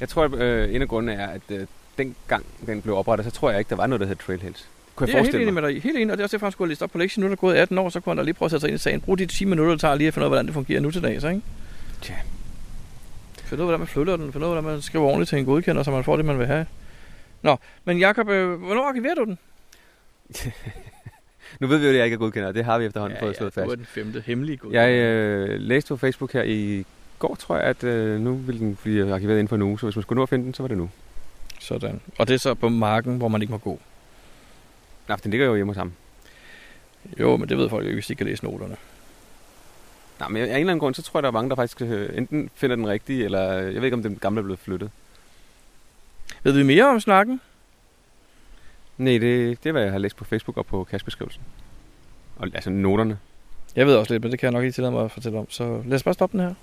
Jeg 0.00 0.08
tror, 0.08 0.24
at 0.24 0.34
øh, 0.34 0.74
en 0.74 0.82
af 0.82 0.88
grundene 0.88 1.12
er, 1.12 1.26
at 1.28 1.40
øh, 1.50 1.66
dengang 1.98 2.46
den 2.66 2.82
blev 2.82 2.96
oprettet, 2.96 3.24
så 3.26 3.30
tror 3.32 3.50
jeg 3.50 3.58
ikke, 3.58 3.68
der 3.70 3.76
var 3.76 3.86
noget, 3.86 4.00
der 4.00 4.06
hed 4.06 4.16
Trailheads. 4.16 4.68
Kunne 4.96 5.06
Det 5.06 5.12
jeg 5.12 5.18
er 5.20 5.24
jeg 5.24 5.32
helt 5.32 5.42
enig 5.42 5.54
med 5.54 5.62
dig 5.62 5.76
i. 5.76 5.80
Helt 5.80 5.96
enig, 5.96 6.12
og 6.12 6.18
det 6.18 6.22
er 6.22 6.24
også 6.24 6.36
derfor, 6.36 6.46
han 6.46 6.52
skulle 6.52 6.66
have 6.68 6.70
læst 6.70 6.82
op 6.82 6.90
på 6.90 6.98
lektien. 6.98 7.20
Nu 7.20 7.26
er 7.26 7.28
der 7.28 7.36
gået 7.36 7.54
18 7.54 7.78
år, 7.78 7.88
så 7.88 8.00
kunne 8.00 8.10
han 8.10 8.16
da 8.16 8.22
lige 8.22 8.34
prøve 8.34 8.46
at 8.46 8.50
sætte 8.50 8.60
sig 8.60 8.68
ind 8.68 8.74
i 8.74 8.78
sagen. 8.78 9.00
Brug 9.00 9.18
de 9.18 9.26
10 9.26 9.44
minutter, 9.44 9.72
det 9.72 9.80
tager 9.80 9.94
lige 9.94 10.08
at 10.08 10.14
finde 10.14 10.24
ud 10.24 10.26
af, 10.26 10.30
hvordan 10.30 10.46
det 10.46 10.54
fungerer 10.54 10.80
nu 10.80 10.90
til 10.90 11.02
dags, 11.02 11.24
ikke? 11.24 11.40
Tja. 12.02 12.14
Finde 13.44 13.62
ud 13.62 13.64
af, 13.64 13.66
hvordan 13.66 13.80
man 13.80 13.86
flytter 13.88 14.16
den. 14.16 14.32
Finde 14.32 14.46
ud 14.46 14.52
af, 14.52 14.56
hvordan 14.62 14.72
man 14.74 14.82
skriver 14.82 15.04
ordentligt 15.04 15.28
til 15.28 15.38
en 15.38 15.44
godkender, 15.44 15.82
så 15.82 15.90
man 15.90 16.04
får 16.04 16.16
det, 16.16 16.24
man 16.24 16.38
vil 16.38 16.46
have. 16.46 16.66
Nå, 17.42 17.56
men 17.84 17.98
Jacob, 17.98 18.28
øh, 18.28 18.52
hvornår 18.60 18.88
arkiverer 18.88 19.14
du 19.14 19.24
den? 19.24 19.38
Nu 21.60 21.66
ved 21.66 21.78
vi 21.78 21.84
jo, 21.84 21.90
at 21.90 21.96
jeg 21.96 22.04
ikke 22.04 22.14
er 22.14 22.18
godkender, 22.18 22.52
det 22.52 22.64
har 22.64 22.78
vi 22.78 22.84
efterhånden 22.84 23.18
fået 23.20 23.36
slået 23.36 23.54
Du 23.54 23.60
fast. 23.60 23.72
er 23.72 23.76
den 23.76 23.84
femte 23.86 24.22
hemmelige 24.26 24.56
godkender. 24.56 24.82
Jeg 24.82 24.92
øh, 24.92 25.60
læste 25.60 25.88
på 25.88 25.96
Facebook 25.96 26.32
her 26.32 26.42
i 26.42 26.84
går, 27.18 27.34
tror 27.34 27.56
jeg, 27.56 27.64
at 27.64 27.84
øh, 27.84 28.20
nu 28.20 28.34
vil 28.34 28.58
den 28.58 28.78
blive 28.82 29.14
arkiveret 29.14 29.38
inden 29.38 29.48
for 29.48 29.56
en 29.56 29.62
uge, 29.62 29.78
så 29.80 29.86
hvis 29.86 29.96
man 29.96 30.02
skulle 30.02 30.16
nå 30.16 30.22
at 30.22 30.28
finde 30.28 30.44
den, 30.44 30.54
så 30.54 30.62
var 30.62 30.68
det 30.68 30.76
nu. 30.76 30.90
Sådan. 31.60 32.00
Og 32.18 32.28
det 32.28 32.34
er 32.34 32.38
så 32.38 32.54
på 32.54 32.68
marken, 32.68 33.16
hvor 33.16 33.28
man 33.28 33.42
ikke 33.42 33.50
må 33.52 33.58
gå. 33.58 33.80
Nej, 35.10 35.16
for 35.16 35.22
den 35.22 35.30
ligger 35.30 35.46
jo 35.46 35.54
hjemme 35.54 35.70
hos 35.70 35.76
ham. 35.76 35.92
Jo, 37.20 37.36
men 37.36 37.48
det 37.48 37.58
ved 37.58 37.68
folk 37.68 37.84
jo 37.84 37.88
ikke, 37.88 37.96
hvis 37.96 38.06
de 38.06 38.14
kan 38.14 38.26
læse 38.26 38.44
noterne. 38.44 38.76
Nej, 40.20 40.28
men 40.28 40.42
af 40.42 40.44
en 40.44 40.50
eller 40.50 40.60
anden 40.60 40.78
grund, 40.78 40.94
så 40.94 41.02
tror 41.02 41.18
jeg, 41.18 41.22
der 41.22 41.28
er 41.28 41.32
mange, 41.32 41.50
der 41.50 41.56
faktisk 41.56 41.82
øh, 41.82 42.18
enten 42.18 42.50
finder 42.54 42.76
den 42.76 42.88
rigtige, 42.88 43.24
eller 43.24 43.52
jeg 43.52 43.74
ved 43.74 43.84
ikke, 43.84 43.94
om 43.94 44.02
den 44.02 44.16
gamle 44.16 44.38
er 44.38 44.42
blevet 44.42 44.58
flyttet. 44.58 44.90
Ved 46.42 46.52
vi 46.52 46.62
mere 46.62 46.88
om 46.88 47.00
snakken? 47.00 47.40
Nej, 48.98 49.12
det, 49.12 49.62
det 49.62 49.68
er, 49.68 49.72
hvad 49.72 49.82
jeg 49.82 49.92
har 49.92 49.98
læst 49.98 50.16
på 50.16 50.24
Facebook 50.24 50.56
og 50.56 50.66
på 50.66 50.84
kastbeskrivelsen. 50.84 51.42
Og 52.36 52.48
altså 52.54 52.70
noterne. 52.70 53.18
Jeg 53.76 53.86
ved 53.86 53.96
også 53.96 54.14
lidt, 54.14 54.22
men 54.22 54.32
det 54.32 54.38
kan 54.38 54.46
jeg 54.46 54.52
nok 54.52 54.62
ikke 54.62 54.74
tillade 54.74 54.92
mig 54.92 55.04
at 55.04 55.10
fortælle 55.10 55.38
om. 55.38 55.50
Så 55.50 55.82
lad 55.86 55.94
os 55.94 56.02
bare 56.02 56.14
stoppe 56.14 56.38
den 56.38 56.46
her. 56.46 56.54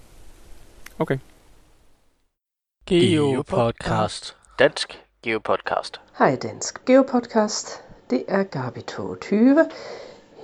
Okay. 0.99 1.17
Geopodcast. 2.85 4.35
Dansk 4.59 5.01
Geopodcast. 5.23 6.01
Hej 6.17 6.37
Dansk 6.41 6.85
Geopodcast. 6.85 7.86
Det 8.09 8.23
er 8.27 8.43
Gabi 8.43 8.81
22. 8.81 9.65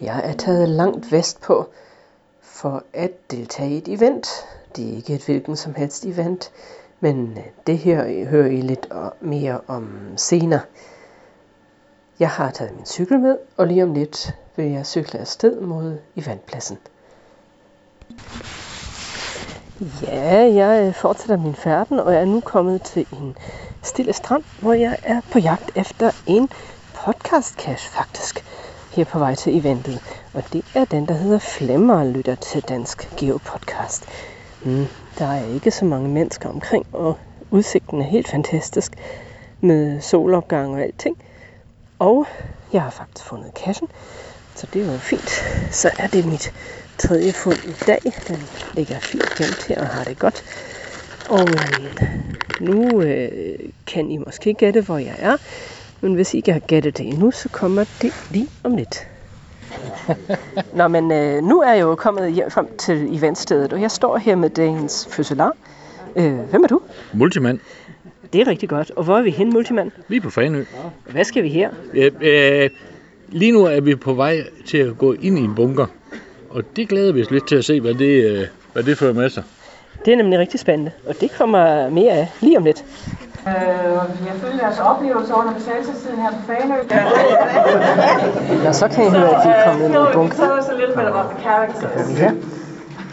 Jeg 0.02 0.22
er 0.24 0.34
taget 0.34 0.70
langt 0.70 1.12
vestpå 1.12 1.70
for 2.42 2.84
at 2.94 3.32
deltage 3.32 3.70
i 3.70 3.78
et 3.78 3.88
event. 3.88 4.28
Det 4.76 4.90
er 4.90 4.96
ikke 4.96 5.14
et 5.14 5.26
hvilken 5.26 5.56
som 5.56 5.76
helst 5.76 6.06
event, 6.06 6.52
men 7.00 7.38
øh, 7.38 7.44
det 7.68 7.78
her 7.78 8.26
hører 8.26 8.48
I 8.48 8.62
lidt 8.62 8.88
mere 9.22 9.60
om 9.68 10.00
senere. 10.18 10.62
Jeg 12.20 12.30
har 12.30 12.52
taget 12.52 12.76
min 12.76 12.86
cykel 12.86 13.20
med, 13.20 13.38
og 13.58 13.68
lige 13.68 13.84
om 13.84 13.94
lidt 13.94 14.36
vil 14.56 14.72
jeg 14.72 14.86
cykle 14.86 15.20
afsted 15.20 15.62
mod 15.62 15.98
eventpladsen. 16.16 16.78
Ja, 20.02 20.54
jeg 20.54 20.88
øh, 20.88 20.94
fortsætter 20.94 21.38
min 21.38 21.56
færden, 21.56 22.00
og 22.00 22.14
jeg 22.14 22.22
er 22.22 22.26
nu 22.26 22.40
kommet 22.40 22.82
til 22.82 23.08
en 23.12 23.38
stille 23.84 24.14
strand, 24.14 24.44
hvor 24.62 24.74
jeg 24.74 24.98
er 25.04 25.22
på 25.32 25.40
jagt 25.40 25.72
efter 25.76 26.12
en 26.28 26.50
podcast 27.06 27.56
cache 27.60 27.90
faktisk, 27.92 28.46
her 28.96 29.04
på 29.04 29.20
vej 29.20 29.36
til 29.36 29.58
eventet. 29.58 30.00
Og 30.34 30.44
det 30.54 30.66
er 30.76 30.86
den, 30.86 31.08
der 31.08 31.14
hedder 31.14 31.40
Flemmer 31.40 32.04
lytter 32.04 32.36
til 32.36 32.62
Dansk 32.62 33.10
Geo 33.18 33.40
Podcast. 33.46 34.06
Mm, 34.62 34.86
der 35.18 35.26
er 35.26 35.54
ikke 35.54 35.72
så 35.72 35.86
mange 35.86 36.10
mennesker 36.10 36.50
omkring, 36.50 36.86
og 36.94 37.18
udsigten 37.52 38.02
er 38.02 38.06
helt 38.06 38.28
fantastisk 38.28 38.92
med 39.62 40.02
solopgang 40.02 40.74
og 40.74 40.82
alting. 40.82 41.18
Og 42.00 42.28
jeg 42.74 42.82
har 42.82 42.90
faktisk 42.90 43.26
fundet 43.26 43.52
cachen, 43.56 43.88
så 44.56 44.68
det 44.74 44.88
er 44.88 44.92
jo 44.92 44.98
fint. 44.98 45.30
Så 45.72 45.90
er 46.00 46.08
det 46.08 46.26
mit 46.26 46.54
tredje 46.98 47.32
fund 47.32 47.60
i 47.66 47.84
dag. 47.88 48.02
Den 48.28 48.40
ligger 48.74 49.00
fint 49.00 49.36
gemt 49.38 49.64
her 49.68 49.82
og 49.82 49.88
har 49.88 50.04
det 50.04 50.20
godt. 50.20 50.44
Og 51.30 51.50
øh, 51.50 52.10
nu 52.60 53.02
øh, 53.02 53.60
kan 53.88 54.10
I 54.10 54.18
måske 54.18 54.54
gætte, 54.54 54.82
hvor 54.82 54.98
jeg 54.98 55.16
er. 55.20 55.38
Men 56.04 56.14
hvis 56.14 56.34
I 56.34 56.38
ikke 56.38 56.54
har 56.54 56.60
gættet 56.60 56.98
det 56.98 57.06
endnu, 57.08 57.32
så 57.32 57.50
kommer 57.50 57.86
det 58.02 58.14
lige 58.32 58.48
om 58.64 58.76
lidt. 58.76 59.08
Nå, 60.78 60.88
men 60.88 61.12
øh, 61.12 61.44
nu 61.44 61.62
er 61.62 61.74
jeg 61.74 61.82
jo 61.82 61.96
kommet 61.96 62.34
hjem 62.34 62.52
frem 62.52 62.68
til 62.78 63.18
eventstedet, 63.18 63.74
og 63.74 63.82
jeg 63.82 63.92
står 63.92 64.18
her 64.18 64.36
med 64.36 64.50
dagens 64.50 65.08
fødselar. 65.12 65.52
Øh, 66.16 66.34
hvem 66.40 66.64
er 66.64 66.68
du? 66.68 66.82
Multimand. 67.14 67.60
Det 68.34 68.42
er 68.42 68.48
rigtig 68.48 68.70
godt. 68.70 68.92
Og 68.92 69.04
hvor 69.04 69.18
er 69.18 69.22
vi 69.22 69.30
hen, 69.30 69.50
multimand? 69.54 69.92
Vi 70.08 70.18
er 70.18 70.22
på 70.22 70.30
Fanø. 70.30 70.64
Hvad 71.12 71.24
skal 71.24 71.44
vi 71.44 71.50
her? 71.50 71.70
Øh, 71.94 72.12
øh, 72.22 72.70
lige 73.30 73.52
nu 73.52 73.66
er 73.66 73.82
vi 73.82 73.96
på 73.96 74.14
vej 74.14 74.44
til 74.66 74.78
at 74.78 74.98
gå 74.98 75.14
ind 75.14 75.40
i 75.40 75.42
en 75.42 75.56
bunker. 75.56 75.86
Og 76.50 76.64
det 76.76 76.90
glæder 76.90 77.14
vi 77.14 77.22
os 77.22 77.32
lidt 77.32 77.48
til 77.48 77.56
at 77.56 77.66
se, 77.66 77.82
hvad 77.82 77.94
det, 77.94 78.32
øh, 78.32 78.48
hvad 78.74 78.84
det 78.84 78.98
fører 78.98 79.14
med 79.14 79.30
sig. 79.30 79.44
Det 80.06 80.14
er 80.14 80.18
nemlig 80.18 80.40
rigtig 80.40 80.60
spændende, 80.60 80.92
og 81.08 81.16
det 81.22 81.32
kommer 81.38 81.90
mere 81.90 82.12
af 82.12 82.28
lige 82.42 82.58
om 82.58 82.64
lidt. 82.64 82.86
Øh, 83.48 83.54
jeg 84.28 84.36
følger 84.42 84.64
jeres 84.66 84.80
oplevelse 84.80 85.34
under 85.34 85.54
besættelsestiden 85.54 86.20
her 86.20 86.32
på 86.32 86.38
Fanø. 86.48 86.76
Ja, 88.64 88.72
så 88.74 88.88
kan 88.88 89.08
I 89.08 89.10
høre, 89.10 89.30
at 89.30 89.42
vi 89.46 89.52
er 89.56 89.66
kommet 89.66 89.86
ind 89.86 89.94
i 89.94 90.14
bunker. 90.14 90.36
Tell 90.36 90.60
us 90.60 90.68
a 90.70 90.74
little 90.74 90.96
bit 90.96 91.06
about 91.14 91.26
the 91.32 91.40
characters. 91.44 92.20
Ja. 92.20 92.32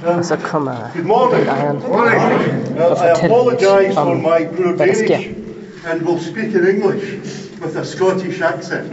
Og 0.06 0.24
så 0.24 0.36
kommer 0.36 0.74
Good 0.94 1.04
morning. 1.04 1.48
ejeren 1.48 1.82
Morning. 1.88 2.22
Uh, 2.70 2.84
og 2.84 2.92
I 2.92 2.98
fortæller 2.98 3.36
apologise 3.36 3.82
lidt 3.82 3.94
for 3.94 4.00
om, 4.00 4.16
my 4.16 4.40
poor 4.56 4.72
hvad 4.76 4.86
der 4.86 4.94
sker. 4.94 5.16
Danish 5.16 5.40
and 5.86 6.02
will 6.02 6.20
speak 6.20 6.54
in 6.54 6.66
English 6.66 7.06
with 7.62 7.76
a 7.78 7.84
Scottish 7.84 8.42
accent. 8.42 8.92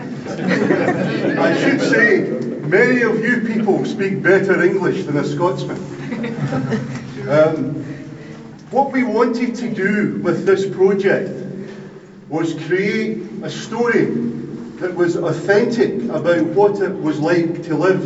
I 1.49 1.53
should 1.61 1.81
say, 1.81 2.21
many 2.67 3.03
of 3.03 3.15
you 3.25 3.41
people 3.53 3.85
speak 3.85 4.23
better 4.23 4.61
English 4.61 5.05
than 5.07 5.17
a 5.17 5.23
Scotsman. 5.23 5.77
Um, 7.29 7.76
what 8.71 8.91
we 8.91 9.03
wanted 9.03 9.55
to 9.55 9.69
do 9.69 10.19
with 10.21 10.45
this 10.45 10.65
project 10.65 11.29
was 12.27 12.53
create 12.65 13.19
a 13.43 13.49
story 13.49 14.05
that 14.79 14.93
was 14.93 15.15
authentic 15.15 16.03
about 16.09 16.43
what 16.47 16.81
it 16.81 16.91
was 16.91 17.17
like 17.19 17.63
to 17.63 17.75
live 17.75 18.03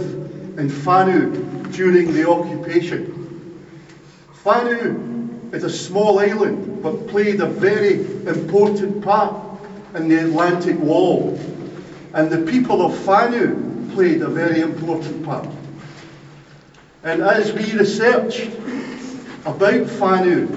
in 0.59 0.69
Fanu 0.69 1.67
during 1.71 2.13
the 2.13 2.29
occupation. 2.29 3.07
Fanu 4.43 5.51
is 5.51 5.63
a 5.63 5.69
small 5.69 6.19
island 6.19 6.83
but 6.83 7.07
played 7.07 7.41
a 7.41 7.47
very 7.47 7.95
important 8.27 9.03
part 9.03 9.33
in 9.95 10.07
the 10.07 10.19
Atlantic 10.19 10.77
Wall, 10.77 11.37
and 12.13 12.29
the 12.29 12.51
people 12.51 12.85
of 12.85 12.95
Fanu 12.99 13.91
played 13.93 14.21
a 14.21 14.27
very 14.29 14.61
important 14.61 15.25
part. 15.25 15.47
And 17.03 17.23
as 17.23 17.51
we 17.51 17.71
researched 17.73 18.51
about 19.45 19.87
Fanu 19.87 20.47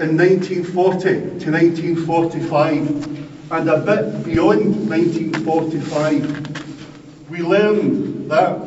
in 0.00 0.16
1940 0.16 1.00
to 1.40 1.50
1945, 1.50 3.50
and 3.50 3.70
a 3.70 3.78
bit 3.78 4.24
beyond 4.24 4.90
1945, 4.90 7.30
we 7.30 7.40
learned 7.40 8.30
that 8.30 8.60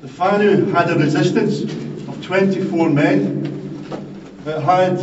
the 0.00 0.06
Fanu 0.06 0.72
had 0.72 0.88
a 0.90 0.96
resistance 0.96 1.62
of 2.08 2.24
24 2.24 2.90
men. 2.90 3.42
That 4.44 4.62
had 4.62 4.96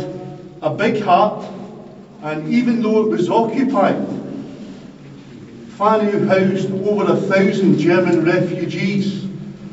a 0.62 0.74
big 0.74 1.02
heart, 1.02 1.44
and 2.22 2.50
even 2.52 2.80
though 2.82 3.02
it 3.02 3.10
was 3.10 3.28
occupied, 3.28 4.06
Fanu 5.76 6.26
housed 6.26 6.72
over 6.86 7.12
a 7.12 7.16
thousand 7.16 7.78
German 7.78 8.24
refugees, 8.24 9.26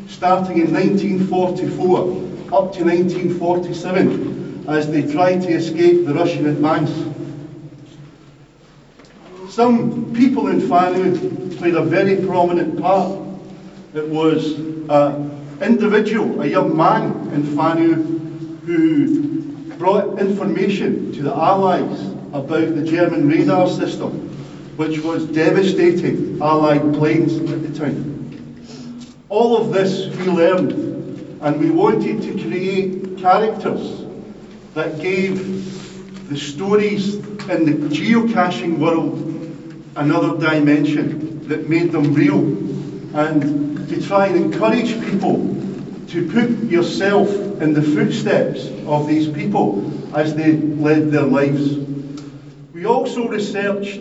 starting 0.08 0.58
in 0.60 0.74
1944 0.74 2.27
up 2.54 2.74
to 2.74 2.84
1947, 2.84 4.66
as 4.68 4.90
they 4.90 5.02
tried 5.12 5.42
to 5.42 5.50
escape 5.50 6.06
the 6.06 6.14
Russian 6.14 6.48
advance. 6.48 6.92
Some 9.50 10.14
people 10.14 10.48
in 10.48 10.62
Fanu 10.62 11.58
played 11.58 11.76
a 11.76 11.82
very 11.82 12.16
prominent 12.26 12.80
part. 12.80 13.20
It 13.94 14.08
was 14.08 14.54
an 14.90 15.32
individual, 15.62 16.42
a 16.42 16.48
young 16.48 16.76
man 16.76 17.30
in 17.34 17.44
Fanu, 17.56 17.96
who 18.66 19.34
brought 19.78 20.20
information 20.20 21.12
to 21.14 21.24
the 21.24 21.34
Allies 21.34 22.12
about 22.34 22.76
the 22.76 22.84
German 22.84 23.28
radar 23.28 23.68
system, 23.68 24.30
which 24.78 25.00
was 25.00 25.26
devastating 25.28 26.40
Allied 26.42 26.94
planes 26.94 27.38
at 27.38 27.62
the 27.64 27.80
time. 27.80 28.16
All 29.30 29.58
of 29.58 29.72
this 29.74 30.08
we 30.18 30.26
learned, 30.26 30.97
and 31.42 31.60
we 31.60 31.70
wanted 31.70 32.22
to 32.22 32.34
create 32.48 33.18
characters 33.18 34.06
that 34.74 35.00
gave 35.00 36.30
the 36.30 36.38
stories 36.38 37.16
in 37.16 37.66
the 37.66 37.96
geocaching 37.96 38.78
world 38.80 39.24
another 39.96 40.38
dimension 40.40 41.48
that 41.48 41.70
made 41.70 41.92
them 41.92 42.14
real, 42.14 42.40
and 43.16 43.88
to 43.90 44.02
try 44.06 44.28
and 44.28 44.36
encourage 44.36 45.00
people 45.10 45.38
to 46.08 46.30
put 46.32 46.50
yourself 46.70 47.30
in 47.62 47.74
the 47.74 47.82
footsteps 47.82 48.68
of 48.86 49.08
these 49.08 49.28
people 49.28 50.16
as 50.16 50.36
they 50.36 50.54
led 50.54 51.12
their 51.12 51.24
lives. 51.24 51.78
We 52.74 52.86
also 52.86 53.28
researched 53.28 54.00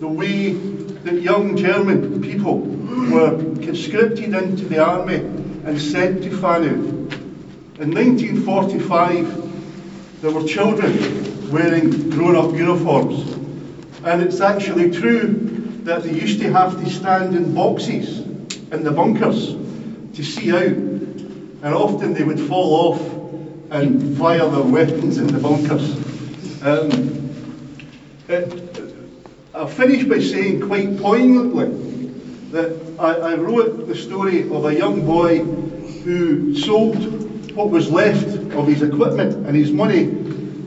the 0.00 0.08
way 0.08 0.52
that 0.52 1.22
young 1.22 1.56
German 1.56 2.22
people 2.22 2.58
were 2.58 3.36
conscripted 3.62 4.34
into 4.34 4.64
the 4.66 4.84
army 4.84 5.47
and 5.68 5.78
sent 5.78 6.22
to 6.22 6.30
Fanu. 6.30 6.72
In 7.78 7.92
1945, 7.92 10.22
there 10.22 10.30
were 10.30 10.44
children 10.44 11.50
wearing 11.50 12.08
grown-up 12.08 12.54
uniforms. 12.54 13.30
And 14.02 14.22
it's 14.22 14.40
actually 14.40 14.90
true 14.90 15.34
that 15.84 16.04
they 16.04 16.12
used 16.12 16.40
to 16.40 16.50
have 16.50 16.82
to 16.82 16.88
stand 16.88 17.36
in 17.36 17.52
boxes 17.54 18.20
in 18.72 18.82
the 18.82 18.90
bunkers 18.90 19.56
to 20.14 20.24
see 20.24 20.52
out. 20.52 20.68
And 20.68 21.74
often 21.74 22.14
they 22.14 22.24
would 22.24 22.40
fall 22.40 22.88
off 22.88 23.02
and 23.70 24.16
fire 24.16 24.48
their 24.48 24.62
weapons 24.62 25.18
in 25.18 25.26
the 25.26 25.38
bunkers. 25.38 25.92
Um, 26.62 27.28
it, 28.26 28.64
I'll 29.54 29.66
finish 29.66 30.04
by 30.04 30.20
saying 30.20 30.66
quite 30.66 30.98
poignantly 30.98 31.68
that 32.52 32.87
I, 32.98 33.14
I 33.14 33.34
wrote 33.36 33.86
the 33.86 33.94
story 33.94 34.50
of 34.50 34.64
a 34.64 34.74
young 34.74 35.04
boy 35.04 35.38
who 35.38 36.56
sold 36.56 36.96
what 37.54 37.70
was 37.70 37.90
left 37.90 38.26
of 38.54 38.66
his 38.66 38.82
equipment 38.82 39.46
and 39.46 39.54
his 39.54 39.70
money 39.70 40.06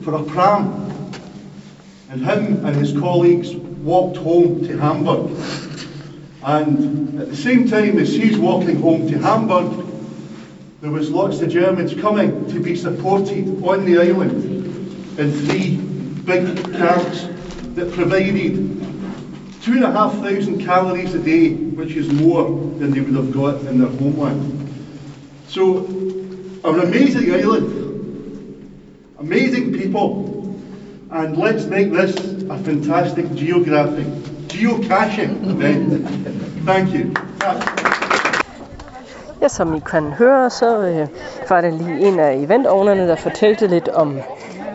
for 0.02 0.14
a 0.14 0.22
pram. 0.22 0.88
And 2.08 2.24
him 2.24 2.64
and 2.64 2.74
his 2.74 2.92
colleagues 2.92 3.54
walked 3.54 4.16
home 4.16 4.64
to 4.66 4.78
Hamburg. 4.78 5.30
And 6.42 7.20
at 7.20 7.28
the 7.28 7.36
same 7.36 7.68
time 7.68 7.98
as 7.98 8.14
he's 8.14 8.38
walking 8.38 8.80
home 8.80 9.08
to 9.10 9.18
Hamburg, 9.18 9.86
there 10.80 10.90
was 10.90 11.10
lots 11.10 11.40
of 11.40 11.50
Germans 11.50 11.94
coming 12.00 12.48
to 12.48 12.60
be 12.60 12.76
supported 12.76 13.62
on 13.62 13.84
the 13.84 13.98
island 13.98 15.18
in 15.18 15.32
three 15.46 15.76
big 15.76 16.72
camps 16.72 17.26
that 17.74 17.92
provided 17.92 18.81
two 19.62 19.74
and 19.74 19.84
a 19.84 19.92
half 19.92 20.12
thousand 20.14 20.64
calories 20.64 21.14
a 21.14 21.18
day, 21.18 21.54
which 21.54 21.94
is 21.96 22.10
more 22.12 22.44
than 22.78 22.90
they 22.90 23.00
would 23.00 23.14
have 23.14 23.32
got 23.32 23.60
in 23.70 23.78
their 23.78 23.88
homeland. 23.88 24.68
So, 25.48 25.86
an 26.64 26.80
amazing 26.80 27.32
island, 27.32 27.68
amazing 29.18 29.72
people, 29.72 30.56
and 31.10 31.36
let's 31.36 31.66
make 31.66 31.92
this 31.92 32.16
a 32.50 32.58
fantastic 32.58 33.32
geographic, 33.34 34.06
geocaching 34.48 35.46
event. 35.48 36.08
Thank 36.66 36.92
you. 36.94 37.14
Ja, 39.40 39.48
som 39.48 39.74
I 39.74 39.80
kan 39.90 40.04
høre, 40.12 40.50
så 40.50 40.86
øh, 40.86 41.08
var 41.48 41.60
det 41.60 41.74
lige 41.74 42.08
en 42.08 42.18
af 42.18 42.36
eventownerne, 42.36 43.08
der 43.08 43.16
fortalte 43.16 43.66
lidt 43.66 43.88
om 43.88 44.18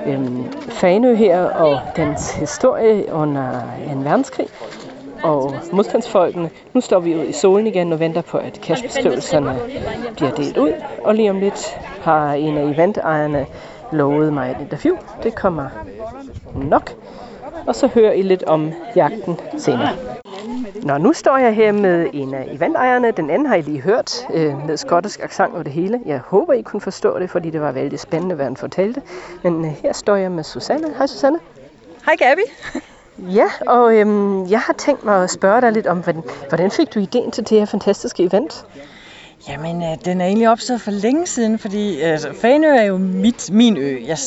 øh, 0.08 0.51
Fanø 0.70 1.16
her 1.16 1.43
og 1.43 1.80
dens 1.95 2.34
historie 2.34 3.14
under 3.14 3.62
en 3.91 4.05
verdenskrig 4.05 4.47
og 5.24 5.53
modstandsfolkene. 5.72 6.49
Nu 6.74 6.82
står 6.82 6.99
vi 6.99 7.16
ud 7.16 7.24
i 7.24 7.32
solen 7.32 7.68
igen 7.68 7.93
og 7.93 7.99
venter 7.99 8.22
på, 8.22 8.38
at 8.38 8.55
cashbeskrivelserne 8.55 9.60
bliver 10.16 10.32
delt 10.32 10.58
ud. 10.58 10.74
Og 11.03 11.16
lige 11.16 11.30
om 11.30 11.39
lidt 11.39 11.80
har 12.01 12.34
en 12.34 12.58
af 12.58 12.64
eventejerne 12.64 13.45
lovet 13.91 14.34
mig 14.34 14.51
et 14.51 14.58
interview. 14.62 14.97
Det 15.24 15.36
kommer 15.36 15.70
nok. 16.55 16.91
Og 17.68 17.76
så 17.76 17.88
hører 17.88 18.12
I 18.12 18.22
lidt 18.22 18.43
om 18.43 18.72
jagten 18.95 19.39
senere. 19.58 20.16
Nå, 20.88 20.97
nu 20.97 21.13
står 21.13 21.38
jeg 21.38 21.55
her 21.55 21.71
med 21.71 22.07
en 22.13 22.33
af 22.33 22.47
eventejerne. 22.51 23.11
Den 23.11 23.29
anden 23.29 23.47
har 23.47 23.55
I 23.55 23.61
lige 23.61 23.81
hørt 23.81 24.13
øh, 24.33 24.67
med 24.67 24.77
skottisk 24.77 25.19
accent 25.23 25.53
og 25.53 25.65
det 25.65 25.73
hele. 25.73 25.99
Jeg 26.05 26.19
håber, 26.19 26.53
I 26.53 26.61
kunne 26.61 26.81
forstå 26.81 27.19
det, 27.19 27.29
fordi 27.29 27.49
det 27.49 27.61
var 27.61 27.71
vældig 27.71 27.99
spændende, 27.99 28.35
hvad 28.35 28.45
han 28.45 28.57
fortalte. 28.57 29.01
Men 29.43 29.65
øh, 29.65 29.71
her 29.71 29.93
står 29.93 30.15
jeg 30.15 30.31
med 30.31 30.43
Susanne. 30.43 30.88
Hej 30.97 31.07
Susanne. 31.07 31.39
Hej 32.05 32.15
Gabi. 32.15 32.41
Ja, 33.17 33.45
og 33.67 33.95
øhm, 33.95 34.45
jeg 34.49 34.59
har 34.59 34.73
tænkt 34.73 35.05
mig 35.05 35.23
at 35.23 35.29
spørge 35.29 35.61
dig 35.61 35.71
lidt 35.71 35.88
om, 35.88 35.97
hvordan, 35.97 36.23
hvordan 36.49 36.71
fik 36.71 36.93
du 36.93 36.99
ideen 36.99 37.31
til 37.31 37.49
det 37.49 37.59
her 37.59 37.65
fantastiske 37.65 38.23
event? 38.23 38.65
Jamen, 39.49 39.83
øh, 39.83 40.05
den 40.05 40.21
er 40.21 40.25
egentlig 40.25 40.49
opstået 40.49 40.81
for 40.81 40.91
længe 40.91 41.27
siden, 41.27 41.59
fordi 41.59 42.03
øh, 42.03 42.19
Fanø 42.41 42.67
er 42.67 42.83
jo 42.83 42.97
mit, 42.97 43.51
min 43.51 43.77
ø. 43.77 43.97
Jeg 44.07 44.17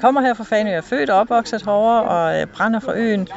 kommer 0.00 0.20
her 0.20 0.34
fra 0.34 0.44
Fanø, 0.44 0.70
jeg 0.70 0.76
er 0.76 0.82
født 0.82 1.10
og 1.10 1.18
opvokset 1.18 1.62
herovre 1.62 2.02
og 2.02 2.40
øh, 2.40 2.46
brænder 2.46 2.80
fra 2.80 2.96
øen. 2.96 3.28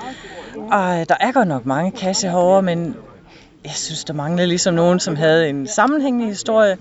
Og 0.56 1.00
øh, 1.00 1.06
der 1.10 1.16
er 1.20 1.32
godt 1.32 1.48
nok 1.48 1.66
mange 1.66 1.92
kasse 1.92 2.28
herovre, 2.28 2.62
men 2.62 2.96
jeg 3.64 3.72
synes, 3.72 4.04
der 4.04 4.14
mangler 4.14 4.46
ligesom 4.46 4.74
nogen, 4.74 5.00
som 5.00 5.16
havde 5.16 5.50
en 5.50 5.68
sammenhængende 5.68 6.28
historie. 6.28 6.78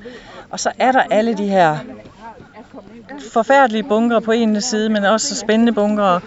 Og 0.51 0.61
så 0.61 0.71
er 0.79 0.93
der 0.93 1.03
alle 1.11 1.35
de 1.35 1.47
her 1.47 1.79
forfærdelige 3.33 3.83
bunker 3.83 4.21
på 4.21 4.33
en 4.33 4.61
side, 4.61 4.89
men 4.89 5.05
også 5.05 5.29
så 5.29 5.37
spændende 5.37 5.73
bunker 5.73 6.21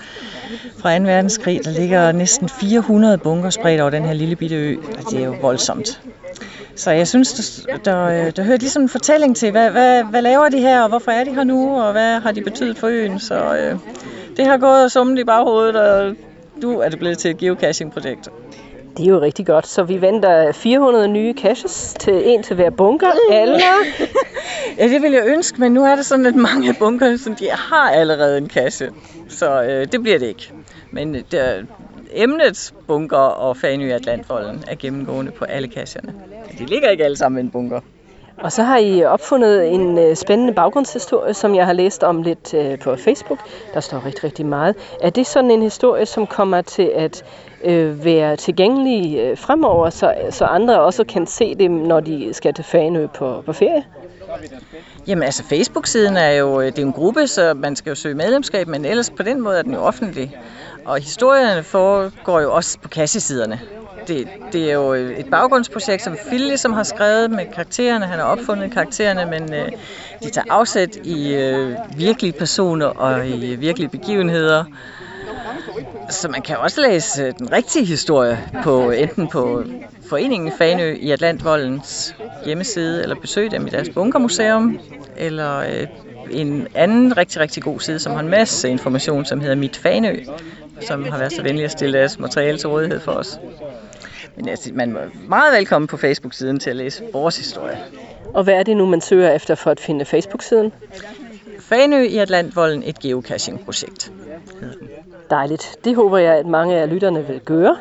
fra 0.78 0.98
2. 0.98 1.04
verdenskrig. 1.04 1.60
Der 1.66 1.72
ligger 1.72 2.12
næsten 2.12 2.50
400 2.50 3.18
bunker 3.18 3.50
spredt 3.50 3.82
over 3.82 3.90
den 3.90 4.06
her 4.06 4.14
lille 4.14 4.36
bitte 4.36 4.56
ø, 4.56 4.78
og 4.98 5.12
det 5.12 5.20
er 5.20 5.26
jo 5.26 5.36
voldsomt. 5.42 6.02
Så 6.76 6.92
jeg 6.92 7.08
synes, 7.08 7.34
der, 7.68 7.78
der, 7.78 8.32
der 8.32 8.44
hører 8.44 8.58
ligesom 8.58 8.82
en 8.82 8.90
fortælling 8.90 9.36
til, 9.36 9.52
hvad, 9.52 9.70
hvad, 9.70 10.04
hvad 10.04 10.22
laver 10.22 10.50
de 10.50 10.60
her, 10.60 10.82
og 10.82 10.90
hvorfor 10.90 11.12
er 11.12 11.24
de 11.24 11.36
her 11.36 11.44
nu, 11.44 11.82
og 11.82 11.92
hvad 11.92 12.20
har 12.20 12.32
de 12.32 12.42
betydet 12.42 12.78
for 12.78 12.88
øen. 12.88 13.20
Så 13.20 13.56
øh, 13.56 13.76
det 14.38 14.46
har 14.46 14.58
gået 14.58 14.84
og 14.84 14.92
summet 14.92 15.20
i 15.20 15.24
baghovedet, 15.24 15.76
og 15.76 16.16
nu 16.62 16.80
er 16.80 16.90
det 16.90 17.00
blevet 17.00 17.18
til 17.18 17.32
et 17.32 17.38
geocaching-projekt. 17.38 18.30
Det 18.98 19.06
er 19.06 19.10
jo 19.10 19.22
rigtig 19.22 19.46
godt, 19.46 19.68
så 19.68 19.84
vi 19.84 20.02
venter 20.02 20.52
400 20.52 21.08
nye 21.08 21.34
caches 21.34 21.96
til 22.00 22.22
en 22.26 22.44
til 22.44 22.56
hver 22.56 22.70
bunker, 22.70 23.12
eller? 23.32 23.60
Ja, 24.78 24.88
det 24.88 25.02
vil 25.02 25.12
jeg 25.12 25.24
ønske, 25.26 25.60
men 25.60 25.72
nu 25.72 25.84
er 25.84 25.96
der 25.96 26.04
sådan 26.04 26.24
lidt 26.24 26.36
mange 26.36 26.76
bunker, 26.80 27.18
som 27.18 27.36
de 27.36 27.50
har 27.50 27.92
allerede 27.92 28.38
en 28.38 28.48
kasse. 28.48 28.90
Så 29.30 29.64
øh, 29.64 29.88
det 29.92 30.02
bliver 30.02 30.20
det 30.20 30.28
ikke. 30.28 30.52
Men 30.92 31.16
øh, 31.16 31.22
der, 31.32 31.64
emnet 32.14 32.74
bunker 32.88 33.18
og 33.18 33.58
Fanø 33.58 33.92
Atlantvolden 33.92 34.64
er 34.68 34.76
gennemgående 34.76 35.32
på 35.32 35.46
alle 35.46 35.68
kasserne. 35.68 36.14
De 36.60 36.66
ligger 36.66 36.90
ikke 36.90 37.04
alle 37.04 37.18
sammen 37.18 37.40
i 37.40 37.46
en 37.46 37.52
bunker. 37.52 37.80
Og 38.38 38.52
så 38.52 38.64
har 38.64 38.78
I 38.78 39.04
opfundet 39.04 39.74
en 39.74 39.98
øh, 39.98 40.16
spændende 40.16 40.54
baggrundshistorie, 40.54 41.34
som 41.34 41.56
jeg 41.56 41.66
har 41.66 41.74
læst 41.74 42.04
om 42.04 42.22
lidt 42.22 42.54
øh, 42.54 42.80
på 42.80 42.96
Facebook. 42.96 43.40
Der 43.74 43.80
står 43.80 44.06
rigtig, 44.06 44.24
rigtig 44.24 44.46
meget. 44.46 44.76
Er 45.02 45.10
det 45.10 45.28
sådan 45.28 45.52
en 45.52 45.62
historie, 45.62 46.06
som 46.06 46.28
kommer 46.28 46.62
til 46.62 46.92
at 46.96 47.24
øh, 47.64 48.06
være 48.06 48.36
tilgængelig 48.36 49.20
øh, 49.20 49.38
fremover, 49.38 49.90
så, 49.90 50.14
så 50.30 50.46
andre 50.46 50.82
også 50.82 51.04
kan 51.04 51.28
se 51.28 51.56
det, 51.56 51.72
når 51.72 52.00
de 52.00 52.34
skal 52.34 52.54
til 52.54 52.64
Fanø 52.64 53.08
på, 53.08 53.44
på 53.46 53.54
ferie? 53.54 53.84
Jamen 55.08 55.24
altså, 55.24 55.44
Facebook-siden 55.44 56.18
er 56.18 56.32
jo 56.32 56.62
øh, 56.62 56.66
det 56.66 56.80
er 56.80 56.86
en 56.86 56.94
gruppe, 56.94 57.28
så 57.28 57.54
man 57.54 57.76
skal 57.76 57.90
jo 57.90 57.96
søge 57.96 58.16
medlemskab, 58.16 58.68
men 58.68 58.86
ellers 58.86 59.10
på 59.10 59.24
den 59.24 59.42
måde 59.42 59.58
er 59.58 59.62
den 59.62 59.74
jo 59.74 59.80
offentlig. 59.80 60.38
Og 60.86 61.00
historierne 61.00 61.64
foregår 61.64 62.40
jo 62.40 62.54
også 62.54 62.80
på 62.80 62.90
kassesiderne. 62.90 63.60
Det, 64.08 64.28
det 64.54 64.70
er 64.70 64.74
jo 64.74 64.94
øh, 64.94 65.18
et 65.18 65.26
baggrundsprojekt, 65.26 66.04
som 66.04 66.18
Phil 66.28 66.42
ligesom 66.42 66.74
har 66.74 66.84
skrevet 66.84 67.32
med 67.32 67.46
karaktererne. 67.54 68.06
Han 68.06 68.20
har 68.20 68.26
opfundet 68.26 68.72
karaktererne, 68.72 69.32
men 69.32 69.54
øh, 69.54 69.72
de 70.24 70.30
tager 70.30 70.46
afsæt 70.50 70.96
i 71.04 71.34
øh, 71.34 71.78
virkelige 71.98 72.34
personer 72.34 72.86
og 72.86 73.28
i 73.28 73.54
øh, 73.54 73.62
virkelige 73.62 73.90
begivenheder. 73.90 74.64
Så 76.10 76.28
man 76.28 76.42
kan 76.42 76.58
også 76.58 76.82
læse 76.82 77.32
den 77.32 77.52
rigtige 77.52 77.86
historie 77.86 78.50
på 78.64 78.92
enten 78.92 79.28
på 79.28 79.64
Foreningen 80.12 80.52
Fanø 80.52 80.96
i 81.00 81.12
Atlantvoldens 81.12 82.16
hjemmeside, 82.46 83.02
eller 83.04 83.16
besøge 83.16 83.52
dem 83.52 83.68
i 83.68 83.70
deres 83.70 83.90
bunkermuseum, 83.90 84.80
eller 85.18 85.58
øh, 85.58 85.88
en 86.32 86.68
anden 86.76 87.18
rigtig, 87.18 87.42
rigtig 87.42 87.64
god 87.64 87.80
side, 87.80 88.00
som 88.00 88.12
har 88.14 88.20
en 88.20 88.28
masse 88.28 88.70
information, 88.70 89.26
som 89.26 89.40
hedder 89.40 89.56
Mit 89.56 89.78
Fanø, 89.78 90.16
som 90.82 91.04
har 91.04 91.18
været 91.18 91.34
så 91.34 91.44
venlig 91.44 91.66
at 91.66 91.72
stille 91.72 92.00
deres 92.00 92.20
materiale 92.20 92.58
til 92.58 92.70
rådighed 92.70 93.00
for 93.00 93.12
os. 93.12 93.40
Men 94.36 94.50
altså, 94.50 94.70
man 94.74 94.96
er 94.96 95.08
meget 95.28 95.58
velkommen 95.58 95.88
på 95.88 95.98
Facebook-siden 95.98 96.60
til 96.60 96.70
at 96.70 96.76
læse 96.76 97.04
vores 97.14 97.38
historie. 97.38 97.78
Og 98.34 98.44
hvad 98.44 98.54
er 98.54 98.64
det 98.64 98.78
nu, 98.78 98.86
man 98.86 99.02
søger 99.02 99.32
efter 99.32 99.56
for 99.56 99.72
at 99.72 99.80
finde 99.80 100.06
Facebook-siden? 100.06 100.74
Fanø 101.60 102.04
i 102.04 102.18
Atlantvolden, 102.18 102.84
et 102.86 103.00
geocaching-projekt. 103.00 104.12
Dejligt. 105.30 105.76
Det 105.84 105.96
håber 105.96 106.18
jeg, 106.18 106.36
at 106.36 106.46
mange 106.46 106.78
af 106.78 106.90
lytterne 106.90 107.28
vil 107.28 107.40
gøre. 107.40 107.78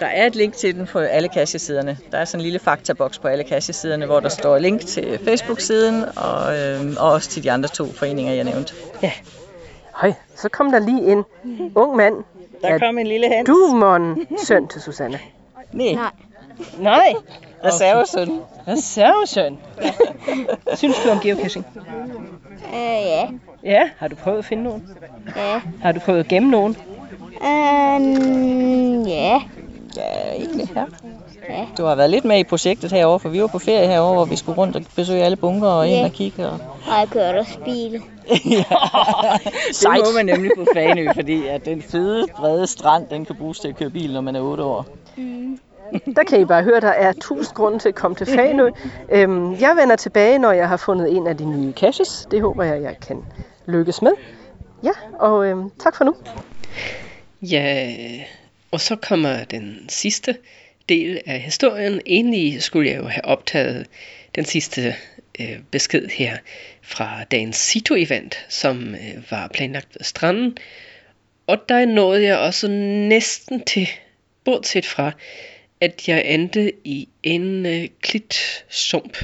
Der 0.00 0.06
er 0.06 0.26
et 0.26 0.34
link 0.36 0.54
til 0.54 0.74
den 0.74 0.86
på 0.86 0.98
alle 0.98 1.28
kassesiderne. 1.28 1.98
Der 2.12 2.18
er 2.18 2.24
sådan 2.24 2.40
en 2.40 2.44
lille 2.44 2.58
faktaboks 2.58 3.18
på 3.18 3.28
alle 3.28 3.44
kassesiderne, 3.44 4.06
hvor 4.06 4.20
der 4.20 4.28
står 4.28 4.58
link 4.58 4.80
til 4.86 5.18
Facebook-siden 5.24 6.04
og, 6.16 6.58
øh, 6.58 6.80
og 6.98 7.12
også 7.12 7.30
til 7.30 7.42
de 7.42 7.52
andre 7.52 7.68
to 7.68 7.86
foreninger, 7.92 8.32
jeg 8.32 8.44
nævnte. 8.44 8.74
Ja. 9.02 9.12
Høj, 9.92 10.12
så 10.36 10.48
kom 10.48 10.70
der 10.72 10.78
lige 10.78 11.12
en 11.12 11.24
ung 11.74 11.96
mand. 11.96 12.14
Der 12.62 12.68
Er 12.68 12.78
kom 12.78 12.98
en 12.98 13.06
lille 13.06 13.28
Hans. 13.28 13.46
Du, 13.46 13.66
mon, 13.74 14.26
søn 14.44 14.68
til 14.68 14.80
Susanne. 14.80 15.18
Nej, 15.72 15.96
Nej. 16.78 17.14
reservesøn. 17.64 18.40
Reservesøn. 18.68 19.58
Synes 20.74 20.96
du 21.04 21.10
om 21.10 21.20
geocaching? 21.20 21.66
Øh, 22.74 23.06
ja. 23.06 23.28
Ja. 23.64 23.90
Har 23.98 24.08
du 24.08 24.16
prøvet 24.16 24.38
at 24.38 24.44
finde 24.44 24.62
nogen? 24.62 24.88
Ja. 25.36 25.60
Har 25.82 25.92
du 25.92 26.00
prøvet 26.00 26.20
at 26.20 26.28
gemme 26.28 26.50
nogen? 26.50 26.76
Um, 27.40 29.06
ja. 29.06 29.40
Ja, 29.96 30.32
egentlig, 30.34 30.68
ja. 30.74 30.84
Ja. 31.48 31.66
Du 31.78 31.84
har 31.84 31.94
været 31.94 32.10
lidt 32.10 32.24
med 32.24 32.38
i 32.38 32.44
projektet 32.44 32.92
herovre, 32.92 33.20
for 33.20 33.28
vi 33.28 33.40
var 33.40 33.46
på 33.46 33.58
ferie 33.58 33.86
herovre, 33.86 34.14
hvor 34.14 34.24
vi 34.24 34.36
skulle 34.36 34.58
rundt 34.58 34.76
og 34.76 34.82
besøge 34.96 35.22
alle 35.24 35.36
bunker 35.36 35.68
og 35.68 35.88
ind 35.88 35.96
Ja. 35.96 36.04
og 36.04 36.12
kigge. 36.12 36.46
Og... 36.46 36.52
Og 36.86 36.98
jeg 37.00 37.08
kørte 37.10 37.38
også 37.38 37.58
bil. 37.64 37.92
det 39.82 40.00
må 40.04 40.12
man 40.16 40.26
nemlig 40.26 40.50
på 40.56 40.66
Fanø, 40.74 41.06
fordi 41.14 41.46
at 41.46 41.64
den 41.64 41.82
fede, 41.82 42.26
brede 42.36 42.66
strand, 42.66 43.06
den 43.10 43.24
kan 43.24 43.36
bruges 43.36 43.60
til 43.60 43.68
at 43.68 43.76
køre 43.76 43.90
bil, 43.90 44.12
når 44.12 44.20
man 44.20 44.36
er 44.36 44.40
8 44.40 44.64
år. 44.64 44.86
Der 46.16 46.24
kan 46.28 46.40
I 46.40 46.44
bare 46.44 46.62
høre, 46.62 46.80
der 46.80 46.88
er 46.88 47.12
tusind 47.20 47.54
grunde 47.54 47.78
til 47.78 47.88
at 47.88 47.94
komme 47.94 48.14
til 48.14 48.26
Fanø. 48.26 48.70
Øhm, 49.12 49.52
jeg 49.60 49.76
vender 49.80 49.96
tilbage, 49.96 50.38
når 50.38 50.52
jeg 50.52 50.68
har 50.68 50.76
fundet 50.76 51.16
en 51.16 51.26
af 51.26 51.36
de 51.36 51.44
nye 51.44 51.72
caches. 51.72 52.28
Det 52.30 52.40
håber 52.40 52.64
jeg, 52.64 52.82
jeg 52.82 52.96
kan 53.08 53.24
lykkes 53.66 54.02
med. 54.02 54.12
Ja, 54.82 54.90
og 55.18 55.46
øhm, 55.46 55.70
tak 55.82 55.96
for 55.96 56.04
nu. 56.04 56.14
Ja, 57.42 57.90
og 58.70 58.80
så 58.80 58.96
kommer 58.96 59.44
den 59.44 59.88
sidste 59.88 60.36
del 60.88 61.20
af 61.26 61.40
historien. 61.40 62.00
Egentlig 62.06 62.62
skulle 62.62 62.90
jeg 62.90 62.98
jo 62.98 63.06
have 63.06 63.24
optaget 63.24 63.86
den 64.34 64.44
sidste 64.44 64.94
øh, 65.40 65.58
besked 65.70 66.08
her 66.08 66.36
fra 66.82 67.24
dagens 67.24 67.56
Cito-event, 67.56 68.38
som 68.48 68.94
øh, 68.94 69.30
var 69.30 69.48
planlagt 69.48 69.88
ved 69.94 70.04
stranden. 70.04 70.58
Og 71.46 71.58
der 71.68 71.84
nåede 71.86 72.22
jeg 72.22 72.38
også 72.38 72.68
næsten 73.08 73.64
til, 73.64 73.88
bortset 74.44 74.86
fra, 74.86 75.12
at 75.80 76.08
jeg 76.08 76.24
endte 76.26 76.72
i 76.84 77.08
en 77.22 77.66
øh, 77.66 77.88
klitsump 78.00 79.18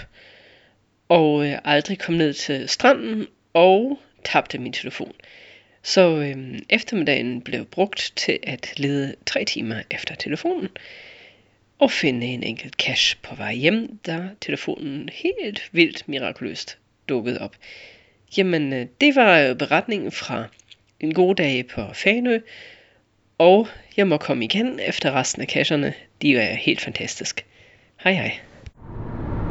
og 1.08 1.46
øh, 1.46 1.58
aldrig 1.64 1.98
kom 1.98 2.14
ned 2.14 2.34
til 2.34 2.68
stranden 2.68 3.26
og 3.54 3.98
tabte 4.24 4.58
min 4.58 4.72
telefon. 4.72 5.12
Så 5.86 6.16
øhm, 6.16 6.58
eftermiddagen 6.70 7.40
blev 7.40 7.64
brugt 7.64 8.12
til 8.16 8.38
at 8.42 8.72
lede 8.76 9.14
tre 9.26 9.44
timer 9.44 9.76
efter 9.90 10.14
telefonen 10.14 10.68
og 11.78 11.90
finde 11.90 12.26
en 12.26 12.42
enkelt 12.42 12.74
cache 12.74 13.18
på 13.22 13.34
vej 13.34 13.54
hjem, 13.54 13.98
da 14.06 14.28
telefonen 14.40 15.08
helt 15.12 15.68
vildt 15.72 16.08
mirakuløst 16.08 16.78
dukkede 17.08 17.40
op. 17.40 17.56
Jamen, 18.36 18.72
øh, 18.72 18.86
det 19.00 19.16
var 19.16 19.38
jo 19.38 19.54
beretningen 19.54 20.12
fra 20.12 20.44
en 21.00 21.14
god 21.14 21.34
dag 21.34 21.66
på 21.66 21.80
Fanø, 21.92 22.38
og 23.38 23.68
jeg 23.96 24.06
må 24.06 24.16
komme 24.16 24.44
igen 24.44 24.80
efter 24.80 25.12
resten 25.12 25.42
af 25.42 25.48
cacherne. 25.48 25.94
De 26.22 26.36
er 26.36 26.54
helt 26.54 26.80
fantastiske. 26.80 27.42
Hej 28.00 28.12
hej. 28.12 28.32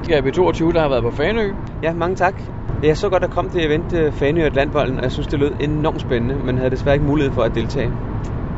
Gabi 0.08 0.32
22, 0.32 0.74
der 0.74 0.82
har 0.82 0.90
været 0.90 1.04
på 1.04 1.12
Fanø. 1.12 1.54
Ja, 1.84 1.94
mange 1.94 2.16
tak. 2.16 2.65
Jeg 2.84 2.98
så 2.98 3.10
godt, 3.10 3.24
at 3.24 3.30
kom 3.30 3.50
til 3.50 3.66
event 3.66 3.94
øh, 3.94 4.14
Fanø 4.14 4.42
og 4.42 4.48
Atlantvolden, 4.48 4.98
og 4.98 5.04
jeg 5.04 5.12
synes, 5.12 5.28
det 5.28 5.40
lød 5.40 5.52
enormt 5.60 6.02
spændende, 6.02 6.36
men 6.36 6.58
havde 6.58 6.70
desværre 6.70 6.96
ikke 6.96 7.06
mulighed 7.06 7.34
for 7.34 7.44
at 7.44 7.56
deltage. 7.56 7.92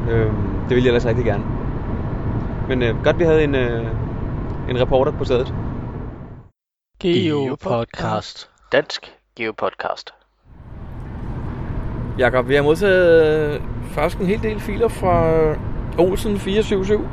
Øh, 0.10 0.26
det 0.70 0.76
ville 0.76 0.84
jeg 0.84 0.88
ellers 0.88 1.06
rigtig 1.06 1.26
gerne. 1.26 1.44
Men 2.68 2.84
øh, 2.84 3.04
godt, 3.04 3.20
vi 3.20 3.24
havde 3.24 3.44
en, 3.44 3.56
øh, 3.56 3.86
en 4.70 4.82
reporter 4.82 5.12
på 5.12 5.24
stedet. 5.24 5.54
Geopodcast. 7.02 8.50
Dansk 8.72 9.16
Geopodcast. 9.36 10.14
Jakob, 12.18 12.50
vi 12.50 12.56
har 12.56 12.64
modtaget 12.64 13.54
øh, 13.54 13.62
faktisk 13.90 14.22
en 14.22 14.28
hel 14.28 14.44
del 14.44 14.60
filer 14.60 14.88
fra 14.88 15.34
øh, 15.34 15.58
Olsen 16.00 16.38
477. 16.38 17.10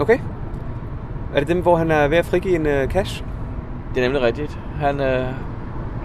Okay. 0.00 0.18
Er 1.34 1.38
det 1.38 1.48
dem, 1.48 1.62
hvor 1.62 1.76
han 1.76 1.90
er 1.90 2.08
ved 2.08 2.18
at 2.18 2.24
frigive 2.24 2.54
en 2.54 2.66
øh, 2.66 2.88
cash? 2.88 3.24
Det 3.94 4.02
er 4.02 4.08
nemlig 4.08 4.22
rigtigt. 4.22 4.58
Han, 4.76 5.00
øh, 5.00 5.26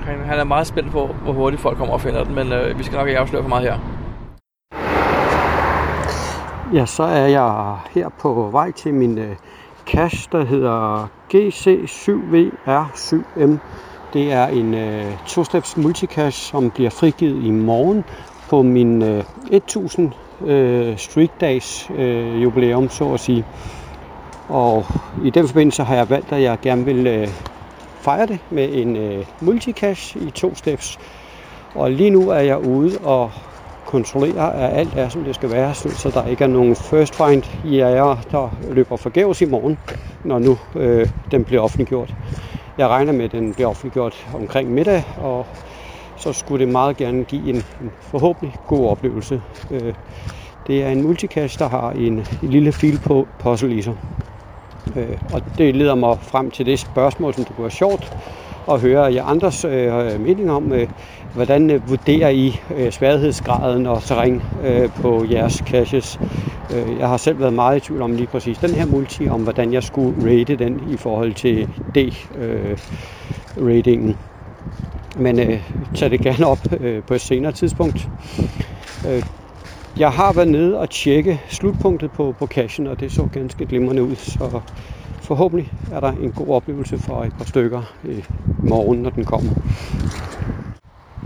han, 0.07 0.19
han 0.19 0.39
er 0.39 0.43
meget 0.43 0.67
spændt 0.67 0.91
på, 0.91 1.09
hvor 1.23 1.33
hurtigt 1.33 1.61
folk 1.61 1.77
kommer 1.77 1.93
og 1.93 2.01
finder 2.01 2.23
den, 2.23 2.35
men 2.35 2.51
øh, 2.51 2.79
vi 2.79 2.83
skal 2.83 2.97
nok 2.97 3.07
ikke 3.07 3.19
afsløre 3.19 3.41
for 3.41 3.49
meget 3.49 3.63
her. 3.63 3.77
Ja, 6.73 6.85
så 6.85 7.03
er 7.03 7.27
jeg 7.27 7.77
her 7.91 8.09
på 8.19 8.49
vej 8.51 8.71
til 8.71 8.93
min 8.93 9.17
øh, 9.17 9.35
cache, 9.85 10.29
der 10.31 10.45
hedder 10.45 11.07
GC7VR7M. 11.33 13.57
Det 14.13 14.33
er 14.33 14.47
en 14.47 14.73
øh, 14.73 15.17
to-steps 15.25 15.81
multicache, 15.81 16.31
som 16.31 16.71
bliver 16.71 16.89
frigivet 16.89 17.43
i 17.43 17.51
morgen 17.51 18.03
på 18.49 18.61
min 18.61 19.01
øh, 19.01 19.23
1000 19.51 20.11
øh, 20.45 20.97
street 20.97 21.41
days 21.41 21.91
øh, 21.97 22.43
jubilæum, 22.43 22.89
så 22.89 23.13
at 23.13 23.19
sige. 23.19 23.45
Og 24.49 24.85
i 25.23 25.29
den 25.29 25.47
forbindelse 25.47 25.83
har 25.83 25.95
jeg 25.95 26.09
valgt, 26.09 26.31
at 26.31 26.41
jeg 26.41 26.57
gerne 26.61 26.85
vil 26.85 27.07
øh, 27.07 27.27
fejre 28.07 28.25
det 28.25 28.39
med 28.49 28.69
en 28.73 28.95
øh, 28.95 29.25
multicash 29.41 30.17
i 30.17 30.31
to 30.31 30.55
steps. 30.55 30.99
Og 31.75 31.91
lige 31.91 32.09
nu 32.09 32.29
er 32.29 32.39
jeg 32.39 32.59
ude 32.59 32.97
og 33.03 33.31
kontrollere, 33.85 34.55
at 34.55 34.79
alt 34.79 34.93
er, 34.95 35.09
som 35.09 35.23
det 35.23 35.35
skal 35.35 35.51
være, 35.51 35.73
så 35.73 36.11
der 36.13 36.27
ikke 36.27 36.43
er 36.43 36.47
nogen 36.47 36.75
first 36.75 37.15
find 37.15 37.43
jæger, 37.65 38.17
der 38.31 38.57
løber 38.69 38.95
forgæves 38.95 39.41
i 39.41 39.45
morgen, 39.45 39.77
når 40.23 40.39
nu 40.39 40.57
øh, 40.75 41.09
den 41.31 41.43
bliver 41.43 41.61
offentliggjort. 41.61 42.13
Jeg 42.77 42.87
regner 42.87 43.13
med, 43.13 43.25
at 43.25 43.31
den 43.31 43.53
bliver 43.53 43.69
offentliggjort 43.69 44.27
omkring 44.33 44.71
middag, 44.71 45.03
og 45.17 45.45
så 46.17 46.33
skulle 46.33 46.65
det 46.65 46.71
meget 46.71 46.97
gerne 46.97 47.23
give 47.23 47.49
en, 47.49 47.55
en 47.55 47.91
forhåbentlig 48.01 48.55
god 48.67 48.89
oplevelse. 48.89 49.41
Øh, 49.71 49.93
det 50.67 50.83
er 50.83 50.89
en 50.89 51.01
multicache, 51.01 51.59
der 51.59 51.69
har 51.69 51.91
en, 51.91 52.13
en 52.13 52.49
lille 52.49 52.71
fil 52.71 52.99
på 53.05 53.27
puzzle 53.39 53.75
i 53.75 53.81
sig. 53.81 53.95
Øh, 54.95 55.17
og 55.33 55.41
det 55.57 55.75
leder 55.75 55.95
mig 55.95 56.17
frem 56.21 56.51
til 56.51 56.65
det 56.65 56.79
spørgsmål, 56.79 57.33
som 57.33 57.43
det 57.43 57.55
kunne 57.55 57.63
være 57.63 57.71
sjovt 57.71 58.17
at 58.71 58.81
høre 58.81 59.13
jer 59.13 59.23
andres 59.23 59.65
øh, 59.65 60.21
mening 60.21 60.51
om, 60.51 60.73
øh, 60.73 60.87
hvordan 61.33 61.69
øh, 61.69 61.89
vurderer 61.89 62.29
I 62.29 62.59
øh, 62.75 62.91
sværhedsgraden 62.91 63.85
og 63.85 64.03
terræn 64.03 64.41
øh, 64.63 64.89
på 65.01 65.25
jeres 65.31 65.53
caches. 65.53 66.19
Øh, 66.75 66.99
jeg 66.99 67.07
har 67.07 67.17
selv 67.17 67.39
været 67.39 67.53
meget 67.53 67.77
i 67.77 67.79
tvivl 67.79 68.01
om 68.01 68.11
lige 68.11 68.27
præcis 68.27 68.57
den 68.57 68.69
her 68.69 68.85
multi, 68.85 69.29
om 69.29 69.41
hvordan 69.41 69.73
jeg 69.73 69.83
skulle 69.83 70.31
rate 70.31 70.55
den 70.55 70.81
i 70.91 70.97
forhold 70.97 71.33
til 71.33 71.69
D-ratingen. 71.95 74.09
Øh, 74.09 74.15
Men 75.21 75.39
øh, 75.39 75.61
tag 75.95 76.11
det 76.11 76.21
gerne 76.21 76.47
op 76.47 76.59
øh, 76.79 77.03
på 77.03 77.13
et 77.13 77.21
senere 77.21 77.51
tidspunkt. 77.51 78.09
Øh, 79.07 79.23
jeg 79.99 80.11
har 80.11 80.33
været 80.33 80.47
nede 80.47 80.79
og 80.79 80.89
tjekke 80.89 81.41
slutpunktet 81.47 82.11
på, 82.11 82.35
på 82.39 82.47
cashen, 82.47 82.87
og 82.87 82.99
det 82.99 83.11
så 83.11 83.27
ganske 83.31 83.65
glimrende 83.65 84.03
ud, 84.03 84.15
så 84.15 84.61
forhåbentlig 85.21 85.71
er 85.91 85.99
der 85.99 86.11
en 86.11 86.31
god 86.31 86.47
oplevelse 86.47 86.97
for 86.97 87.23
et 87.23 87.33
par 87.37 87.45
stykker 87.45 87.81
i 88.03 88.23
morgen, 88.63 89.01
når 89.01 89.09
den 89.09 89.25
kommer. 89.25 89.51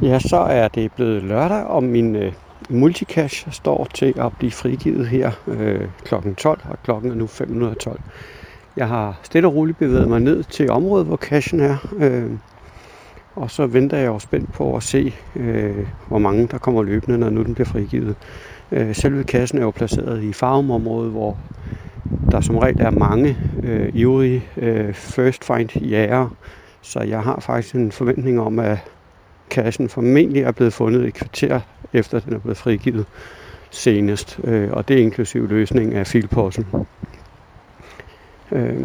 Ja, 0.02 0.20
så 0.20 0.38
er 0.38 0.68
det 0.68 0.92
blevet 0.92 1.24
lørdag, 1.24 1.64
og 1.64 1.84
min 1.84 2.16
øh, 2.16 2.34
multicash 2.70 3.52
står 3.52 3.88
til 3.94 4.14
at 4.20 4.32
blive 4.38 4.52
frigivet 4.52 5.08
her 5.08 5.32
øh, 5.48 5.88
kl. 6.04 6.16
12, 6.38 6.60
og 6.70 6.78
klokken 6.84 7.12
er 7.12 7.16
nu 7.16 7.28
512. 7.28 8.00
Jeg 8.78 8.88
har 8.88 9.20
stille 9.24 9.48
og 9.48 9.56
roligt 9.56 9.78
bevæget 9.78 10.10
mig 10.10 10.20
ned 10.20 10.44
til 10.44 10.70
området, 10.70 11.08
hvor 11.08 11.18
cashen 11.18 11.60
er, 11.60 11.78
øh, 11.98 12.32
og 13.36 13.52
så 13.52 13.66
venter 13.66 13.98
jeg 13.98 14.08
jo 14.08 14.20
spændt 14.20 14.54
på 14.54 14.76
at 14.76 14.84
se, 14.84 15.14
øh, 15.36 15.88
hvor 16.08 16.18
mange 16.18 16.48
der 16.48 16.58
kommer 16.58 16.84
løbende, 16.84 17.18
når 17.18 17.30
nu 17.30 17.44
den 17.44 17.54
bliver 17.54 17.68
frigivet. 17.68 18.16
Øh, 18.72 18.96
selve 18.96 19.24
kassen 19.24 19.58
er 19.58 19.62
jo 19.62 19.72
placeret 19.72 20.24
i 20.24 20.34
farumområdet, 20.34 21.12
hvor 21.12 21.38
der 22.32 22.42
som 22.42 22.58
regel 22.58 22.82
er 22.82 22.90
mange 22.90 23.38
øh, 23.64 23.90
ivrige 23.94 24.44
øh, 24.58 24.94
first 24.94 25.46
find 25.46 25.82
jæger, 25.82 26.36
så 26.82 27.00
jeg 27.02 27.22
har 27.22 27.40
faktisk 27.40 27.76
en 27.76 27.92
forventning 27.92 28.40
om, 28.40 28.60
at 28.60 28.78
kassen 29.50 29.90
formentlig 29.90 30.42
er 30.42 30.52
blevet 30.52 30.74
fundet 30.74 31.08
et 31.08 31.14
kvarter 31.14 31.60
efter 31.94 32.20
den 32.20 32.34
er 32.34 32.40
blevet 32.40 32.58
frigivet 32.58 33.06
senest, 33.72 34.40
øh, 34.44 34.72
og 34.72 34.88
det 34.88 34.98
er 34.98 35.02
inklusiv 35.02 35.48
løsning 35.48 35.94
af 35.94 36.08
filpossen. 36.08 36.66
Øh, 38.52 38.80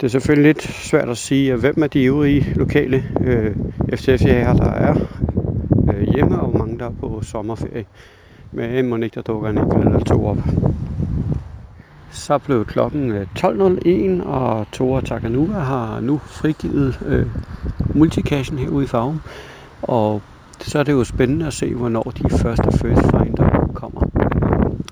det 0.00 0.06
er 0.06 0.08
selvfølgelig 0.08 0.46
lidt 0.46 0.62
svært 0.62 1.08
at 1.08 1.18
sige, 1.18 1.56
hvem 1.56 1.82
er 1.82 1.86
de 1.86 2.02
ivrige 2.02 2.52
lokale 2.56 3.04
øh, 3.20 3.56
FTF-jæger, 3.94 4.52
der 4.52 4.70
er 4.70 4.94
øh, 5.94 6.14
hjemme, 6.14 6.40
og 6.40 6.50
hvor 6.50 6.58
mange 6.58 6.78
der 6.78 6.86
er 6.86 6.94
på 7.00 7.22
sommerferie. 7.22 7.84
Men 8.52 8.70
øh, 8.70 8.84
må 8.84 8.96
ikke, 8.96 9.14
der 9.14 9.22
dukker 9.22 9.50
en 9.50 9.58
enkelt 9.58 9.84
eller 9.84 10.00
to 10.00 10.26
op. 10.26 10.38
Så 12.10 12.38
blev 12.38 12.64
klokken 12.64 13.10
øh, 13.10 13.26
12.01, 13.38 14.26
og 14.26 14.66
Tora 14.72 15.00
Takanuva 15.00 15.58
har 15.58 16.00
nu 16.00 16.18
frigivet 16.18 17.00
øh, 17.06 17.26
multicachen 17.94 18.58
herude 18.58 18.84
i 18.84 18.86
farven. 18.86 19.20
Og 19.82 20.22
så 20.60 20.78
er 20.78 20.82
det 20.82 20.92
jo 20.92 21.04
spændende 21.04 21.46
at 21.46 21.52
se, 21.52 21.74
hvornår 21.74 22.02
de 22.02 22.30
første 22.30 22.78
first 22.78 23.02
finder 23.02 23.70
kommer. 23.74 24.00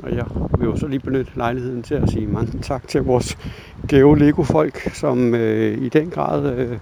Og 0.03 0.17
jeg 0.17 0.25
vil 0.59 0.67
jo 0.67 0.77
så 0.77 0.87
lige 0.87 1.01
benytte 1.01 1.33
lejligheden 1.37 1.83
til 1.83 1.95
at 1.95 2.11
sige 2.11 2.27
mange 2.27 2.59
tak 2.63 2.89
til 2.89 3.03
vores 3.03 3.39
Geo 3.89 4.15
Lego 4.15 4.43
folk, 4.43 4.95
som 4.95 5.35
øh, 5.35 5.79
i 5.79 5.89
den 5.89 6.11
grad 6.11 6.59
øh, 6.59 6.79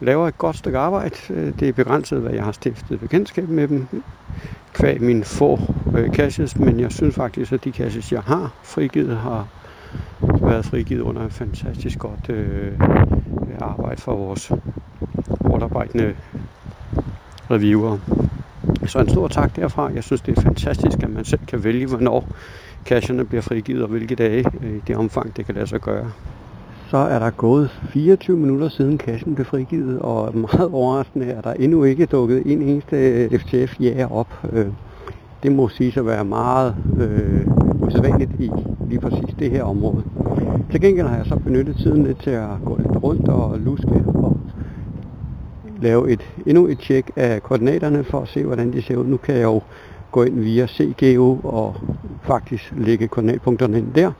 laver 0.00 0.28
et 0.28 0.38
godt 0.38 0.56
stykke 0.56 0.78
arbejde. 0.78 1.14
Øh, 1.30 1.52
det 1.60 1.68
er 1.68 1.72
begrænset, 1.72 2.20
hvad 2.20 2.32
jeg 2.32 2.44
har 2.44 2.52
stiftet 2.52 3.00
bekendtskab 3.00 3.48
med 3.48 3.68
dem 3.68 3.86
kvæg 4.74 5.02
mine 5.02 5.24
få 5.24 5.60
øh, 5.96 6.30
men 6.56 6.80
jeg 6.80 6.92
synes 6.92 7.14
faktisk, 7.14 7.52
at 7.52 7.64
de 7.64 7.72
caches, 7.72 8.12
jeg 8.12 8.20
har 8.20 8.54
frigivet, 8.62 9.16
har 9.16 9.48
været 10.20 10.64
frigivet 10.64 11.00
under 11.00 11.26
et 11.26 11.32
fantastisk 11.32 11.98
godt 11.98 12.30
øh, 12.30 12.72
arbejde 13.60 14.00
for 14.00 14.16
vores 14.16 14.52
hårdarbejdende 15.40 16.14
reviewer. 17.50 17.98
Så 18.86 18.98
en 18.98 19.08
stor 19.08 19.28
tak 19.28 19.56
derfra. 19.56 19.90
Jeg 19.94 20.04
synes, 20.04 20.20
det 20.20 20.38
er 20.38 20.42
fantastisk, 20.42 21.02
at 21.02 21.10
man 21.10 21.24
selv 21.24 21.46
kan 21.48 21.64
vælge, 21.64 21.86
hvornår 21.86 22.28
casherne 22.84 23.24
bliver 23.24 23.42
frigivet, 23.42 23.82
og 23.82 23.88
hvilke 23.88 24.14
dage 24.14 24.44
øh, 24.62 24.76
i 24.76 24.80
det 24.86 24.96
omfang, 24.96 25.36
det 25.36 25.46
kan 25.46 25.54
lade 25.54 25.66
sig 25.66 25.80
gøre. 25.80 26.10
Så 26.94 26.98
er 26.98 27.18
der 27.18 27.30
gået 27.30 27.70
24 27.88 28.36
minutter 28.36 28.68
siden 28.68 28.98
kassen 28.98 29.34
blev 29.34 29.44
frigivet, 29.44 29.98
og 29.98 30.36
meget 30.38 30.70
overraskende 30.72 31.26
er 31.26 31.40
der 31.40 31.52
endnu 31.52 31.84
ikke 31.84 32.06
dukket 32.06 32.42
en 32.46 32.62
eneste 32.62 32.96
øh, 32.96 33.30
FTF-jæger 33.40 34.12
op. 34.12 34.26
Øh, 34.52 34.66
det 35.42 35.52
må 35.52 35.68
sige 35.68 36.00
at 36.00 36.06
være 36.06 36.24
meget 36.24 36.76
øh, 37.00 37.46
usædvanligt 37.86 38.30
i 38.38 38.50
lige 38.88 39.00
præcis 39.00 39.34
det 39.38 39.50
her 39.50 39.62
område. 39.62 40.04
Til 40.70 40.80
gengæld 40.80 41.06
har 41.06 41.16
jeg 41.16 41.26
så 41.26 41.36
benyttet 41.36 41.76
tiden 41.76 42.04
lidt 42.04 42.22
til 42.22 42.30
at 42.30 42.48
gå 42.64 42.76
lidt 42.76 43.02
rundt 43.02 43.28
og 43.28 43.58
luske 43.58 44.04
og 44.14 44.36
lave 45.80 46.10
et, 46.10 46.20
endnu 46.46 46.66
et 46.66 46.78
tjek 46.78 47.10
af 47.16 47.42
koordinaterne 47.42 48.04
for 48.04 48.20
at 48.20 48.28
se, 48.28 48.44
hvordan 48.44 48.72
de 48.72 48.82
ser 48.82 48.96
ud. 48.96 49.06
Nu 49.06 49.16
kan 49.16 49.34
jeg 49.34 49.42
jo 49.42 49.62
gå 50.10 50.22
ind 50.22 50.40
via 50.40 50.66
CGO 50.66 51.38
og 51.44 51.76
faktisk 52.22 52.72
lægge 52.76 53.08
koordinatpunkterne 53.08 53.78
ind 53.78 53.92
der. 53.94 54.12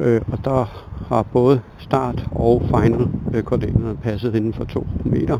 Øh, 0.00 0.20
og 0.32 0.38
der 0.44 0.64
har 1.08 1.22
både 1.22 1.60
start 1.78 2.28
og 2.32 2.62
final 2.66 3.08
øh, 3.34 3.42
koordinaterne 3.42 3.96
passet 3.96 4.34
inden 4.34 4.52
for 4.52 4.64
2 4.64 4.86
meter, 5.04 5.38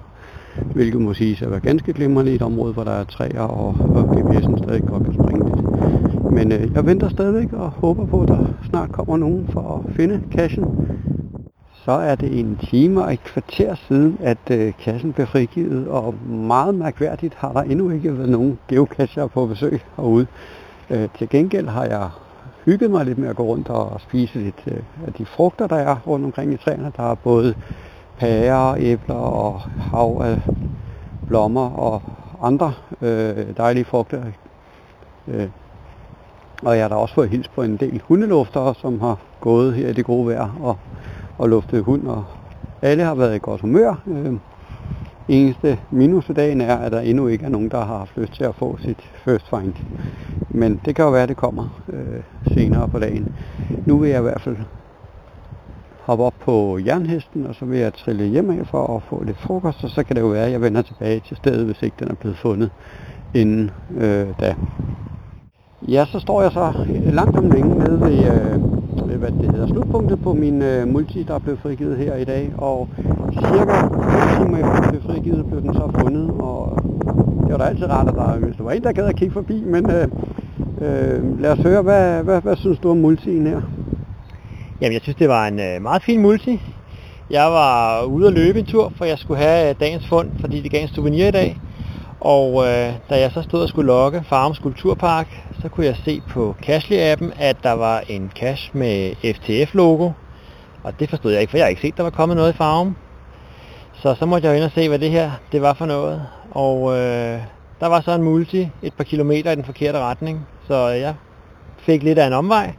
hvilket 0.73 1.01
må 1.01 1.15
sige 1.15 1.45
at 1.45 1.51
være 1.51 1.61
ganske 1.61 1.93
glimrende 1.93 2.33
i 2.33 2.35
et 2.35 2.43
område, 2.43 2.73
hvor 2.73 2.85
der 2.85 2.91
er 2.91 3.05
træer 3.05 3.41
og, 3.41 3.75
og 3.81 4.03
GPS'en 4.03 4.59
stadig 4.59 4.83
godt 4.83 5.05
kan 5.05 5.15
springe 5.15 5.45
lidt. 5.45 6.33
Men 6.33 6.53
øh, 6.53 6.75
jeg 6.75 6.87
venter 6.87 7.09
stadigvæk 7.09 7.53
og 7.53 7.71
håber 7.71 8.07
på, 8.07 8.23
at 8.23 8.29
der 8.29 8.47
snart 8.69 8.93
kommer 8.93 9.17
nogen 9.17 9.49
for 9.53 9.85
at 9.85 9.95
finde 9.95 10.21
kassen. 10.33 10.65
Så 11.85 11.93
er 11.93 12.15
det 12.15 12.39
en 12.39 12.59
time 12.71 13.05
og 13.05 13.13
et 13.13 13.25
kvarter 13.25 13.75
siden, 13.75 14.19
at 14.23 14.39
øh, 14.51 14.73
kassen 14.85 15.13
blev 15.13 15.27
frigivet, 15.27 15.89
og 15.89 16.15
meget 16.29 16.75
mærkværdigt 16.75 17.35
har 17.35 17.53
der 17.53 17.63
endnu 17.63 17.91
ikke 17.91 18.19
været 18.19 18.29
nogen 18.29 18.59
geocacher 18.69 19.27
på 19.27 19.47
besøg 19.47 19.81
herude. 19.97 20.27
Øh, 20.91 21.09
til 21.19 21.29
gengæld 21.29 21.69
har 21.69 21.85
jeg 21.85 22.09
hygget 22.67 22.91
mig 22.91 23.05
lidt 23.05 23.19
med 23.19 23.29
at 23.29 23.37
gå 23.37 23.43
rundt 23.43 23.69
og 23.69 24.01
spise 24.01 24.39
lidt 24.39 24.62
øh, 24.67 24.83
af 25.07 25.12
de 25.12 25.27
frugter, 25.27 25.67
der 25.67 25.77
er 25.77 25.97
rundt 26.07 26.25
omkring 26.25 26.53
i 26.53 26.57
træerne. 26.57 26.93
Der 26.97 27.11
er 27.11 27.14
både 27.14 27.55
pærer, 28.19 28.75
æbler 28.79 29.14
og 29.14 29.61
hav 29.61 30.21
af 30.25 30.39
blommer 31.27 31.71
og 31.71 32.03
andre 32.43 32.73
øh, 33.03 33.57
dejlige 33.57 33.85
frugter. 33.85 34.23
Øh, 35.29 35.49
og 36.62 36.77
jeg 36.77 36.85
har 36.85 36.89
da 36.89 36.95
også 36.95 37.14
fået 37.14 37.29
hils 37.29 37.49
på 37.49 37.62
en 37.62 37.77
del 37.77 38.03
hundeluftere, 38.05 38.75
som 38.75 39.01
har 39.01 39.19
gået 39.41 39.75
her 39.75 39.89
i 39.89 39.93
det 39.93 40.05
gode 40.05 40.27
vejr 40.27 40.57
og, 40.61 40.77
og 41.39 41.49
luftet 41.49 41.83
hund, 41.85 42.07
og 42.07 42.25
alle 42.83 43.03
har 43.05 43.14
været 43.14 43.37
i 43.37 43.39
godt 43.43 43.61
humør. 43.61 43.95
Øh, 44.07 44.33
eneste 45.29 45.79
minus 45.91 46.29
i 46.29 46.33
dagen 46.33 46.61
er, 46.61 46.77
at 46.77 46.93
der 46.93 47.01
endnu 47.01 47.27
ikke 47.27 47.45
er 47.45 47.49
nogen, 47.49 47.70
der 47.70 47.85
har 47.85 47.99
haft 47.99 48.16
lyst 48.16 48.33
til 48.33 48.45
at 48.45 48.55
få 48.55 48.79
sit 48.79 49.01
first 49.24 49.49
find. 49.51 49.74
Men 50.51 50.81
det 50.85 50.97
kan 50.97 51.05
jo 51.05 51.11
være, 51.11 51.22
at 51.22 51.29
det 51.29 51.37
kommer 51.37 51.83
øh, 51.93 52.22
senere 52.55 52.89
på 52.89 52.99
dagen. 52.99 53.29
Nu 53.87 53.99
vil 53.99 54.11
jeg 54.11 54.18
i 54.18 54.22
hvert 54.22 54.41
fald 54.41 54.57
hoppe 56.01 56.24
op 56.24 56.35
på 56.45 56.79
jernhesten, 56.87 57.47
og 57.47 57.55
så 57.55 57.64
vil 57.64 57.79
jeg 57.79 57.95
trille 57.95 58.24
hjem 58.24 58.51
af 58.51 58.66
for 58.66 58.97
at 58.97 59.03
få 59.03 59.22
lidt 59.22 59.39
frokost, 59.39 59.85
og 59.85 59.91
så 59.91 60.05
kan 60.05 60.16
det 60.16 60.22
jo 60.22 60.27
være, 60.27 60.47
at 60.47 60.53
jeg 60.53 60.61
vender 60.61 60.83
tilbage 60.83 61.20
til 61.20 61.37
stedet, 61.37 61.66
hvis 61.66 61.83
ikke 61.83 61.97
den 61.99 62.09
er 62.09 62.14
blevet 62.14 62.39
fundet 62.39 62.70
inden 63.35 63.70
øh, 63.91 64.29
da. 64.41 64.55
Ja, 65.89 66.05
så 66.12 66.20
står 66.20 66.43
jeg 66.43 66.53
så 66.53 66.72
langt 67.11 67.37
om 67.37 67.51
længe 67.51 67.79
nede 67.79 68.01
ved, 68.01 68.18
øh, 68.24 68.61
øh, 69.17 69.21
hvad 69.23 69.31
det 69.31 69.51
hedder, 69.51 69.67
slutpunktet 69.67 70.23
på 70.23 70.33
min 70.33 70.62
øh, 70.62 70.89
multi, 70.89 71.23
der 71.23 71.39
blev 71.39 71.57
frigivet 71.59 71.97
her 71.97 72.17
i 72.17 72.25
dag. 72.25 72.53
Og 72.59 72.89
cirka 73.33 73.81
5 73.81 73.91
timer 74.39 74.59
efter 74.59 74.81
den 74.81 74.91
blev 74.91 75.03
frigivet, 75.03 75.47
blev 75.47 75.62
den 75.62 75.75
så 75.75 75.91
fundet. 76.01 76.31
Og 76.31 76.79
det 77.43 77.51
var 77.51 77.59
da 77.59 77.64
altid 77.64 77.87
rart, 77.91 78.09
at 78.09 78.14
der, 78.14 78.37
hvis 78.37 78.57
der 78.57 78.64
var 78.64 78.73
en, 78.73 78.83
der 78.83 78.93
gad 78.93 79.05
at 79.05 79.17
kigge 79.17 79.33
forbi. 79.33 79.64
Men 79.67 79.91
øh, 79.91 80.09
øh, 80.81 81.41
lad 81.41 81.53
os 81.53 81.59
høre, 81.59 81.83
hvad, 81.83 82.23
hvad, 82.23 82.41
hvad 82.41 82.57
synes 82.57 82.79
du 82.79 82.91
om 82.91 82.97
multien 82.97 83.47
her? 83.47 83.61
Jamen, 84.81 84.93
jeg 84.93 85.01
synes, 85.03 85.17
det 85.17 85.29
var 85.29 85.47
en 85.47 85.61
øh, 85.61 85.83
meget 85.83 86.03
fin 86.03 86.23
multi. 86.23 86.61
Jeg 87.31 87.45
var 87.45 88.03
ude 88.05 88.27
at 88.27 88.33
løbe 88.33 88.59
en 88.59 88.67
tur, 88.67 88.93
for 88.97 89.05
jeg 89.05 89.19
skulle 89.19 89.41
have 89.41 89.71
øh, 89.71 89.75
dagens 89.81 90.09
fund, 90.09 90.29
fordi 90.41 90.61
det 90.61 90.71
gav 90.71 90.83
en 90.83 90.89
souvenir 90.89 91.29
i 91.29 91.31
dag. 91.31 91.59
Og 92.21 92.67
øh, 92.67 92.93
da 93.11 93.21
jeg 93.21 93.31
så 93.33 93.43
stod 93.43 93.62
og 93.62 93.69
skulle 93.69 93.87
logge 93.87 94.25
Farms 94.29 94.59
Kulturpark, 94.59 95.27
så 95.62 95.69
kunne 95.69 95.87
jeg 95.87 95.97
se 96.05 96.23
på 96.29 96.55
Cashly-appen, 96.67 97.43
at 97.43 97.57
der 97.62 97.73
var 97.73 98.03
en 98.09 98.33
cash 98.35 98.77
med 98.77 99.14
FTF-logo. 99.35 100.11
Og 100.83 101.01
det 101.01 101.11
forstod 101.11 101.33
jeg 101.33 101.41
ikke, 101.41 101.51
for 101.51 101.57
jeg 101.57 101.64
har 101.64 101.69
ikke 101.71 101.83
set, 101.83 101.97
der 101.97 102.03
var 102.03 102.11
kommet 102.11 102.37
noget 102.37 102.53
i 102.53 102.57
Farm. 102.57 102.97
Så 103.95 104.14
så 104.14 104.27
måtte 104.27 104.47
jeg 104.47 104.53
jo 104.53 104.57
ind 104.57 104.64
og 104.64 104.71
se, 104.71 104.89
hvad 104.89 104.99
det 104.99 105.11
her 105.11 105.31
det 105.53 105.62
var 105.62 105.75
for 105.75 105.87
noget. 105.87 106.23
Og 106.51 106.93
øh, 106.93 107.41
der 107.81 107.87
var 107.87 108.01
så 108.01 108.11
en 108.11 108.23
multi 108.23 108.69
et 108.83 108.95
par 108.95 109.05
kilometer 109.05 109.51
i 109.51 109.55
den 109.55 109.64
forkerte 109.64 109.99
retning, 109.99 110.47
så 110.69 110.89
jeg 110.89 111.14
fik 111.79 112.03
lidt 112.03 112.19
af 112.19 112.27
en 112.27 112.33
omvej. 112.33 112.73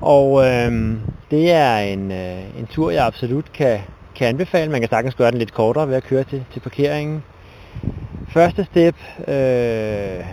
Og 0.00 0.46
øh, 0.46 0.96
det 1.30 1.52
er 1.52 1.76
en, 1.78 2.12
øh, 2.12 2.58
en 2.58 2.66
tur, 2.66 2.90
jeg 2.90 3.06
absolut 3.06 3.52
kan, 3.52 3.80
kan 4.14 4.28
anbefale. 4.28 4.70
Man 4.70 4.80
kan 4.80 4.90
sagtens 4.90 5.14
gøre 5.14 5.30
den 5.30 5.38
lidt 5.38 5.52
kortere 5.52 5.88
ved 5.88 5.94
at 5.94 6.04
køre 6.04 6.24
til, 6.24 6.44
til 6.52 6.60
parkeringen. 6.60 7.22
Første 8.32 8.64
step, 8.64 8.94
øh, 9.28 10.24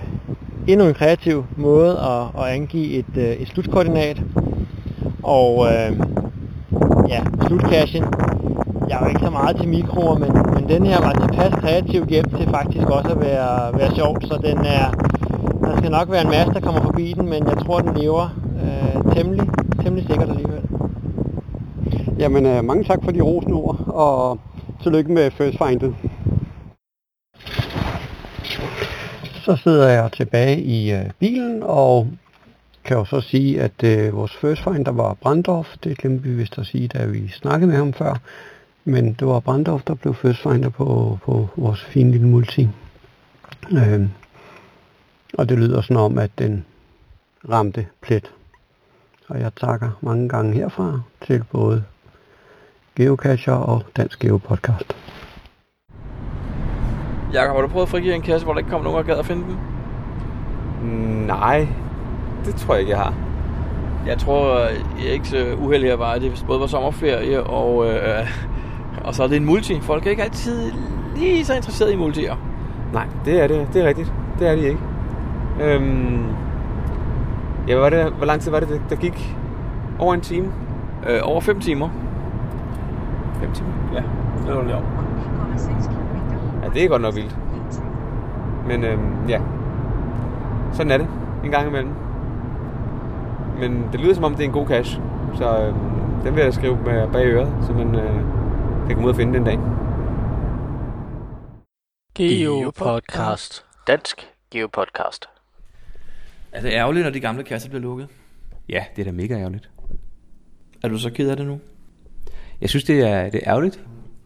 endnu 0.68 0.86
en 0.88 0.94
kreativ 0.94 1.46
måde 1.56 1.92
at, 1.92 2.44
at 2.44 2.50
angive 2.50 2.94
et, 2.94 3.18
øh, 3.18 3.24
et 3.24 3.48
slutkoordinat. 3.48 4.22
Og 5.24 5.66
øh, 5.66 6.00
ja, 7.10 7.22
slutcashen. 7.48 8.04
Jeg 8.90 8.96
er 8.98 9.04
jo 9.04 9.08
ikke 9.10 9.22
så 9.24 9.30
meget 9.30 9.58
til 9.58 9.68
mikroer, 9.68 10.18
men, 10.18 10.32
men 10.56 10.70
den 10.70 10.86
her 10.86 11.02
var 11.02 11.14
tilpas 11.14 11.54
kreativ 11.54 12.06
hjem 12.10 12.24
til 12.24 12.50
faktisk 12.50 12.86
også 12.86 13.10
at 13.10 13.22
være, 13.22 13.80
være 13.80 13.96
sjovt, 13.96 14.28
så 14.28 14.40
den 14.44 14.58
er, 14.58 14.92
der 15.62 15.78
skal 15.78 15.92
nok 15.92 16.12
være 16.12 16.22
en 16.22 16.30
masse, 16.30 16.54
der 16.54 16.60
kommer 16.60 16.82
forbi 16.82 17.14
den, 17.18 17.30
men 17.30 17.48
jeg 17.48 17.58
tror, 17.66 17.80
den 17.80 17.98
lever 17.98 18.30
øh, 18.64 19.16
temmelig, 19.16 19.50
temmelig 19.84 20.08
sikkert 20.10 20.30
alligevel. 20.30 20.62
Jamen, 22.20 22.46
øh, 22.46 22.64
mange 22.64 22.84
tak 22.84 23.00
for 23.04 23.12
de 23.12 23.22
rosende 23.22 23.56
ord, 23.56 23.80
og 23.88 24.40
tillykke 24.84 25.12
med 25.12 25.32
First 25.32 25.58
Findet. 25.58 25.96
Så 29.48 29.56
sidder 29.56 29.88
jeg 29.88 30.12
tilbage 30.12 30.62
i 30.62 30.92
øh, 30.92 31.10
bilen, 31.20 31.64
og 31.64 32.08
kan 32.84 32.98
jo 32.98 33.06
så 33.06 33.22
sige, 33.22 33.62
at 33.62 33.84
øh, 33.84 34.16
vores 34.16 34.36
first 34.36 34.64
finder 34.64 34.92
var 34.92 35.14
Brandorf. 35.14 35.76
Det 35.84 35.98
glemte 35.98 36.24
vi 36.24 36.36
vist 36.36 36.58
at 36.58 36.66
sige, 36.66 36.88
da 36.88 37.06
vi 37.06 37.28
snakkede 37.28 37.68
med 37.68 37.78
ham 37.78 37.94
før. 37.94 38.20
Men 38.86 39.14
det 39.14 39.28
var 39.28 39.40
Brandorf, 39.40 39.82
der 39.84 39.94
blev 39.94 40.16
first 40.16 40.40
finder 40.42 40.70
på, 40.70 41.20
på 41.24 41.50
vores 41.56 41.84
fine 41.84 42.12
lille 42.12 42.28
multi. 42.28 42.70
Øh, 43.72 44.08
og 45.34 45.50
det 45.50 45.60
lyder 45.60 45.82
sådan 45.82 45.98
om, 45.98 46.18
at 46.18 46.32
den 46.38 46.66
ramte 47.50 47.88
plet. 48.02 48.32
Og 49.28 49.40
jeg 49.40 49.52
takker 49.56 49.90
mange 50.02 50.30
gange 50.30 50.54
herfra 50.54 51.02
til 51.28 51.44
både 51.52 51.84
Geocacher 52.96 53.54
og 53.54 53.84
Dansk 53.98 54.20
Geo 54.20 54.38
Podcast. 54.38 54.96
Jakob, 57.38 57.56
har 57.56 57.62
du 57.62 57.68
prøvet 57.68 57.86
at 57.86 57.90
frigive 57.90 58.16
en 58.16 58.22
kasse, 58.22 58.46
hvor 58.46 58.54
der 58.54 58.60
ikke 58.60 58.70
kom 58.72 58.82
nogen 58.82 59.00
og 59.00 59.06
gad 59.06 59.16
at 59.16 59.26
finde 59.26 59.44
den? 59.44 59.58
Nej, 61.28 61.68
det 62.46 62.56
tror 62.56 62.74
jeg 62.74 62.82
ikke, 62.82 62.92
jeg 62.92 63.00
har. 63.00 63.14
Jeg 64.08 64.18
tror, 64.18 64.60
jeg 65.00 65.08
er 65.08 65.12
ikke 65.12 65.28
så 65.28 65.56
uheldig 65.62 65.92
at 65.92 66.00
var. 66.00 66.18
Det 66.18 66.44
både 66.48 66.60
var 66.60 66.68
sommerferie, 66.68 67.44
og, 67.44 67.88
øh, 67.88 68.28
og 69.04 69.16
så 69.16 69.24
er 69.24 69.28
det 69.28 69.38
en 69.38 69.46
multi. 69.46 69.80
Folk 69.82 70.06
er 70.06 70.10
ikke 70.10 70.24
altid 70.24 70.72
lige 71.16 71.46
så 71.46 71.54
interesseret 71.56 71.94
i 71.94 71.96
multier. 71.96 72.36
Nej, 72.94 73.06
det 73.26 73.44
er 73.44 73.48
det. 73.48 73.68
Det 73.74 73.84
er 73.84 73.88
rigtigt. 73.88 74.14
Det 74.40 74.48
er 74.48 74.56
de 74.56 74.62
ikke. 74.62 74.80
Øhm, 75.62 76.26
ja, 77.68 77.74
hvad 77.74 77.84
var 77.84 77.90
det, 77.90 78.14
hvor 78.14 78.26
lang 78.26 78.42
tid 78.42 78.52
var 78.52 78.60
det, 78.60 78.82
der 78.90 78.96
gik? 78.96 79.38
Over 80.00 80.14
en 80.14 80.22
time? 80.22 80.48
Øh, 81.10 81.20
over 81.24 81.42
5 81.42 81.60
timer. 81.60 81.90
5 83.40 83.52
timer? 83.52 83.70
Ja, 83.94 84.02
det 84.48 84.56
var 84.56 84.62
det 84.62 84.70
Ja, 84.70 84.76
det 86.78 86.86
er 86.86 86.90
godt 86.90 87.02
nok 87.02 87.16
vildt. 87.16 87.38
Men 88.68 88.84
øhm, 88.84 89.30
ja, 89.30 89.42
sådan 90.74 90.92
er 90.92 90.98
det 90.98 91.08
en 91.44 91.52
gang 91.52 91.68
imellem. 91.68 91.92
Men 93.60 93.90
det 93.92 94.00
lyder 94.00 94.14
som 94.14 94.24
om, 94.24 94.36
det 94.36 94.44
er 94.44 94.48
en 94.48 94.54
god 94.54 94.68
cash. 94.68 95.00
Så 95.38 95.62
øhm, 95.62 95.78
den 96.24 96.36
vil 96.36 96.44
jeg 96.44 96.54
skrive 96.54 96.78
med 96.86 97.12
bag 97.12 97.26
øret, 97.26 97.66
så 97.66 97.74
man 97.74 97.96
øh, 97.96 98.14
kan 98.88 98.96
komme 98.96 99.06
ud 99.06 99.10
og 99.10 99.16
finde 99.16 99.34
den 99.34 99.44
dag. 99.44 99.60
Geo 102.16 102.72
Podcast. 102.76 103.66
Dansk 103.88 104.28
Geo 104.52 104.68
Podcast. 104.68 105.30
Er 106.52 106.62
det 106.62 106.72
ærgerligt, 106.72 107.04
når 107.04 107.12
de 107.12 107.20
gamle 107.20 107.44
kasser 107.44 107.70
bliver 107.70 107.82
lukket? 107.82 108.08
Ja, 108.70 108.86
det 108.96 109.02
er 109.02 109.06
da 109.06 109.12
mega 109.12 109.34
ærgerligt. 109.34 109.70
Er 110.84 110.88
du 110.88 110.98
så 110.98 111.10
ked 111.10 111.30
af 111.30 111.38
det 111.38 111.46
nu? 111.46 111.60
Jeg 112.62 112.70
synes, 112.70 112.84
det 112.84 113.02
er, 113.02 113.30
det 113.30 113.42
er 113.44 113.50
ærgerligt. 113.50 113.80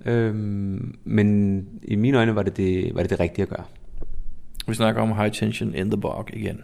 Øhm, 0.06 0.96
men 1.04 1.68
i 1.84 1.96
mine 1.96 2.18
øjne 2.18 2.36
var 2.36 2.44
det 2.44 2.58
det, 2.58 2.96
var 2.96 3.02
det 3.02 3.10
det 3.10 3.20
rigtige 3.20 3.44
at 3.44 3.50
gøre. 3.50 3.64
Vi 4.68 4.74
snakker 4.74 5.02
om 5.02 5.12
high 5.16 5.32
tension 5.32 5.76
in 5.76 5.92
the 5.92 6.02
bog 6.02 6.28
igen. 6.34 6.62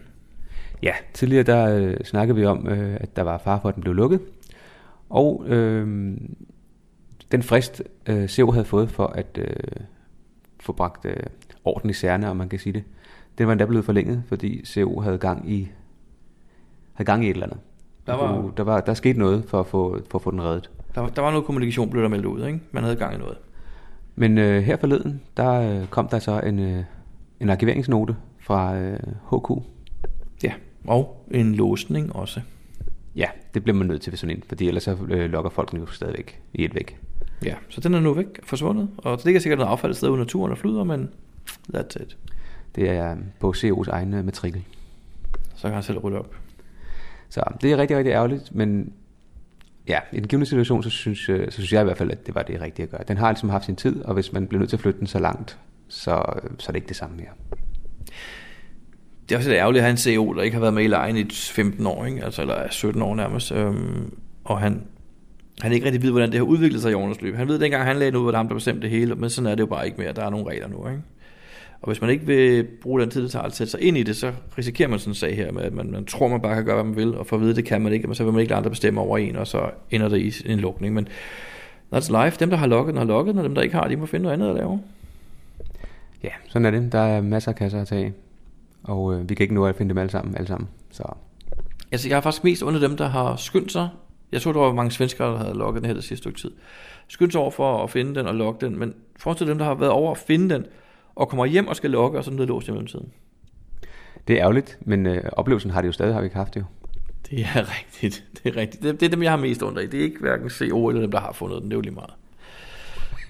Ja, 0.82 0.92
tidligere 1.14 1.42
der 1.42 1.76
øh, 1.76 1.96
snakkede 2.04 2.38
vi 2.38 2.44
om, 2.44 2.68
øh, 2.68 2.96
at 3.00 3.16
der 3.16 3.22
var 3.22 3.38
far 3.38 3.58
for, 3.60 3.68
at 3.68 3.74
den 3.74 3.82
blev 3.82 3.94
lukket. 3.94 4.20
Og 5.10 5.44
øh, 5.48 6.16
den 7.32 7.42
frist, 7.42 7.82
øh, 8.06 8.28
SEO 8.28 8.50
havde 8.50 8.64
fået 8.64 8.90
for 8.90 9.06
at 9.06 9.38
øh, 9.42 9.56
få 10.60 10.72
bragt 10.72 11.04
øh, 11.04 11.16
orden 11.64 11.90
i 11.90 11.92
særne, 11.92 12.30
om 12.30 12.36
man 12.36 12.48
kan 12.48 12.58
sige 12.58 12.72
det, 12.72 12.84
den 13.38 13.46
var 13.46 13.52
endda 13.52 13.64
blevet 13.64 13.84
forlænget, 13.84 14.22
fordi 14.28 14.64
SEO 14.64 15.00
havde 15.00 15.18
gang 15.18 15.50
i 15.52 15.68
havde 16.94 17.06
gang 17.06 17.24
i 17.24 17.30
et 17.30 17.34
eller 17.34 17.46
andet. 17.46 17.58
Der 18.06 18.12
var- 18.26 18.50
der, 18.56 18.62
var, 18.62 18.80
der 18.80 18.94
skete 18.94 19.18
noget 19.18 19.44
for 19.48 19.60
at 19.60 19.66
få, 19.66 19.98
for 20.10 20.18
at 20.18 20.22
få 20.22 20.30
den 20.30 20.42
reddet. 20.42 20.70
Der, 20.98 21.02
var- 21.02 21.10
der 21.10 21.22
var 21.22 21.30
noget 21.30 21.46
kommunikation, 21.46 21.90
blev 21.90 22.02
der 22.02 22.08
meldt 22.08 22.26
ud, 22.26 22.46
ikke? 22.46 22.60
Man 22.72 22.82
havde 22.82 22.96
gang 22.96 23.14
i 23.14 23.18
noget. 23.18 23.36
Men 24.16 24.38
øh, 24.38 24.62
her 24.62 24.76
forleden, 24.76 25.20
der 25.36 25.50
øh, 25.80 25.86
kom 25.86 26.08
der 26.08 26.18
så 26.18 26.40
en, 26.40 26.58
øh, 26.58 26.84
en 27.40 27.50
arkiveringsnote 27.50 28.16
fra 28.40 28.76
øh, 28.76 28.98
HQ. 29.32 29.50
Ja, 30.44 30.52
og 30.86 31.26
en 31.30 31.54
låsning 31.54 32.16
også. 32.16 32.40
Ja, 33.16 33.26
det 33.54 33.62
bliver 33.62 33.76
man 33.76 33.86
nødt 33.86 34.02
til 34.02 34.12
ved 34.12 34.16
sådan 34.16 34.36
en, 34.36 34.42
fordi 34.48 34.68
ellers 34.68 34.82
så 34.82 34.96
øh, 35.08 35.30
lokker 35.30 35.50
folk 35.50 35.74
jo 35.74 35.86
stadigvæk 35.86 36.40
i 36.54 36.64
et 36.64 36.74
væk. 36.74 37.00
Ja, 37.44 37.54
så 37.68 37.80
den 37.80 37.94
er 37.94 38.00
nu 38.00 38.12
væk, 38.12 38.26
forsvundet. 38.42 38.88
Og 38.96 39.16
det 39.16 39.24
ligger 39.24 39.40
sikkert 39.40 39.58
noget 39.58 39.70
affald 39.70 39.90
et 39.92 39.96
sted 39.96 40.08
ude 40.08 40.18
i 40.18 40.20
naturen 40.20 40.52
og 40.52 40.58
flyder, 40.58 40.84
men 40.84 41.10
that's 41.76 42.02
it. 42.02 42.16
Det 42.74 42.90
er 42.90 43.10
øh, 43.12 43.16
på 43.40 43.54
CO's 43.56 43.90
egen 43.90 44.14
øh, 44.14 44.24
matrikel. 44.24 44.64
Så 45.56 45.62
kan 45.62 45.74
han 45.74 45.82
selv 45.82 45.98
rydde 45.98 46.18
op. 46.18 46.34
Så 47.28 47.42
det 47.62 47.72
er 47.72 47.76
rigtig, 47.76 47.96
rigtig 47.96 48.10
ærgerligt, 48.10 48.54
men 48.54 48.92
ja, 49.88 50.00
i 50.12 50.20
den 50.20 50.28
givende 50.28 50.46
situation, 50.46 50.82
så 50.82 50.90
synes, 50.90 51.28
øh, 51.28 51.46
så 51.46 51.54
synes 51.54 51.72
jeg 51.72 51.80
i 51.80 51.84
hvert 51.84 51.98
fald, 51.98 52.10
at 52.10 52.26
det 52.26 52.34
var 52.34 52.42
det 52.42 52.60
rigtige 52.60 52.84
at 52.84 52.90
gøre. 52.90 53.00
Den 53.08 53.16
har 53.16 53.30
ligesom 53.30 53.48
haft 53.48 53.64
sin 53.64 53.76
tid, 53.76 54.02
og 54.02 54.14
hvis 54.14 54.32
man 54.32 54.46
bliver 54.46 54.58
nødt 54.58 54.70
til 54.70 54.76
at 54.76 54.80
flytte 54.80 54.98
den 54.98 55.06
så 55.06 55.18
langt, 55.18 55.58
så, 55.88 56.10
øh, 56.10 56.50
så 56.58 56.68
er 56.68 56.72
det 56.72 56.76
ikke 56.76 56.88
det 56.88 56.96
samme 56.96 57.16
mere. 57.16 57.28
Det 59.28 59.34
er 59.34 59.38
også 59.38 59.48
lidt 59.48 59.58
ærgerligt 59.58 59.80
at 59.80 59.84
have 59.84 59.90
en 59.90 59.96
CEO, 59.96 60.32
der 60.32 60.42
ikke 60.42 60.54
har 60.54 60.60
været 60.60 60.74
med 60.74 60.84
i 60.84 60.86
lejen 60.86 61.16
i 61.16 61.30
15 61.30 61.86
år, 61.86 62.04
ikke? 62.04 62.24
Altså, 62.24 62.42
eller 62.42 62.70
17 62.70 63.02
år 63.02 63.14
nærmest. 63.14 63.52
Øhm, 63.52 64.12
og 64.44 64.60
han, 64.60 64.82
han 65.60 65.72
ikke 65.72 65.86
rigtig 65.86 66.02
ved, 66.02 66.10
hvordan 66.10 66.28
det 66.28 66.38
har 66.38 66.44
udviklet 66.44 66.82
sig 66.82 66.90
i 66.90 66.94
årenes 66.94 67.20
løb. 67.20 67.36
Han 67.36 67.48
ved, 67.48 67.54
at 67.54 67.60
dengang 67.60 67.84
han 67.84 67.96
lagde 67.96 68.12
det 68.12 68.18
ud, 68.18 68.24
var 68.24 68.30
det 68.30 68.36
ham, 68.36 68.48
der 68.48 68.54
bestemte 68.54 68.82
det 68.82 68.90
hele, 68.90 69.14
men 69.14 69.30
sådan 69.30 69.50
er 69.50 69.54
det 69.54 69.60
jo 69.60 69.66
bare 69.66 69.86
ikke 69.86 69.98
mere. 70.00 70.12
Der 70.12 70.24
er 70.24 70.30
nogle 70.30 70.50
regler 70.50 70.68
nu, 70.68 70.88
ikke? 70.88 71.02
Og 71.80 71.88
hvis 71.88 72.00
man 72.00 72.10
ikke 72.10 72.26
vil 72.26 72.66
bruge 72.82 73.00
den 73.00 73.10
tid, 73.10 73.22
det 73.22 73.30
tager 73.30 73.42
at 73.42 73.56
sætte 73.56 73.70
sig 73.70 73.80
ind 73.80 73.98
i 73.98 74.02
det, 74.02 74.16
så 74.16 74.32
risikerer 74.58 74.88
man 74.88 74.98
sådan 74.98 75.10
en 75.10 75.14
sag 75.14 75.36
her 75.36 75.52
med, 75.52 75.62
at 75.62 75.72
man, 75.72 75.90
man 75.90 76.04
tror, 76.04 76.28
man 76.28 76.40
bare 76.40 76.54
kan 76.54 76.64
gøre, 76.64 76.74
hvad 76.74 76.84
man 76.84 76.96
vil, 76.96 77.14
og 77.14 77.26
for 77.26 77.36
at 77.36 77.42
vide, 77.42 77.54
det 77.56 77.64
kan 77.64 77.82
man 77.82 77.92
ikke, 77.92 78.06
men 78.06 78.14
så 78.14 78.24
vil 78.24 78.32
man 78.32 78.40
ikke 78.40 78.50
lade 78.50 78.58
andre 78.58 78.70
bestemme 78.70 79.00
over 79.00 79.18
en, 79.18 79.36
og 79.36 79.46
så 79.46 79.70
ender 79.90 80.08
det 80.08 80.18
i 80.18 80.52
en 80.52 80.58
lukning. 80.58 80.94
Men 80.94 81.08
that's 81.94 82.24
life. 82.24 82.36
Dem, 82.40 82.50
der 82.50 82.56
har 82.56 82.66
lukket 82.66 82.92
den, 82.92 82.98
har 82.98 83.04
lukket 83.06 83.38
og 83.38 83.44
dem, 83.44 83.54
der 83.54 83.62
ikke 83.62 83.74
har, 83.74 83.88
de 83.88 83.96
må 83.96 84.06
finde 84.06 84.22
noget 84.22 84.32
andet 84.32 84.48
at 84.48 84.56
lave. 84.56 84.80
Ja, 86.22 86.30
sådan 86.48 86.66
er 86.66 86.70
det. 86.70 86.92
Der 86.92 86.98
er 86.98 87.20
masser 87.20 87.50
af 87.50 87.56
kasser 87.56 87.80
at 87.80 87.88
tage 87.88 88.14
og 88.82 89.14
øh, 89.14 89.28
vi 89.28 89.34
kan 89.34 89.44
ikke 89.44 89.54
nå 89.54 89.66
at 89.66 89.76
finde 89.76 89.88
dem 89.88 89.98
alle 89.98 90.10
sammen. 90.10 90.34
Alle 90.36 90.46
sammen. 90.46 90.68
Så 90.90 91.02
Altså, 91.92 92.08
jeg 92.08 92.16
har 92.16 92.20
faktisk 92.20 92.44
mest 92.44 92.62
under 92.62 92.80
dem, 92.80 92.96
der 92.96 93.08
har 93.08 93.36
skyndt 93.36 93.72
sig. 93.72 93.88
Jeg 94.32 94.40
så, 94.40 94.52
der 94.52 94.60
var 94.60 94.72
mange 94.72 94.90
svenskere, 94.90 95.32
der 95.32 95.38
havde 95.38 95.54
logget 95.54 95.82
den 95.82 95.86
her 95.86 95.94
det 95.94 96.04
sidste 96.04 96.22
stykke 96.22 96.40
tid. 96.40 96.50
Skyndt 97.08 97.32
sig 97.32 97.40
over 97.40 97.50
for 97.50 97.84
at 97.84 97.90
finde 97.90 98.14
den 98.14 98.26
og 98.26 98.34
logge 98.34 98.66
den, 98.66 98.78
men 98.78 98.94
forestil 99.16 99.46
dem, 99.46 99.58
der 99.58 99.64
har 99.64 99.74
været 99.74 99.92
over 99.92 100.10
at 100.10 100.18
finde 100.18 100.54
den, 100.54 100.66
og 101.18 101.28
kommer 101.28 101.46
hjem 101.46 101.68
og 101.68 101.76
skal 101.76 101.90
logge, 101.90 102.18
og 102.18 102.24
så 102.24 102.30
er 102.30 102.36
den 102.36 102.46
låst 102.46 102.68
i 102.68 102.70
mellemtiden. 102.70 103.12
det 104.28 104.36
er 104.36 104.40
ærgerligt, 104.42 104.78
men 104.80 105.06
øh, 105.06 105.24
oplevelsen 105.32 105.70
har 105.70 105.80
det 105.80 105.88
jo 105.88 105.92
stadig, 105.92 106.14
har 106.14 106.20
vi 106.20 106.24
ikke 106.26 106.36
haft 106.36 106.54
det 106.54 106.60
jo. 106.60 106.64
Det 107.30 107.40
er 107.40 107.66
rigtigt. 107.78 108.24
Det 108.32 108.52
er 108.52 108.60
rigtigt. 108.60 108.82
Det, 108.82 109.00
det 109.00 109.06
er 109.06 109.10
dem, 109.10 109.22
jeg 109.22 109.32
har 109.32 109.36
mest 109.36 109.62
under 109.62 109.80
i. 109.82 109.86
Det 109.86 110.00
er 110.00 110.04
ikke 110.04 110.20
hverken 110.20 110.50
CO 110.50 110.88
eller 110.88 111.00
dem, 111.00 111.10
der 111.10 111.20
har 111.20 111.32
fundet 111.32 111.62
den. 111.62 111.70
Det 111.70 111.74
er 111.74 111.76
jo 111.76 111.80
lige 111.80 111.94
meget. 111.94 112.10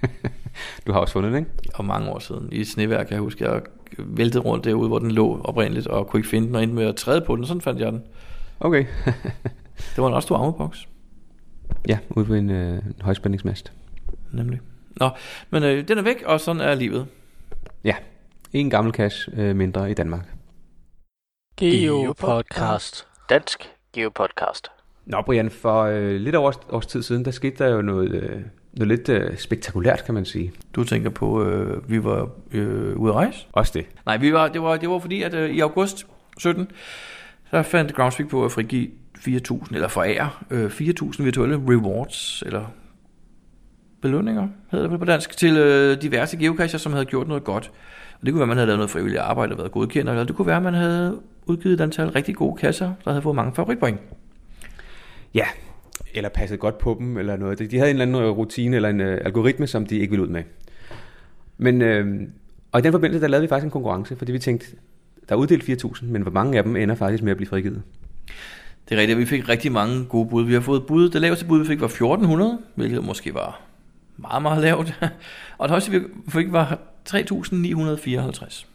Du 0.86 0.92
har 0.92 1.00
også 1.00 1.12
fundet 1.12 1.32
den, 1.32 1.38
ikke? 1.38 1.50
Og 1.74 1.84
mange 1.84 2.10
år 2.10 2.18
siden. 2.18 2.48
I 2.52 2.60
et 2.60 2.68
sneværk, 2.68 3.10
jeg 3.10 3.18
huske, 3.18 3.50
jeg 3.50 3.62
væltede 3.98 4.44
rundt 4.44 4.64
derude, 4.64 4.88
hvor 4.88 4.98
den 4.98 5.10
lå 5.10 5.40
oprindeligt, 5.44 5.86
og 5.86 6.06
kunne 6.06 6.18
ikke 6.20 6.28
finde 6.28 6.46
den, 6.46 6.54
og 6.54 6.62
endte 6.62 6.74
med 6.74 6.86
at 6.86 6.96
træde 6.96 7.20
på 7.20 7.36
den, 7.36 7.46
sådan 7.46 7.60
fandt 7.60 7.80
jeg 7.80 7.92
den. 7.92 8.02
Okay. 8.60 8.84
Det 9.94 9.98
var 10.02 10.08
en 10.08 10.14
også 10.14 10.26
stor 10.26 10.36
ammoboks. 10.36 10.88
ja, 11.88 11.98
ude 12.10 12.24
på 12.24 12.34
en, 12.34 12.50
øh, 12.50 12.82
højspændingsmast. 13.00 13.72
Nemlig. 14.32 14.60
Nå, 14.96 15.10
men 15.50 15.62
øh, 15.62 15.88
den 15.88 15.98
er 15.98 16.02
væk, 16.02 16.22
og 16.26 16.40
sådan 16.40 16.62
er 16.62 16.74
livet. 16.74 17.06
Ja, 17.84 17.94
en 18.52 18.70
gammel 18.70 18.94
cash 18.94 19.28
øh, 19.32 19.56
mindre 19.56 19.90
i 19.90 19.94
Danmark. 19.94 20.24
Geopodcast. 21.56 23.06
Dansk 23.30 23.70
Geopodcast. 23.92 24.70
Nå 25.06 25.22
Brian, 25.22 25.50
for 25.50 25.82
øh, 25.82 26.14
lidt 26.14 26.34
over 26.34 26.52
års 26.70 26.86
tid 26.86 27.02
siden, 27.02 27.24
der 27.24 27.30
skete 27.30 27.64
der 27.64 27.70
jo 27.70 27.82
noget, 27.82 28.10
øh, 28.10 28.40
noget 28.72 28.88
lidt 28.88 29.08
øh, 29.08 29.38
spektakulært, 29.38 30.04
kan 30.04 30.14
man 30.14 30.24
sige. 30.24 30.52
Du 30.74 30.84
tænker 30.84 31.10
på, 31.10 31.44
øh, 31.44 31.90
vi 31.90 32.04
var 32.04 32.28
øh, 32.52 32.96
ude 32.96 33.12
at 33.12 33.16
rejse? 33.16 33.46
Også 33.52 33.72
det. 33.74 33.86
Nej, 34.06 34.16
vi 34.16 34.32
var, 34.32 34.48
det, 34.48 34.62
var, 34.62 34.76
det 34.76 34.90
var 34.90 34.98
fordi, 34.98 35.22
at 35.22 35.34
øh, 35.34 35.50
i 35.50 35.60
august 35.60 36.06
17, 36.38 36.70
så 37.50 37.62
fandt 37.62 37.94
Groundspeak 37.94 38.28
på 38.28 38.44
at 38.44 38.52
frigive 38.52 38.90
4.000, 39.18 39.74
eller 39.74 39.88
forære 39.88 40.30
øh, 40.50 40.66
4.000 40.66 41.22
virtuelle 41.22 41.56
rewards, 41.68 42.42
eller 42.46 42.64
belønninger, 44.02 44.48
hedder 44.70 44.84
det 44.84 44.90
vel 44.90 44.98
på 44.98 45.04
dansk, 45.04 45.36
til 45.36 45.56
øh, 45.56 46.02
diverse 46.02 46.36
geocacher, 46.36 46.78
som 46.78 46.92
havde 46.92 47.04
gjort 47.04 47.28
noget 47.28 47.44
godt. 47.44 47.70
Og 48.20 48.26
det 48.26 48.32
kunne 48.32 48.38
være, 48.38 48.44
at 48.44 48.48
man 48.48 48.56
havde 48.56 48.66
lavet 48.66 48.78
noget 48.78 48.90
frivilligt 48.90 49.20
arbejde 49.20 49.52
og 49.52 49.58
været 49.58 49.72
godkendt, 49.72 50.10
eller 50.10 50.24
det 50.24 50.36
kunne 50.36 50.46
være, 50.46 50.56
at 50.56 50.62
man 50.62 50.74
havde 50.74 51.18
udgivet 51.46 51.74
et 51.74 51.80
antal 51.80 52.08
rigtig 52.08 52.34
gode 52.34 52.56
kasser, 52.56 52.92
der 53.04 53.10
havde 53.10 53.22
fået 53.22 53.36
mange 53.36 53.52
favoritpoint. 53.54 54.00
Ja, 55.34 55.46
eller 56.14 56.28
passet 56.28 56.58
godt 56.58 56.78
på 56.78 56.96
dem, 56.98 57.18
eller 57.18 57.36
noget. 57.36 57.70
De 57.70 57.78
havde 57.78 57.90
en 57.90 58.00
eller 58.00 58.06
anden 58.06 58.22
øh, 58.22 58.30
rutine, 58.30 58.76
eller 58.76 58.88
en 58.88 59.00
øh, 59.00 59.20
algoritme, 59.24 59.66
som 59.66 59.86
de 59.86 59.98
ikke 59.98 60.10
ville 60.10 60.22
ud 60.22 60.28
med. 60.28 60.42
Men, 61.58 61.82
øh, 61.82 62.28
og 62.72 62.80
i 62.80 62.82
den 62.82 62.92
forbindelse, 62.92 63.20
der 63.20 63.28
lavede 63.28 63.42
vi 63.42 63.48
faktisk 63.48 63.64
en 63.64 63.70
konkurrence, 63.70 64.16
fordi 64.16 64.32
vi 64.32 64.38
tænkte, 64.38 64.66
der 65.28 65.34
er 65.34 65.38
uddelt 65.38 65.84
4.000, 65.84 66.04
men 66.04 66.22
hvor 66.22 66.30
mange 66.30 66.58
af 66.58 66.64
dem 66.64 66.76
ender 66.76 66.94
faktisk 66.94 67.22
med 67.22 67.30
at 67.30 67.36
blive 67.36 67.48
frigivet? 67.48 67.82
Det 68.88 68.96
er 68.96 69.00
rigtigt, 69.00 69.18
vi 69.18 69.26
fik 69.26 69.48
rigtig 69.48 69.72
mange 69.72 70.04
gode 70.04 70.28
bud. 70.28 70.44
Vi 70.44 70.52
har 70.52 70.60
fået 70.60 70.86
bud, 70.86 71.08
det 71.10 71.20
laveste 71.20 71.46
bud, 71.46 71.58
vi 71.58 71.66
fik 71.66 71.80
var 71.80 71.86
1400, 71.86 72.58
hvilket 72.74 73.04
måske 73.04 73.34
var 73.34 73.67
meget, 74.18 74.42
meget 74.42 74.62
lavt. 74.62 75.00
Og 75.58 75.68
det 75.68 75.70
højeste, 75.70 75.90
vi 75.90 76.00
fik, 76.28 76.52
var 76.52 76.78
3954. 77.04 78.66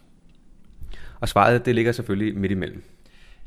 Og 1.20 1.30
svaret, 1.30 1.66
det 1.66 1.76
ligger 1.76 1.92
selvfølgelig 1.92 2.38
midt 2.38 2.52
imellem. 2.52 2.84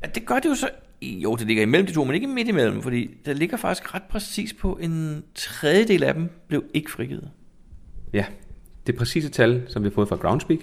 Ja, 0.03 0.09
det 0.09 0.27
gør 0.27 0.39
det 0.39 0.49
jo 0.49 0.55
så... 0.55 0.69
Jo, 1.03 1.37
det 1.37 1.47
ligger 1.47 1.63
imellem 1.63 1.87
de 1.87 1.93
to, 1.93 2.05
men 2.05 2.15
ikke 2.15 2.27
midt 2.27 2.49
imellem, 2.49 2.83
fordi 2.83 3.11
det 3.27 3.37
ligger 3.37 3.57
faktisk 3.57 3.95
ret 3.95 4.03
præcis 4.03 4.53
på 4.53 4.79
en 4.81 5.25
tredjedel 5.35 6.03
af 6.03 6.15
dem 6.15 6.31
blev 6.49 6.65
ikke 6.75 6.91
frigivet. 6.91 7.31
Ja, 8.13 8.25
det 8.87 8.97
præcise 8.97 9.29
tal, 9.29 9.63
som 9.69 9.83
vi 9.83 9.89
har 9.89 9.95
fået 9.95 10.09
fra 10.09 10.17
Groundspeak, 10.17 10.59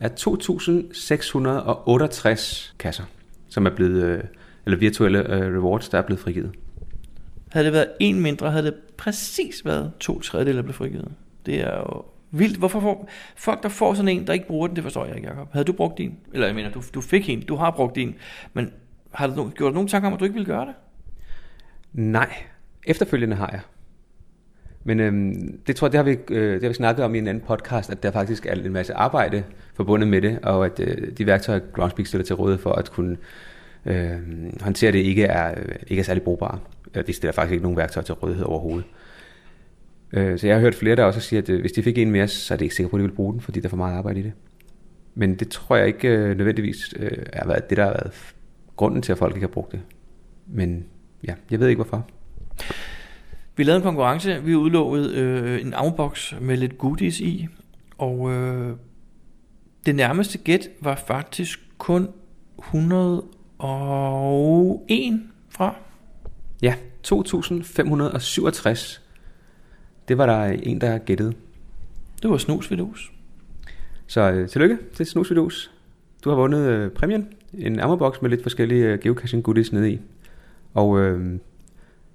er 0.00 0.08
2.668 0.08 2.72
kasser, 2.78 3.04
som 3.48 3.66
er 3.66 3.70
blevet, 3.70 4.04
øh, 4.04 4.24
eller 4.66 4.78
virtuelle 4.78 5.34
øh, 5.34 5.58
rewards, 5.58 5.88
der 5.88 5.98
er 5.98 6.02
blevet 6.02 6.20
frigivet. 6.20 6.52
Havde 7.52 7.64
det 7.64 7.72
været 7.72 7.92
en 8.00 8.20
mindre, 8.20 8.50
havde 8.50 8.64
det 8.64 8.74
præcis 8.96 9.64
været 9.64 9.92
to 10.00 10.20
tredjedele, 10.20 10.56
der 10.56 10.62
blev 10.62 10.74
frigivet. 10.74 11.12
Det 11.46 11.60
er 11.60 11.76
jo 11.76 12.04
vildt. 12.30 12.58
Hvorfor 12.58 12.80
får 12.80 13.08
folk, 13.36 13.62
der 13.62 13.68
får 13.68 13.94
sådan 13.94 14.08
en, 14.08 14.26
der 14.26 14.32
ikke 14.32 14.46
bruger 14.46 14.66
den, 14.66 14.76
det 14.76 14.84
forstår 14.84 15.06
jeg 15.06 15.16
ikke, 15.16 15.28
Jacob. 15.28 15.52
Havde 15.52 15.64
du 15.64 15.72
brugt 15.72 15.98
din? 15.98 16.18
Eller 16.32 16.46
jeg 16.46 16.54
mener, 16.54 16.70
du, 16.70 16.82
du 16.94 17.00
fik 17.00 17.28
en, 17.28 17.42
du 17.42 17.56
har 17.56 17.70
brugt 17.70 17.96
din, 17.96 18.14
men 18.52 18.72
har 19.14 19.26
du 19.26 19.34
gjort 19.34 19.70
dig 19.70 19.74
nogen 19.74 19.88
tanker 19.88 20.06
om, 20.06 20.14
at 20.14 20.20
du 20.20 20.24
ikke 20.24 20.34
ville 20.34 20.46
gøre 20.46 20.66
det? 20.66 20.74
Nej, 21.92 22.34
efterfølgende 22.86 23.36
har 23.36 23.48
jeg. 23.52 23.60
Men 24.84 25.00
øhm, 25.00 25.60
det 25.66 25.76
tror 25.76 25.86
jeg, 25.86 25.92
det 25.92 25.98
har, 25.98 26.04
vi, 26.04 26.34
øh, 26.34 26.54
det 26.54 26.62
har 26.62 26.68
vi 26.68 26.74
snakket 26.74 27.04
om 27.04 27.14
i 27.14 27.18
en 27.18 27.28
anden 27.28 27.44
podcast, 27.46 27.90
at 27.90 28.02
der 28.02 28.10
faktisk 28.10 28.46
er 28.46 28.54
en 28.54 28.72
masse 28.72 28.94
arbejde 28.94 29.44
forbundet 29.74 30.08
med 30.08 30.22
det, 30.22 30.38
og 30.42 30.66
at 30.66 30.80
øh, 30.80 31.12
de 31.18 31.26
værktøjer, 31.26 31.60
Groundspeak 31.72 32.06
stiller 32.06 32.24
til 32.24 32.36
rådighed 32.36 32.62
for 32.62 32.72
at 32.72 32.90
kunne 32.90 33.16
øh, 33.86 34.18
håndterer 34.60 34.92
det, 34.92 34.98
ikke 34.98 35.24
er, 35.24 35.54
ikke 35.86 36.00
er 36.00 36.04
særlig 36.04 36.22
brugbare. 36.22 36.58
Øh, 36.94 37.06
de 37.06 37.12
stiller 37.12 37.32
faktisk 37.32 37.52
ikke 37.52 37.62
nogen 37.62 37.76
værktøjer 37.76 38.04
til 38.04 38.14
rådighed 38.14 38.44
overhovedet. 38.44 38.84
Øh, 40.12 40.38
så 40.38 40.46
jeg 40.46 40.56
har 40.56 40.60
hørt 40.60 40.74
flere, 40.74 40.96
der 40.96 41.04
også 41.04 41.20
siger, 41.20 41.42
at 41.42 41.48
øh, 41.48 41.60
hvis 41.60 41.72
de 41.72 41.82
fik 41.82 41.98
en 41.98 42.10
mere, 42.10 42.28
så 42.28 42.54
er 42.54 42.58
det 42.58 42.64
ikke 42.64 42.74
sikkert 42.74 42.90
på, 42.90 42.96
at 42.96 43.00
de 43.00 43.08
vil 43.08 43.14
bruge 43.14 43.32
den, 43.32 43.40
fordi 43.40 43.60
der 43.60 43.66
er 43.66 43.70
for 43.70 43.76
meget 43.76 43.96
arbejde 43.96 44.20
i 44.20 44.22
det. 44.22 44.32
Men 45.14 45.34
det 45.34 45.48
tror 45.48 45.76
jeg 45.76 45.86
ikke 45.86 46.08
øh, 46.08 46.36
nødvendigvis 46.36 46.94
øh, 46.96 47.10
er 47.32 47.46
været 47.46 47.70
det, 47.70 47.76
der 47.76 47.84
har 47.84 47.90
været 47.90 48.34
grunden 48.76 49.02
til, 49.02 49.12
at 49.12 49.18
folk 49.18 49.34
ikke 49.34 49.46
har 49.46 49.52
brugt 49.52 49.72
det. 49.72 49.80
Men 50.46 50.84
ja, 51.24 51.34
jeg 51.50 51.60
ved 51.60 51.68
ikke 51.68 51.82
hvorfor. 51.82 52.08
Vi 53.56 53.62
lavede 53.62 53.76
en 53.76 53.82
konkurrence, 53.82 54.42
vi 54.44 54.54
udlovede 54.54 55.18
øh, 55.18 55.60
en 55.60 55.74
outbox 55.74 56.34
med 56.40 56.56
lidt 56.56 56.78
goodies 56.78 57.20
i, 57.20 57.48
og 57.98 58.32
øh, 58.32 58.76
det 59.86 59.94
nærmeste 59.94 60.38
gæt 60.38 60.68
var 60.80 61.02
faktisk 61.06 61.60
kun 61.78 62.08
100 62.58 63.24
101 63.62 65.22
fra. 65.50 65.74
Ja, 66.62 66.74
2.567. 67.06 69.00
Det 70.08 70.18
var 70.18 70.26
der 70.26 70.44
en, 70.44 70.80
der 70.80 70.98
gættede. 70.98 71.32
Det 72.22 72.30
var 72.30 72.36
snusvidus. 72.36 73.12
Så 74.06 74.30
øh, 74.30 74.48
tillykke 74.48 74.78
til 74.94 75.06
Snusvidus. 75.06 75.70
Du 76.24 76.28
har 76.28 76.36
vundet 76.36 76.68
øh, 76.68 76.90
præmien. 76.90 77.28
En 77.54 77.80
ammerbox 77.80 78.22
med 78.22 78.30
lidt 78.30 78.42
forskellige 78.42 78.84
øh, 78.84 78.98
geocaching 78.98 79.44
goodies 79.44 79.72
nede 79.72 79.92
i. 79.92 80.00
Og, 80.74 81.00
øh, 81.00 81.38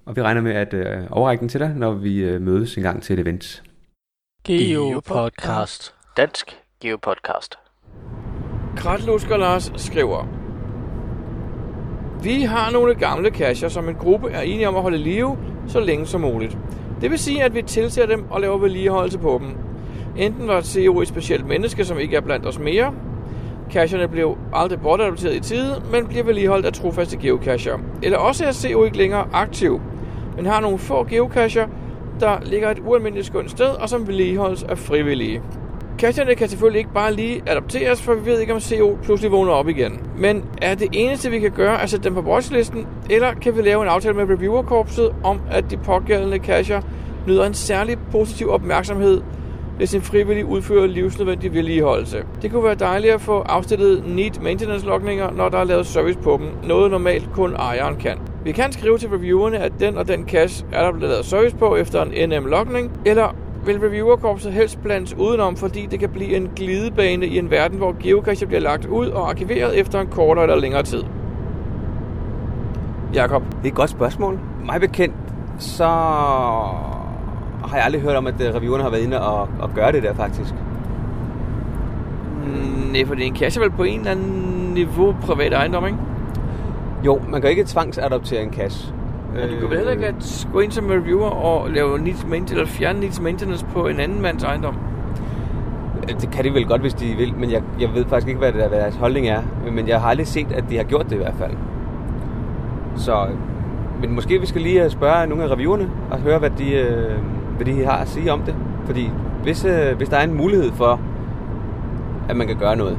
og 0.04 0.16
vi 0.16 0.22
regner 0.22 0.40
med 0.40 0.52
at 0.52 0.74
øh, 0.74 1.02
overrække 1.10 1.40
den 1.40 1.48
til 1.48 1.60
dig, 1.60 1.74
når 1.76 1.92
vi 1.92 2.18
øh, 2.18 2.40
mødes 2.42 2.76
en 2.76 2.82
gang 2.82 3.02
til 3.02 3.12
et 3.12 3.20
event. 3.20 3.62
Geopodcast. 4.44 5.94
Dansk 6.16 6.56
Geopodcast. 6.80 7.54
Kratlusker 8.76 9.36
Lars 9.36 9.72
skriver, 9.76 10.37
vi 12.22 12.42
har 12.42 12.70
nogle 12.72 12.94
gamle 12.94 13.30
kasser, 13.30 13.68
som 13.68 13.88
en 13.88 13.94
gruppe 13.94 14.30
er 14.30 14.40
enige 14.40 14.68
om 14.68 14.76
at 14.76 14.82
holde 14.82 14.98
live 14.98 15.36
så 15.68 15.80
længe 15.80 16.06
som 16.06 16.20
muligt. 16.20 16.58
Det 17.00 17.10
vil 17.10 17.18
sige, 17.18 17.42
at 17.42 17.54
vi 17.54 17.62
tilser 17.62 18.06
dem 18.06 18.24
og 18.30 18.40
laver 18.40 18.58
vedligeholdelse 18.58 19.18
på 19.18 19.40
dem. 19.42 19.48
Enten 20.16 20.48
var 20.48 20.60
CEO 20.60 21.00
et 21.00 21.08
specielt 21.08 21.46
menneske, 21.46 21.84
som 21.84 21.98
ikke 21.98 22.16
er 22.16 22.20
blandt 22.20 22.46
os 22.46 22.58
mere, 22.58 22.92
Cacherne 23.70 24.08
blev 24.08 24.36
aldrig 24.54 24.80
bortadopteret 24.80 25.34
i 25.34 25.40
tide, 25.40 25.82
men 25.92 26.06
bliver 26.06 26.24
vedligeholdt 26.24 26.66
af 26.66 26.72
trofaste 26.72 27.16
geocacher. 27.16 27.78
Eller 28.02 28.18
også 28.18 28.44
er 28.44 28.52
CO 28.52 28.84
ikke 28.84 28.96
længere 28.96 29.28
aktiv, 29.32 29.80
men 30.36 30.46
har 30.46 30.60
nogle 30.60 30.78
få 30.78 31.04
geocacher, 31.04 31.66
der 32.20 32.38
ligger 32.44 32.70
et 32.70 32.78
ualmindeligt 32.86 33.26
skønt 33.26 33.50
sted, 33.50 33.66
og 33.66 33.88
som 33.88 34.06
vedligeholdes 34.06 34.62
af 34.62 34.78
frivillige. 34.78 35.42
Cacherne 35.98 36.34
kan 36.34 36.48
selvfølgelig 36.48 36.78
ikke 36.78 36.92
bare 36.94 37.14
lige 37.14 37.42
adopteres, 37.46 38.02
for 38.02 38.14
vi 38.14 38.30
ved 38.30 38.40
ikke, 38.40 38.54
om 38.54 38.60
CO 38.60 38.98
pludselig 39.02 39.32
vågner 39.32 39.52
op 39.52 39.68
igen. 39.68 40.00
Men 40.18 40.44
er 40.62 40.74
det 40.74 40.88
eneste, 40.92 41.30
vi 41.30 41.38
kan 41.38 41.50
gøre, 41.50 41.82
at 41.82 41.90
sætte 41.90 42.04
dem 42.04 42.14
på 42.14 42.20
watchlisten, 42.20 42.86
eller 43.10 43.34
kan 43.34 43.56
vi 43.56 43.62
lave 43.62 43.82
en 43.82 43.88
aftale 43.88 44.14
med 44.14 44.24
reviewerkorpset 44.24 45.14
om, 45.24 45.40
at 45.50 45.70
de 45.70 45.76
pågældende 45.76 46.38
kasser 46.38 46.80
nyder 47.26 47.46
en 47.46 47.54
særlig 47.54 47.96
positiv 48.10 48.50
opmærksomhed, 48.50 49.20
hvis 49.76 49.94
en 49.94 50.02
frivillig 50.02 50.44
udfører 50.44 50.86
livsnødvendig 50.86 51.54
vedligeholdelse. 51.54 52.24
Det 52.42 52.50
kunne 52.50 52.64
være 52.64 52.74
dejligt 52.74 53.14
at 53.14 53.20
få 53.20 53.40
afstillet 53.40 54.04
neat 54.06 54.42
maintenance 54.42 54.86
logninger, 54.86 55.30
når 55.30 55.48
der 55.48 55.58
er 55.58 55.64
lavet 55.64 55.86
service 55.86 56.18
på 56.18 56.40
dem. 56.40 56.68
Noget 56.68 56.90
normalt 56.90 57.28
kun 57.34 57.54
ejeren 57.54 57.96
kan. 57.96 58.18
Vi 58.44 58.52
kan 58.52 58.72
skrive 58.72 58.98
til 58.98 59.08
reviewerne, 59.08 59.58
at 59.58 59.72
den 59.80 59.98
og 59.98 60.08
den 60.08 60.28
cache 60.28 60.66
er 60.72 60.82
der 60.82 60.92
blevet 60.92 61.10
lavet 61.10 61.24
service 61.24 61.56
på 61.56 61.76
efter 61.76 62.02
en 62.02 62.30
NM-logning, 62.30 62.90
eller 63.06 63.34
vil 63.68 63.80
reviewerkorpset 63.80 64.52
helst 64.52 64.82
blandes 64.82 65.14
udenom, 65.14 65.56
fordi 65.56 65.86
det 65.86 66.00
kan 66.00 66.08
blive 66.08 66.36
en 66.36 66.50
glidebane 66.56 67.26
i 67.26 67.38
en 67.38 67.50
verden, 67.50 67.78
hvor 67.78 67.96
geocache 68.02 68.46
bliver 68.46 68.60
lagt 68.60 68.86
ud 68.86 69.06
og 69.08 69.28
arkiveret 69.28 69.78
efter 69.78 70.00
en 70.00 70.06
kortere 70.06 70.44
eller 70.44 70.56
længere 70.56 70.82
tid. 70.82 71.02
Jakob. 73.14 73.42
Det 73.42 73.64
er 73.64 73.68
et 73.68 73.74
godt 73.74 73.90
spørgsmål. 73.90 74.38
Mig 74.64 74.80
bekendt, 74.80 75.14
så 75.58 75.84
har 77.64 77.74
jeg 77.74 77.84
aldrig 77.84 78.02
hørt 78.02 78.16
om, 78.16 78.26
at 78.26 78.40
øh, 78.40 78.54
reviewerne 78.54 78.82
har 78.82 78.90
været 78.90 79.02
inde 79.02 79.20
og, 79.20 79.48
og 79.60 79.70
gøre 79.74 79.92
det 79.92 80.02
der 80.02 80.14
faktisk. 80.14 80.54
Mm, 82.44 82.92
Nej, 82.92 83.06
for 83.06 83.14
det 83.14 83.22
er 83.22 83.26
en 83.26 83.36
cache 83.36 83.60
vel 83.60 83.70
på 83.70 83.82
en 83.82 83.98
eller 83.98 84.10
anden 84.10 84.70
niveau 84.74 85.16
privat 85.22 85.52
ejendom, 85.52 85.86
ikke? 85.86 85.98
Jo, 87.04 87.20
man 87.28 87.40
kan 87.40 87.50
ikke 87.50 87.64
tvangsadoptere 87.64 88.42
en 88.42 88.52
cache. 88.52 88.94
Men 89.34 89.48
du 89.48 89.60
kan 89.60 89.70
vel 89.70 89.76
heller 89.76 89.92
ikke 89.92 90.06
at 90.06 90.48
gå 90.52 90.60
ind 90.60 90.72
som 90.72 90.86
reviewer 90.86 91.28
og 91.28 91.70
lave 91.70 91.98
needs 91.98 92.26
maintenance, 92.26 92.54
eller 92.54 92.66
fjerne 92.66 93.00
needs 93.00 93.20
maintenance 93.20 93.66
på 93.66 93.86
en 93.86 94.00
anden 94.00 94.22
mands 94.22 94.42
ejendom. 94.42 94.76
Øh, 96.02 96.20
det 96.20 96.30
kan 96.30 96.44
de 96.44 96.54
vel 96.54 96.66
godt, 96.66 96.80
hvis 96.80 96.94
de 96.94 97.14
vil, 97.16 97.34
men 97.34 97.50
jeg, 97.50 97.62
jeg 97.80 97.94
ved 97.94 98.04
faktisk 98.04 98.28
ikke, 98.28 98.38
hvad, 98.38 98.52
det, 98.52 98.68
hvad 98.68 98.80
deres 98.80 98.96
holdning 98.96 99.28
er. 99.28 99.42
Men 99.72 99.88
jeg 99.88 100.00
har 100.00 100.08
aldrig 100.08 100.26
set, 100.26 100.52
at 100.52 100.64
de 100.70 100.76
har 100.76 100.84
gjort 100.84 101.04
det 101.10 101.12
i 101.12 101.18
hvert 101.18 101.34
fald. 101.38 101.52
Så, 102.96 103.26
men 104.00 104.14
måske 104.14 104.40
vi 104.40 104.46
skal 104.46 104.60
lige 104.60 104.84
øh, 104.84 104.90
spørge 104.90 105.26
nogle 105.26 105.44
af 105.44 105.50
reviewerne 105.50 105.90
og 106.10 106.18
høre, 106.18 106.38
hvad 106.38 106.50
de, 106.50 106.72
øh, 106.72 107.12
hvad 107.56 107.66
de 107.66 107.84
har 107.84 107.96
at 107.96 108.08
sige 108.08 108.32
om 108.32 108.42
det. 108.42 108.54
Fordi 108.86 109.10
hvis, 109.42 109.66
hvis 109.96 110.08
der 110.08 110.16
er 110.16 110.24
en 110.24 110.36
mulighed 110.36 110.72
for, 110.72 111.00
at 112.28 112.36
man 112.36 112.46
kan 112.46 112.56
gøre 112.56 112.76
noget, 112.76 112.98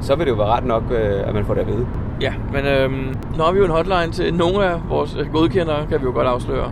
så 0.00 0.16
vil 0.16 0.26
det 0.26 0.32
jo 0.32 0.36
være 0.36 0.46
ret 0.46 0.64
nok, 0.64 0.82
at 1.26 1.34
man 1.34 1.44
får 1.44 1.54
det 1.54 1.60
at 1.60 1.66
vide. 1.66 1.86
Ja, 2.20 2.32
men 2.52 2.66
øhm, 2.66 3.14
nu 3.36 3.42
har 3.42 3.52
vi 3.52 3.58
jo 3.58 3.64
en 3.64 3.70
hotline 3.70 4.12
til 4.12 4.34
nogle 4.34 4.64
af 4.64 4.80
vores 4.88 5.16
øh, 5.20 5.32
godkendere, 5.32 5.86
kan 5.86 6.00
vi 6.00 6.04
jo 6.04 6.12
godt 6.12 6.26
afsløre. 6.26 6.70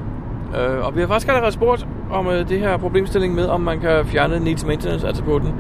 Øh, 0.59 0.87
og 0.87 0.97
vi 0.97 1.01
har 1.01 1.09
faktisk 1.09 1.29
allerede 1.29 1.53
spurgt 1.53 1.87
om 2.11 2.27
øh, 2.27 2.49
det 2.49 2.59
her 2.59 2.77
problemstilling 2.77 3.35
med, 3.35 3.47
om 3.47 3.61
man 3.61 3.81
kan 3.81 4.07
fjerne 4.07 4.41
needs 4.41 4.67
maintenance 4.67 5.07
altså 5.07 5.23
attributen 5.23 5.55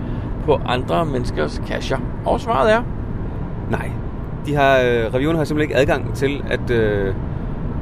på 0.44 0.60
andre 0.66 1.06
menneskers 1.06 1.62
kasser. 1.66 1.98
Og 2.24 2.40
svaret 2.40 2.72
er, 2.72 2.82
Nej. 3.70 3.90
De 4.46 4.54
har, 4.54 4.78
øh, 4.78 5.14
reviewerne 5.14 5.38
har 5.38 5.44
simpelthen 5.44 5.70
ikke 5.70 5.80
adgang 5.80 6.14
til 6.14 6.42
at, 6.50 6.70
øh, 6.70 7.14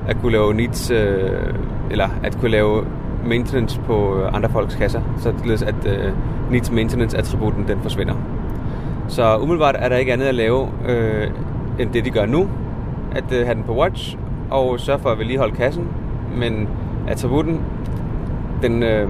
at 0.09 0.17
kunne 0.21 0.33
lave 0.33 0.55
needs, 0.55 0.91
øh, 0.91 1.55
eller 1.91 2.09
at 2.23 2.39
kunne 2.41 2.51
lave 2.51 2.85
maintenance 3.27 3.81
på 3.81 4.19
øh, 4.19 4.35
andre 4.35 4.49
folks 4.49 4.75
kasser, 4.75 5.01
så 5.19 5.33
således 5.39 5.63
at 5.63 5.75
øh, 5.87 6.13
needs 6.51 6.71
maintenance 6.71 7.19
attributen 7.19 7.69
den 7.69 7.79
forsvinder. 7.83 8.15
Så 9.09 9.39
umiddelbart 9.39 9.77
er 9.79 9.89
der 9.89 9.97
ikke 9.97 10.13
andet 10.13 10.27
at 10.27 10.35
lave 10.35 10.69
øh, 10.89 11.31
end 11.79 11.93
det 11.93 12.05
de 12.05 12.11
gør 12.11 12.27
nu, 12.27 12.49
at 13.13 13.33
øh, 13.33 13.45
have 13.45 13.55
den 13.55 13.65
på 13.65 13.77
watch 13.77 14.17
og 14.51 14.81
sørge 14.81 14.99
for 14.99 15.11
at 15.11 15.19
vedligeholde 15.19 15.57
kassen, 15.57 15.89
men 16.37 16.69
attributen 17.09 17.63
den, 18.63 18.83
øh, 18.83 19.09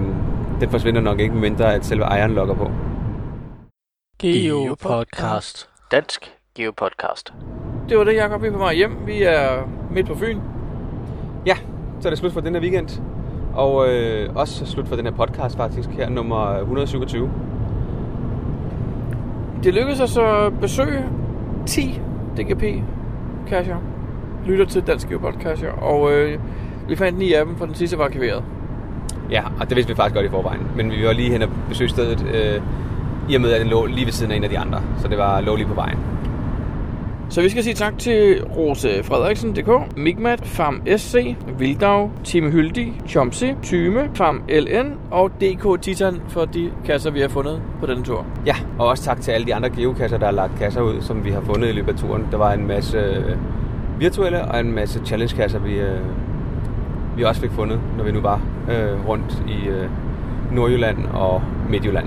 den 0.60 0.70
forsvinder 0.70 1.00
nok 1.00 1.20
ikke, 1.20 1.34
mindre 1.34 1.74
at 1.74 1.84
selve 1.84 2.04
ejeren 2.04 2.32
logger 2.32 2.54
på. 2.54 2.70
Geopodcast. 4.18 5.68
Dansk 5.90 6.32
Geopodcast. 6.54 7.32
det 7.88 7.98
var 7.98 8.04
det, 8.04 8.14
Jacob. 8.14 8.42
Vi 8.42 8.46
er 8.46 8.52
på 8.52 8.58
vej 8.58 8.74
hjem. 8.74 8.96
Vi 9.06 9.22
er 9.22 9.68
midt 9.90 10.06
på 10.06 10.14
Fyn. 10.14 10.38
Ja, 11.46 11.56
så 12.00 12.08
er 12.08 12.10
det 12.10 12.18
slut 12.18 12.32
for 12.32 12.40
den 12.40 12.54
her 12.54 12.62
weekend. 12.62 13.02
Og 13.54 13.88
øh, 13.88 14.36
også 14.36 14.66
slut 14.66 14.88
for 14.88 14.96
den 14.96 15.04
her 15.04 15.12
podcast 15.12 15.56
faktisk, 15.56 15.88
her 15.90 16.08
nummer 16.08 16.58
127. 16.58 17.30
Det 19.64 19.74
lykkedes 19.74 20.00
os 20.00 20.16
at 20.16 20.60
besøge 20.60 21.04
10 21.66 22.00
DGP-cacher. 22.38 23.76
Lytter 24.46 24.64
til 24.64 24.82
Dansk 24.82 25.08
Geopodcast, 25.08 25.64
og 25.64 26.12
øh, 26.12 26.38
vi 26.88 26.96
fandt 26.96 27.18
ni 27.18 27.32
af 27.32 27.44
dem, 27.46 27.56
for 27.56 27.66
den 27.66 27.74
sidste 27.74 27.98
var 27.98 28.04
arkiveret. 28.04 28.42
Ja, 29.30 29.42
og 29.60 29.68
det 29.68 29.76
vidste 29.76 29.92
vi 29.92 29.96
faktisk 29.96 30.14
godt 30.14 30.26
i 30.26 30.28
forvejen. 30.28 30.60
Men 30.76 30.90
vi 30.90 31.04
var 31.06 31.12
lige 31.12 31.30
hen 31.30 31.42
og 31.42 31.48
besøge 31.68 31.90
stedet, 31.90 32.26
øh, 32.34 32.62
i 33.28 33.34
og 33.34 33.40
med 33.40 33.52
at 33.52 33.60
den 33.60 33.68
lå 33.68 33.86
lige 33.86 34.06
ved 34.06 34.12
siden 34.12 34.32
af 34.32 34.36
en 34.36 34.44
af 34.44 34.50
de 34.50 34.58
andre. 34.58 34.82
Så 34.98 35.08
det 35.08 35.18
var 35.18 35.40
lå 35.40 35.56
lige 35.56 35.66
på 35.66 35.74
vejen. 35.74 35.98
Så 37.32 37.42
vi 37.42 37.48
skal 37.48 37.64
sige 37.64 37.74
tak 37.74 37.98
til 37.98 38.44
Rose 38.44 39.02
Frederiksen.dk, 39.02 39.96
Migmat, 39.96 40.40
Farm 40.46 40.82
SC, 40.96 41.36
Vildav, 41.58 42.10
Time 42.24 42.50
Hyldig, 42.50 43.00
Chomsy, 43.08 43.44
Tyme, 43.62 44.10
Farm 44.14 44.42
LN 44.48 44.94
og 45.10 45.30
DK 45.30 45.82
Titan 45.82 46.20
for 46.28 46.44
de 46.44 46.70
kasser, 46.84 47.10
vi 47.10 47.20
har 47.20 47.28
fundet 47.28 47.62
på 47.80 47.86
denne 47.86 48.04
tur. 48.04 48.26
Ja, 48.46 48.54
og 48.78 48.86
også 48.86 49.04
tak 49.04 49.20
til 49.20 49.32
alle 49.32 49.46
de 49.46 49.54
andre 49.54 49.70
geokasser, 49.70 50.18
der 50.18 50.26
har 50.26 50.32
lagt 50.32 50.58
kasser 50.58 50.80
ud, 50.80 51.00
som 51.00 51.24
vi 51.24 51.30
har 51.30 51.40
fundet 51.40 51.68
i 51.68 51.72
løbet 51.72 51.92
af 51.92 51.98
turen. 51.98 52.28
Der 52.30 52.36
var 52.36 52.52
en 52.52 52.66
masse 52.66 52.98
øh, 52.98 53.36
virtuelle 53.98 54.44
og 54.44 54.60
en 54.60 54.72
masse 54.72 55.00
challenge-kasser, 55.04 55.58
vi, 55.58 55.74
øh, 55.74 56.00
vi 57.16 57.24
også 57.24 57.40
fik 57.40 57.50
fundet, 57.50 57.80
når 57.96 58.04
vi 58.04 58.12
nu 58.12 58.20
var 58.20 58.40
øh, 58.70 59.08
rundt 59.08 59.42
i 59.48 59.68
øh, 59.68 59.88
Nordjylland 60.52 61.06
og 61.06 61.42
Midtjylland. 61.68 62.06